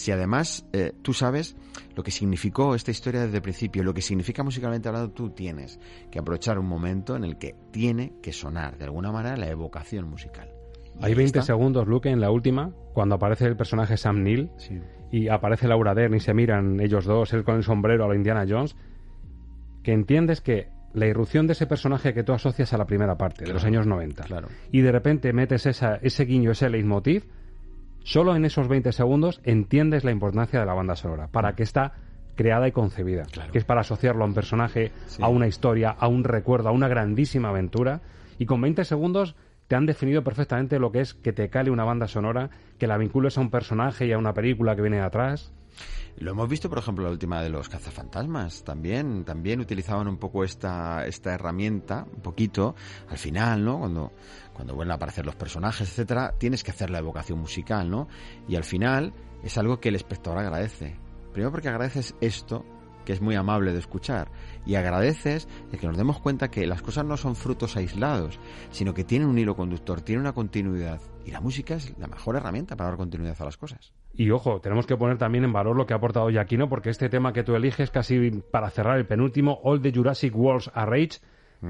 si 0.00 0.12
además 0.12 0.66
eh, 0.72 0.94
tú 1.02 1.12
sabes 1.12 1.56
lo 1.94 2.02
que 2.02 2.10
significó 2.10 2.74
esta 2.74 2.90
historia 2.90 3.20
desde 3.20 3.36
el 3.36 3.42
principio, 3.42 3.84
lo 3.84 3.92
que 3.92 4.00
significa 4.00 4.42
musicalmente 4.42 4.88
hablando, 4.88 5.12
tú 5.12 5.28
tienes 5.28 5.78
que 6.10 6.18
aprovechar 6.18 6.58
un 6.58 6.66
momento 6.66 7.16
en 7.16 7.24
el 7.24 7.36
que 7.36 7.54
tiene 7.70 8.14
que 8.22 8.32
sonar 8.32 8.78
de 8.78 8.84
alguna 8.84 9.12
manera 9.12 9.36
la 9.36 9.48
evocación 9.48 10.08
musical. 10.08 10.48
Hay 11.02 11.10
ahí 11.10 11.14
20 11.14 11.40
está. 11.40 11.52
segundos, 11.52 11.86
Luke, 11.86 12.08
en 12.08 12.18
la 12.18 12.30
última, 12.30 12.72
cuando 12.94 13.16
aparece 13.16 13.44
el 13.44 13.56
personaje 13.56 13.98
Sam 13.98 14.22
Neill 14.22 14.50
y 15.12 15.28
aparece 15.28 15.68
Laura 15.68 15.94
Dern 15.94 16.14
y 16.14 16.20
se 16.20 16.32
miran 16.32 16.80
ellos 16.80 17.04
dos, 17.04 17.34
él 17.34 17.44
con 17.44 17.56
el 17.56 17.62
sombrero 17.62 18.06
a 18.06 18.08
la 18.08 18.14
Indiana 18.14 18.46
Jones, 18.48 18.76
que 19.82 19.92
entiendes 19.92 20.40
que 20.40 20.68
la 20.94 21.08
irrupción 21.08 21.46
de 21.46 21.52
ese 21.52 21.66
personaje 21.66 22.14
que 22.14 22.24
tú 22.24 22.32
asocias 22.32 22.72
a 22.72 22.78
la 22.78 22.86
primera 22.86 23.18
parte, 23.18 23.44
de 23.44 23.52
los 23.52 23.64
años 23.64 23.86
90, 23.86 24.24
claro. 24.24 24.48
y 24.72 24.80
de 24.80 24.92
repente 24.92 25.34
metes 25.34 25.66
esa, 25.66 25.96
ese 25.96 26.24
guiño, 26.24 26.52
ese 26.52 26.70
leitmotiv, 26.70 27.26
solo 28.10 28.34
en 28.34 28.44
esos 28.44 28.66
20 28.66 28.90
segundos 28.90 29.40
entiendes 29.44 30.02
la 30.02 30.10
importancia 30.10 30.58
de 30.58 30.66
la 30.66 30.74
banda 30.74 30.96
sonora, 30.96 31.28
para 31.28 31.54
que 31.54 31.62
está 31.62 31.92
creada 32.34 32.66
y 32.66 32.72
concebida, 32.72 33.24
que 33.52 33.58
es 33.58 33.64
para 33.64 33.82
asociarlo 33.82 34.24
a 34.24 34.26
un 34.26 34.34
personaje, 34.34 34.90
a 35.20 35.28
una 35.28 35.46
historia, 35.46 35.90
a 35.90 36.08
un 36.08 36.24
recuerdo, 36.24 36.70
a 36.70 36.72
una 36.72 36.88
grandísima 36.88 37.50
aventura, 37.50 38.00
y 38.36 38.46
con 38.46 38.60
20 38.62 38.84
segundos 38.84 39.36
te 39.68 39.76
han 39.76 39.86
definido 39.86 40.24
perfectamente 40.24 40.80
lo 40.80 40.90
que 40.90 41.02
es 41.02 41.14
que 41.14 41.32
te 41.32 41.50
cale 41.50 41.70
una 41.70 41.84
banda 41.84 42.08
sonora, 42.08 42.50
que 42.78 42.88
la 42.88 42.96
vincules 42.96 43.38
a 43.38 43.42
un 43.42 43.50
personaje 43.50 44.06
y 44.06 44.12
a 44.12 44.18
una 44.18 44.34
película 44.34 44.74
que 44.74 44.82
viene 44.82 44.96
de 44.96 45.04
atrás. 45.04 45.52
Lo 46.16 46.32
hemos 46.32 46.48
visto, 46.48 46.68
por 46.68 46.78
ejemplo, 46.78 47.04
la 47.04 47.10
última 47.10 47.42
de 47.42 47.48
los 47.48 47.68
cazafantasmas. 47.68 48.62
También, 48.64 49.24
también 49.24 49.60
utilizaban 49.60 50.08
un 50.08 50.18
poco 50.18 50.44
esta, 50.44 51.06
esta 51.06 51.32
herramienta, 51.32 52.06
un 52.14 52.20
poquito, 52.20 52.74
al 53.08 53.18
final, 53.18 53.64
¿no? 53.64 53.78
Cuando, 53.78 54.12
cuando 54.52 54.74
vuelven 54.74 54.92
a 54.92 54.96
aparecer 54.96 55.24
los 55.24 55.36
personajes, 55.36 55.88
etcétera, 55.88 56.34
tienes 56.38 56.62
que 56.62 56.72
hacer 56.72 56.90
la 56.90 56.98
evocación 56.98 57.38
musical, 57.38 57.88
¿no? 57.88 58.08
Y 58.48 58.56
al 58.56 58.64
final 58.64 59.14
es 59.42 59.56
algo 59.56 59.80
que 59.80 59.88
el 59.88 59.96
espectador 59.96 60.38
agradece. 60.38 60.98
Primero 61.32 61.52
porque 61.52 61.68
agradeces 61.68 62.14
esto, 62.20 62.66
que 63.04 63.12
es 63.12 63.20
muy 63.20 63.34
amable 63.34 63.72
de 63.72 63.78
escuchar, 63.78 64.30
y 64.66 64.74
agradeces 64.74 65.48
el 65.72 65.78
que 65.78 65.86
nos 65.86 65.96
demos 65.96 66.20
cuenta 66.20 66.50
que 66.50 66.66
las 66.66 66.82
cosas 66.82 67.04
no 67.04 67.16
son 67.16 67.34
frutos 67.36 67.76
aislados, 67.76 68.38
sino 68.70 68.92
que 68.92 69.04
tienen 69.04 69.28
un 69.28 69.38
hilo 69.38 69.56
conductor, 69.56 70.02
tienen 70.02 70.20
una 70.20 70.34
continuidad. 70.34 71.00
Y 71.24 71.30
la 71.30 71.40
música 71.40 71.74
es 71.74 71.96
la 71.98 72.08
mejor 72.08 72.36
herramienta 72.36 72.76
para 72.76 72.90
dar 72.90 72.98
continuidad 72.98 73.36
a 73.40 73.44
las 73.44 73.56
cosas. 73.56 73.92
Y 74.20 74.32
ojo, 74.32 74.60
tenemos 74.60 74.86
que 74.86 74.98
poner 74.98 75.16
también 75.16 75.44
en 75.44 75.52
valor 75.54 75.74
lo 75.74 75.86
que 75.86 75.94
ha 75.94 75.96
aportado 75.96 76.28
Giacchino, 76.28 76.68
porque 76.68 76.90
este 76.90 77.08
tema 77.08 77.32
que 77.32 77.42
tú 77.42 77.54
eliges, 77.54 77.90
casi 77.90 78.30
para 78.50 78.68
cerrar 78.68 78.98
el 78.98 79.06
penúltimo, 79.06 79.60
All 79.64 79.80
the 79.80 79.92
Jurassic 79.94 80.36
Worlds 80.36 80.70
Are 80.74 80.90
Rage, 80.90 81.20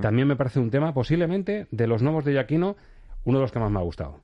también 0.02 0.26
me 0.26 0.34
parece 0.34 0.58
un 0.58 0.68
tema 0.68 0.92
posiblemente 0.92 1.68
de 1.70 1.86
los 1.86 2.02
nuevos 2.02 2.24
de 2.24 2.32
Giacchino, 2.32 2.74
uno 3.22 3.38
de 3.38 3.42
los 3.42 3.52
que 3.52 3.60
más 3.60 3.70
me 3.70 3.78
ha 3.78 3.82
gustado. 3.82 4.18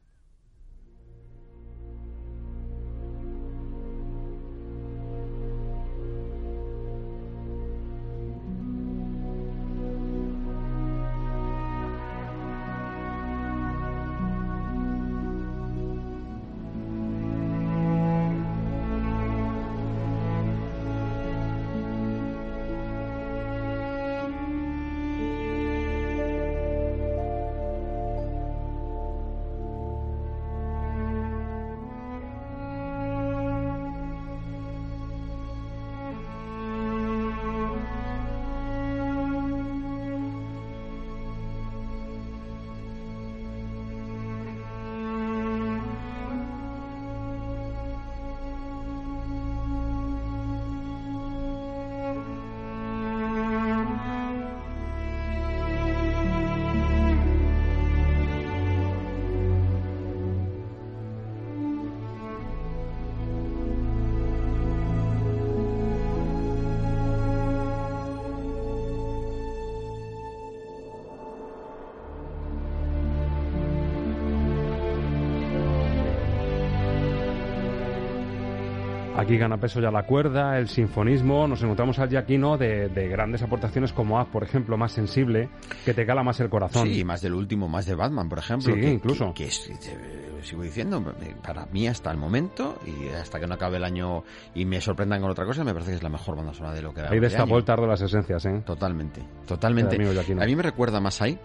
Aquí 79.27 79.39
gana 79.39 79.57
peso 79.59 79.81
ya 79.81 79.91
la 79.91 80.05
cuerda, 80.05 80.57
el 80.57 80.69
sinfonismo. 80.69 81.49
Nos 81.49 81.61
encontramos 81.61 81.99
al 81.99 82.09
Giacchino 82.09 82.57
de, 82.57 82.89
de 82.89 83.09
grandes 83.09 83.43
aportaciones 83.43 83.93
comoAz, 83.93 84.29
por 84.29 84.45
ejemplo, 84.45 84.77
más 84.77 84.93
sensible, 84.93 85.49
que 85.85 85.93
te 85.95 86.07
cala 86.07 86.23
más 86.23 86.39
el 86.39 86.49
corazón. 86.49 86.87
Sí, 86.87 87.03
más 87.05 87.23
del 87.23 87.35
último, 87.35 87.69
más 87.69 87.87
de 87.87 87.97
Batman, 87.97 88.29
por 88.29 88.39
ejemplo. 88.39 88.73
Sí, 88.73 88.81
que, 88.81 88.89
incluso. 88.89 89.35
Que, 89.35 89.43
que 89.43 89.49
es- 89.49 89.69
eh, 89.69 90.39
sigo 90.43 90.63
diciendo, 90.63 91.03
para 91.45 91.67
mí 91.67 91.89
hasta 91.89 92.13
el 92.13 92.19
momento 92.19 92.79
y 92.87 93.09
hasta 93.09 93.41
que 93.41 93.49
no 93.49 93.55
acabe 93.55 93.79
el 93.79 93.85
año 93.85 94.23
y 94.55 94.65
me 94.65 94.81
sorprendan 94.81 95.21
con 95.21 95.29
otra 95.33 95.45
cosa, 95.45 95.65
me 95.65 95.73
parece 95.73 95.91
que 95.91 95.97
es 95.97 96.03
la 96.05 96.09
mejor 96.09 96.37
banda 96.37 96.55
sonora 96.55 96.77
de 96.77 96.83
lo 96.83 96.95
que 96.95 97.01
Ahí 97.01 97.19
destapó 97.19 97.59
el 97.59 97.65
tardo 97.65 97.85
las 97.89 98.01
esencias, 98.03 98.47
¿eh? 98.47 98.63
Totalmente, 98.65 99.23
totalmente. 99.45 99.97
A 100.45 100.47
mí 100.47 100.55
me 100.55 100.63
recuerda 100.63 101.01
más 101.01 101.21
ahí. 101.21 101.37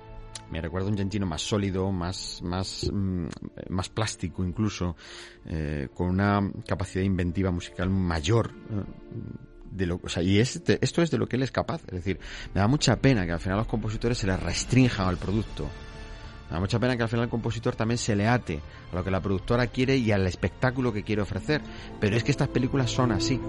Me 0.51 0.59
recuerda 0.59 0.89
un 0.89 0.95
Giacchino 0.97 1.25
más 1.25 1.41
sólido, 1.41 1.91
más, 1.91 2.41
más, 2.43 2.89
mm, 2.91 3.27
más 3.69 3.89
plástico 3.89 4.43
incluso, 4.43 4.95
eh, 5.45 5.87
con 5.93 6.09
una 6.09 6.41
capacidad 6.67 7.03
inventiva 7.03 7.51
musical 7.51 7.89
mayor. 7.89 8.51
eh, 8.69 8.83
de 9.71 9.85
lo, 9.85 10.01
o 10.03 10.09
sea, 10.09 10.21
y 10.21 10.37
este- 10.37 10.77
esto 10.81 11.01
es 11.01 11.09
de 11.11 11.17
lo 11.17 11.27
que 11.27 11.37
él 11.37 11.43
es 11.43 11.51
capaz. 11.51 11.81
Es 11.85 11.93
decir, 11.93 12.19
me 12.53 12.59
da 12.59 12.67
mucha 12.67 12.97
pena 12.97 13.25
que 13.25 13.31
al 13.31 13.39
final 13.39 13.57
los 13.57 13.67
compositores 13.67 14.17
se 14.17 14.27
les 14.27 14.37
restrinjan 14.37 15.07
al 15.07 15.15
producto. 15.17 15.63
Me 16.49 16.55
da 16.55 16.59
mucha 16.59 16.77
pena 16.77 16.97
que 16.97 17.03
al 17.03 17.07
final 17.07 17.23
el 17.23 17.29
compositor 17.29 17.73
también 17.77 17.97
se 17.97 18.13
le 18.13 18.27
ate 18.27 18.59
a 18.91 18.95
lo 18.95 19.01
que 19.05 19.11
la 19.11 19.21
productora 19.21 19.67
quiere 19.67 19.95
y 19.95 20.11
al 20.11 20.27
espectáculo 20.27 20.91
que 20.91 21.03
quiere 21.03 21.21
ofrecer. 21.21 21.61
Pero 22.01 22.17
es 22.17 22.23
que 22.25 22.31
estas 22.31 22.49
películas 22.49 22.91
son 22.91 23.13
así. 23.13 23.39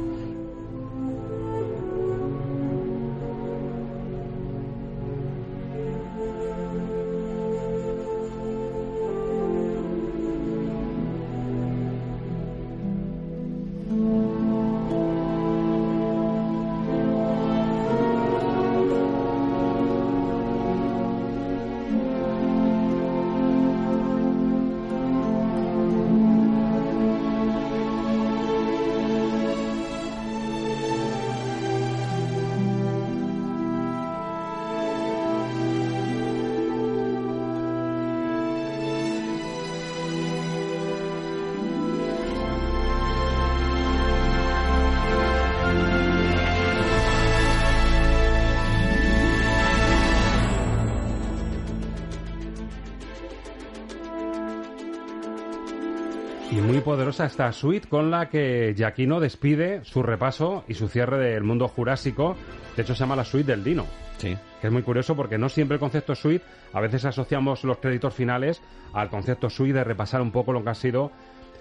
Esta 57.26 57.52
suite 57.52 57.88
con 57.88 58.10
la 58.10 58.28
que 58.28 58.74
Giacchino 58.76 59.20
despide 59.20 59.84
su 59.84 60.02
repaso 60.02 60.64
y 60.68 60.74
su 60.74 60.88
cierre 60.88 61.18
del 61.18 61.44
mundo 61.44 61.68
jurásico. 61.68 62.36
De 62.76 62.82
hecho, 62.82 62.94
se 62.94 63.00
llama 63.00 63.16
la 63.16 63.24
suite 63.24 63.50
del 63.52 63.64
Dino. 63.64 63.86
Sí. 64.18 64.36
Que 64.60 64.68
es 64.68 64.72
muy 64.72 64.82
curioso 64.82 65.16
porque 65.16 65.38
no 65.38 65.48
siempre 65.48 65.74
el 65.74 65.80
concepto 65.80 66.14
suite, 66.14 66.44
a 66.72 66.80
veces 66.80 67.04
asociamos 67.04 67.64
los 67.64 67.78
créditos 67.78 68.14
finales 68.14 68.62
al 68.92 69.10
concepto 69.10 69.50
suite 69.50 69.78
de 69.78 69.84
repasar 69.84 70.22
un 70.22 70.30
poco 70.30 70.52
lo 70.52 70.62
que 70.62 70.68
han 70.68 70.74
sido 70.74 71.10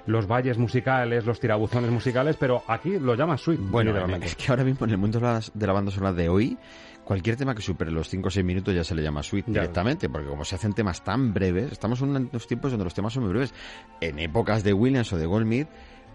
los 0.06 0.28
valles 0.28 0.58
musicales, 0.58 1.26
los 1.26 1.40
tirabuzones 1.40 1.92
musicales, 1.92 2.36
pero 2.40 2.64
aquí 2.68 3.00
lo 3.00 3.16
llaman 3.16 3.38
suite. 3.38 3.62
Bueno, 3.64 3.92
literalmente. 3.92 4.28
es 4.28 4.36
que 4.36 4.46
ahora 4.50 4.64
mismo 4.64 4.86
en 4.86 4.92
el 4.92 4.98
mundo 4.98 5.20
de 5.20 5.66
la, 5.66 5.74
banda 5.74 5.92
sonora 5.92 6.14
de 6.14 6.30
hoy, 6.30 6.58
cualquier 7.04 7.36
tema 7.36 7.54
que 7.56 7.62
supere 7.62 7.92
los 7.92 8.10
5 8.10 8.28
o 8.28 8.32
6 8.32 8.46
minutos 8.46 8.74
ya 8.74 8.84
se 8.84 8.96
le 8.96 9.04
llama 9.04 9.24
suite 9.24 9.52
Ya. 9.52 9.62
directamente, 9.62 10.10
porque 10.10 10.28
como 10.28 10.44
se 10.46 10.56
hacen 10.56 10.74
temas 10.74 11.04
tan 11.04 11.34
breves, 11.34 11.72
estamos 11.72 12.02
en 12.02 12.10
unos 12.10 12.48
tiempos 12.48 12.72
donde 12.72 12.84
los 12.84 12.94
temas 12.94 13.14
son 13.14 13.24
muy 13.24 13.32
breves. 13.32 13.54
En 14.00 14.20
épocas 14.20 14.64
de 14.64 14.74
Williams 14.74 15.12
o 15.14 15.18
de 15.18 15.26
Goldsmith, 15.26 15.68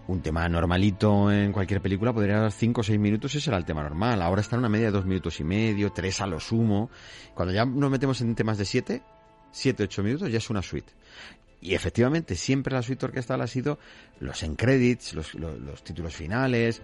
un 0.07 0.21
tema 0.21 0.47
normalito 0.47 1.31
en 1.31 1.51
cualquier 1.51 1.81
película 1.81 2.13
podría 2.13 2.39
dar 2.39 2.51
5 2.51 2.81
o 2.81 2.83
6 2.83 2.99
minutos 2.99 3.35
y 3.35 3.39
ese 3.39 3.49
era 3.49 3.57
el 3.57 3.65
tema 3.65 3.83
normal. 3.83 4.21
Ahora 4.21 4.41
está 4.41 4.55
en 4.55 4.59
una 4.59 4.69
media 4.69 4.85
de 4.87 4.91
2 4.93 5.05
minutos 5.05 5.39
y 5.39 5.43
medio, 5.43 5.91
3 5.91 6.21
a 6.21 6.27
lo 6.27 6.39
sumo. 6.39 6.89
Cuando 7.33 7.53
ya 7.53 7.65
nos 7.65 7.91
metemos 7.91 8.21
en 8.21 8.33
temas 8.33 8.57
de 8.57 8.65
7, 8.65 9.01
7, 9.51 9.83
8 9.83 10.03
minutos 10.03 10.31
ya 10.31 10.37
es 10.37 10.49
una 10.49 10.61
suite. 10.61 10.93
Y 11.67 11.75
efectivamente, 11.75 12.35
siempre 12.35 12.73
la 12.73 12.81
suite 12.81 13.05
orquestal 13.07 13.41
ha 13.41 13.47
sido 13.47 13.77
los 14.21 14.41
en 14.43 14.55
credits, 14.55 15.13
los, 15.13 15.33
los- 15.33 15.59
los 15.59 15.83
títulos 15.83 16.15
finales, 16.15 16.81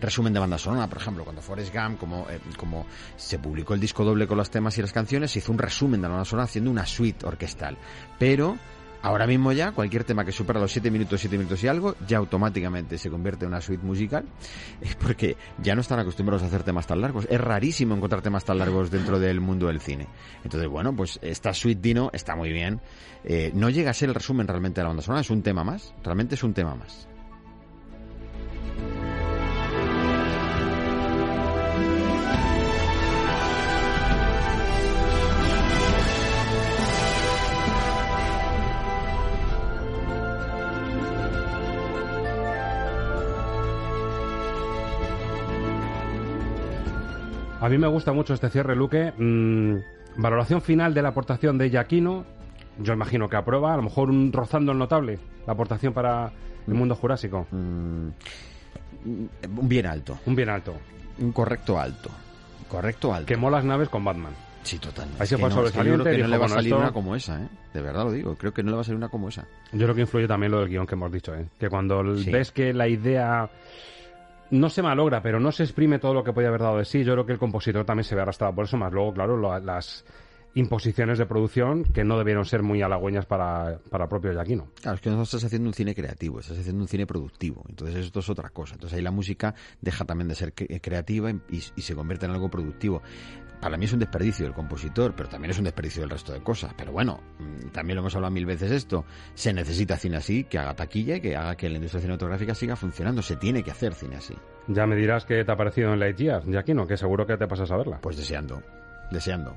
resumen 0.00 0.32
de 0.32 0.40
banda 0.40 0.56
sonora, 0.56 0.88
por 0.88 0.96
ejemplo, 0.96 1.24
cuando 1.24 1.42
Forrest 1.42 1.74
Gump, 1.74 1.98
como, 1.98 2.26
eh, 2.30 2.40
como 2.56 2.86
se 3.18 3.38
publicó 3.38 3.74
el 3.74 3.80
disco 3.80 4.02
doble 4.02 4.26
con 4.26 4.38
los 4.38 4.48
temas 4.48 4.78
y 4.78 4.80
las 4.80 4.94
canciones, 4.94 5.30
se 5.30 5.40
hizo 5.40 5.52
un 5.52 5.58
resumen 5.58 6.00
de 6.00 6.08
la 6.08 6.14
banda 6.14 6.24
sonora 6.24 6.44
haciendo 6.44 6.70
una 6.70 6.86
suite 6.86 7.26
orquestal. 7.26 7.76
Pero 8.18 8.56
ahora 9.04 9.26
mismo 9.26 9.52
ya, 9.52 9.72
cualquier 9.72 10.02
tema 10.04 10.24
que 10.24 10.32
supera 10.32 10.58
los 10.58 10.72
7 10.72 10.90
minutos, 10.90 11.20
7 11.20 11.36
minutos 11.36 11.62
y 11.62 11.68
algo, 11.68 11.94
ya 12.08 12.16
automáticamente 12.16 12.96
se 12.96 13.10
convierte 13.10 13.44
en 13.44 13.50
una 13.50 13.60
suite 13.60 13.84
musical, 13.84 14.24
porque 15.02 15.36
ya 15.62 15.74
no 15.74 15.82
están 15.82 15.98
acostumbrados 15.98 16.42
a 16.42 16.46
hacer 16.46 16.62
temas 16.62 16.86
tan 16.86 17.02
largos. 17.02 17.26
Es 17.30 17.40
rarísimo 17.40 17.94
encontrar 17.94 18.22
temas 18.22 18.46
tan 18.46 18.58
largos 18.58 18.90
dentro 18.90 19.18
del 19.18 19.40
mundo 19.42 19.66
del 19.66 19.80
cine. 19.80 20.08
Entonces, 20.42 20.68
bueno, 20.70 20.96
pues 20.96 21.18
esta 21.20 21.52
suite 21.52 21.80
Dino 21.82 22.10
está 22.14 22.34
muy 22.34 22.50
bien. 22.50 22.80
Eh, 23.24 23.52
no 23.54 23.68
llega 23.68 23.90
a 23.90 23.94
ser 23.94 24.08
el 24.08 24.14
resumen 24.14 24.48
realmente 24.48 24.80
de 24.80 24.84
la 24.84 24.88
banda 24.88 25.02
sonora, 25.02 25.20
es 25.20 25.30
un 25.30 25.42
tema 25.42 25.64
más. 25.64 25.92
Realmente 26.02 26.34
es 26.34 26.42
un 26.42 26.54
tema 26.54 26.74
más. 26.74 27.06
A 47.64 47.68
mí 47.70 47.78
me 47.78 47.86
gusta 47.88 48.12
mucho 48.12 48.34
este 48.34 48.50
cierre, 48.50 48.76
Luque. 48.76 49.12
Mm, 49.16 49.76
valoración 50.20 50.60
final 50.60 50.92
de 50.92 51.00
la 51.02 51.08
aportación 51.08 51.56
de 51.56 51.70
Giacchino. 51.70 52.24
Yo 52.78 52.92
imagino 52.92 53.28
que 53.28 53.36
aprueba, 53.36 53.72
a 53.72 53.76
lo 53.76 53.82
mejor 53.84 54.10
un 54.10 54.32
rozando 54.32 54.72
el 54.72 54.78
notable, 54.78 55.18
la 55.46 55.52
aportación 55.54 55.92
para 55.94 56.30
el 56.66 56.74
mundo 56.74 56.94
jurásico. 56.94 57.46
Un 57.52 58.12
bien 59.68 59.86
alto. 59.86 60.18
Un 60.26 60.34
bien 60.36 60.48
alto. 60.50 60.74
Un 61.18 61.32
correcto 61.32 61.78
alto. 61.80 62.10
Correcto 62.68 63.14
alto. 63.14 63.26
Quemó 63.26 63.48
las 63.50 63.64
naves 63.64 63.88
con 63.88 64.04
Batman. 64.04 64.32
Sí, 64.62 64.78
total. 64.78 65.08
Ahí 65.18 65.26
se 65.26 65.36
fue 65.38 65.48
no, 65.50 65.64
es 65.66 65.72
que 65.72 65.78
yo 65.78 65.84
creo 65.84 66.04
que 66.04 66.10
dijo, 66.12 66.22
no 66.24 66.28
le 66.28 66.38
va 66.38 66.46
a 66.46 66.48
salir 66.48 66.72
esto- 66.72 66.78
una 66.80 66.92
como 66.92 67.14
esa, 67.14 67.42
¿eh? 67.42 67.48
De 67.74 67.82
verdad 67.82 68.04
lo 68.04 68.12
digo. 68.12 68.34
Creo 68.36 68.52
que 68.52 68.62
no 68.62 68.70
le 68.70 68.76
va 68.76 68.80
a 68.80 68.84
salir 68.84 68.96
una 68.96 69.08
como 69.10 69.28
esa. 69.28 69.46
Yo 69.72 69.80
creo 69.86 69.94
que 69.94 70.00
influye 70.02 70.26
también 70.26 70.52
lo 70.52 70.60
del 70.60 70.68
guion 70.70 70.86
que 70.86 70.94
hemos 70.94 71.12
dicho, 71.12 71.34
¿eh? 71.34 71.46
que 71.58 71.68
cuando 71.68 72.16
Sí. 72.16 72.30
ves 72.30 72.50
que 72.50 72.72
la 72.72 72.88
idea 72.88 73.48
no 74.50 74.68
se 74.70 74.82
malogra, 74.82 75.22
pero 75.22 75.40
no 75.40 75.50
se 75.52 75.62
exprime 75.64 75.98
todo 75.98 76.14
lo 76.14 76.22
que 76.24 76.32
podía 76.32 76.48
haber 76.48 76.60
dado 76.62 76.78
de 76.78 76.84
sí, 76.84 77.02
yo 77.04 77.12
creo 77.14 77.26
que 77.26 77.32
el 77.32 77.38
compositor 77.38 77.84
también 77.84 78.04
se 78.04 78.14
ve 78.14 78.22
arrastrado 78.22 78.54
por 78.54 78.64
eso, 78.66 78.76
más 78.76 78.92
luego, 78.92 79.12
claro, 79.14 79.36
lo- 79.36 79.58
las 79.58 80.04
imposiciones 80.56 81.18
de 81.18 81.26
producción 81.26 81.82
que 81.82 82.04
no 82.04 82.16
debieron 82.16 82.44
ser 82.44 82.62
muy 82.62 82.80
halagüeñas 82.80 83.26
para, 83.26 83.80
para 83.90 84.08
propio 84.08 84.30
Giacchino. 84.32 84.68
Claro, 84.80 84.94
es 84.94 85.00
que 85.00 85.10
no 85.10 85.20
estás 85.22 85.42
haciendo 85.42 85.68
un 85.68 85.74
cine 85.74 85.96
creativo, 85.96 86.38
estás 86.38 86.58
haciendo 86.60 86.80
un 86.82 86.86
cine 86.88 87.06
productivo. 87.08 87.64
Entonces 87.68 87.96
esto 87.96 88.20
es 88.20 88.28
otra 88.30 88.50
cosa. 88.50 88.74
Entonces 88.74 88.96
ahí 88.96 89.02
la 89.02 89.10
música 89.10 89.54
deja 89.80 90.04
también 90.04 90.28
de 90.28 90.36
ser 90.36 90.54
cre- 90.54 90.80
creativa 90.80 91.32
y, 91.32 91.56
y 91.74 91.82
se 91.82 91.96
convierte 91.96 92.26
en 92.26 92.32
algo 92.32 92.48
productivo. 92.50 93.02
Para 93.60 93.76
mí 93.76 93.86
es 93.86 93.92
un 93.92 93.98
desperdicio 93.98 94.44
del 94.44 94.54
compositor, 94.54 95.14
pero 95.16 95.28
también 95.28 95.50
es 95.50 95.58
un 95.58 95.64
desperdicio 95.64 96.02
del 96.02 96.10
resto 96.10 96.32
de 96.32 96.42
cosas. 96.42 96.74
Pero 96.76 96.92
bueno, 96.92 97.20
mm, 97.38 97.68
también 97.68 97.96
lo 97.96 98.02
hemos 98.02 98.14
hablado 98.14 98.32
mil 98.32 98.46
veces 98.46 98.70
esto. 98.70 99.04
Se 99.34 99.52
necesita 99.52 99.96
cine 99.96 100.18
así, 100.18 100.44
que 100.44 100.58
haga 100.58 100.74
taquilla 100.74 101.16
y 101.16 101.20
que 101.20 101.36
haga 101.36 101.56
que 101.56 101.68
la 101.68 101.76
industria 101.76 102.00
cinematográfica 102.00 102.54
siga 102.54 102.76
funcionando. 102.76 103.22
Se 103.22 103.36
tiene 103.36 103.62
que 103.62 103.70
hacer 103.70 103.94
cine 103.94 104.16
así. 104.16 104.34
Ya 104.68 104.86
me 104.86 104.96
dirás 104.96 105.24
qué 105.24 105.44
te 105.44 105.52
ha 105.52 105.56
parecido 105.56 105.92
en 105.92 106.00
Lightyear, 106.00 106.44
Giacchino, 106.44 106.86
que 106.86 106.96
seguro 106.96 107.26
que 107.26 107.36
te 107.36 107.46
pasas 107.46 107.70
a 107.70 107.76
verla. 107.76 107.98
Pues 108.00 108.16
deseando, 108.16 108.62
deseando. 109.10 109.56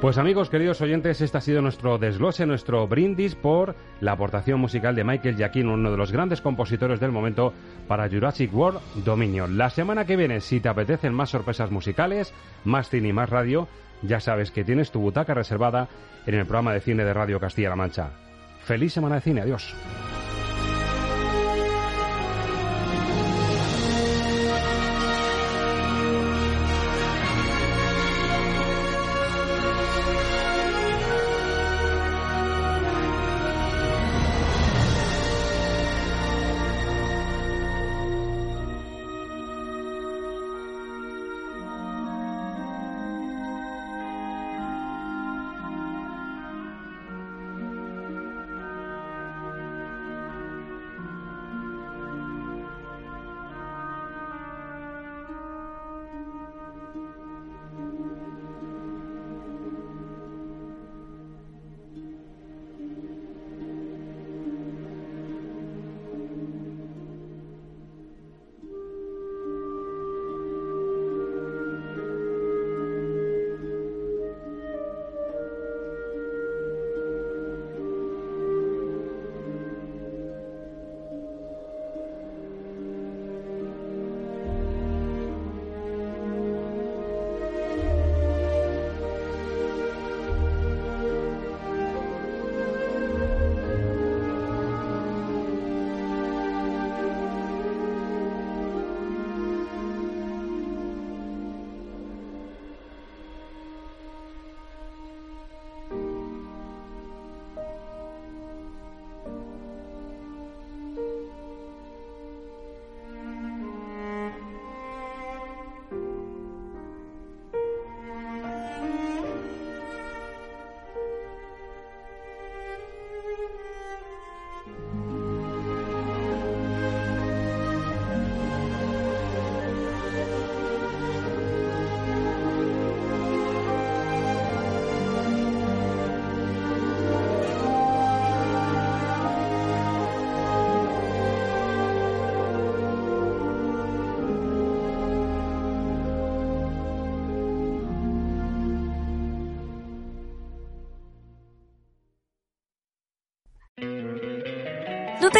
Pues 0.00 0.18
amigos, 0.18 0.50
queridos 0.50 0.82
oyentes, 0.82 1.22
este 1.22 1.38
ha 1.38 1.40
sido 1.40 1.62
nuestro 1.62 1.96
desglose, 1.96 2.44
nuestro 2.44 2.86
brindis 2.86 3.34
por 3.34 3.74
la 4.00 4.12
aportación 4.12 4.60
musical 4.60 4.94
de 4.94 5.04
Michael 5.04 5.36
Giacchino, 5.36 5.72
uno 5.72 5.90
de 5.90 5.96
los 5.96 6.12
grandes 6.12 6.42
compositores 6.42 7.00
del 7.00 7.12
momento 7.12 7.54
para 7.88 8.08
Jurassic 8.08 8.54
World 8.54 8.78
Dominion. 9.06 9.56
La 9.56 9.70
semana 9.70 10.04
que 10.04 10.16
viene, 10.16 10.42
si 10.42 10.60
te 10.60 10.68
apetecen 10.68 11.14
más 11.14 11.30
sorpresas 11.30 11.70
musicales, 11.70 12.34
más 12.64 12.90
cine 12.90 13.08
y 13.08 13.12
más 13.14 13.30
radio, 13.30 13.68
ya 14.02 14.20
sabes 14.20 14.50
que 14.50 14.64
tienes 14.64 14.90
tu 14.90 15.00
butaca 15.00 15.32
reservada 15.32 15.88
en 16.26 16.34
el 16.34 16.44
programa 16.44 16.74
de 16.74 16.80
cine 16.80 17.02
de 17.02 17.14
Radio 17.14 17.40
Castilla-La 17.40 17.76
Mancha. 17.76 18.10
Feliz 18.64 18.92
semana 18.92 19.14
de 19.14 19.22
cine, 19.22 19.40
adiós. 19.40 19.74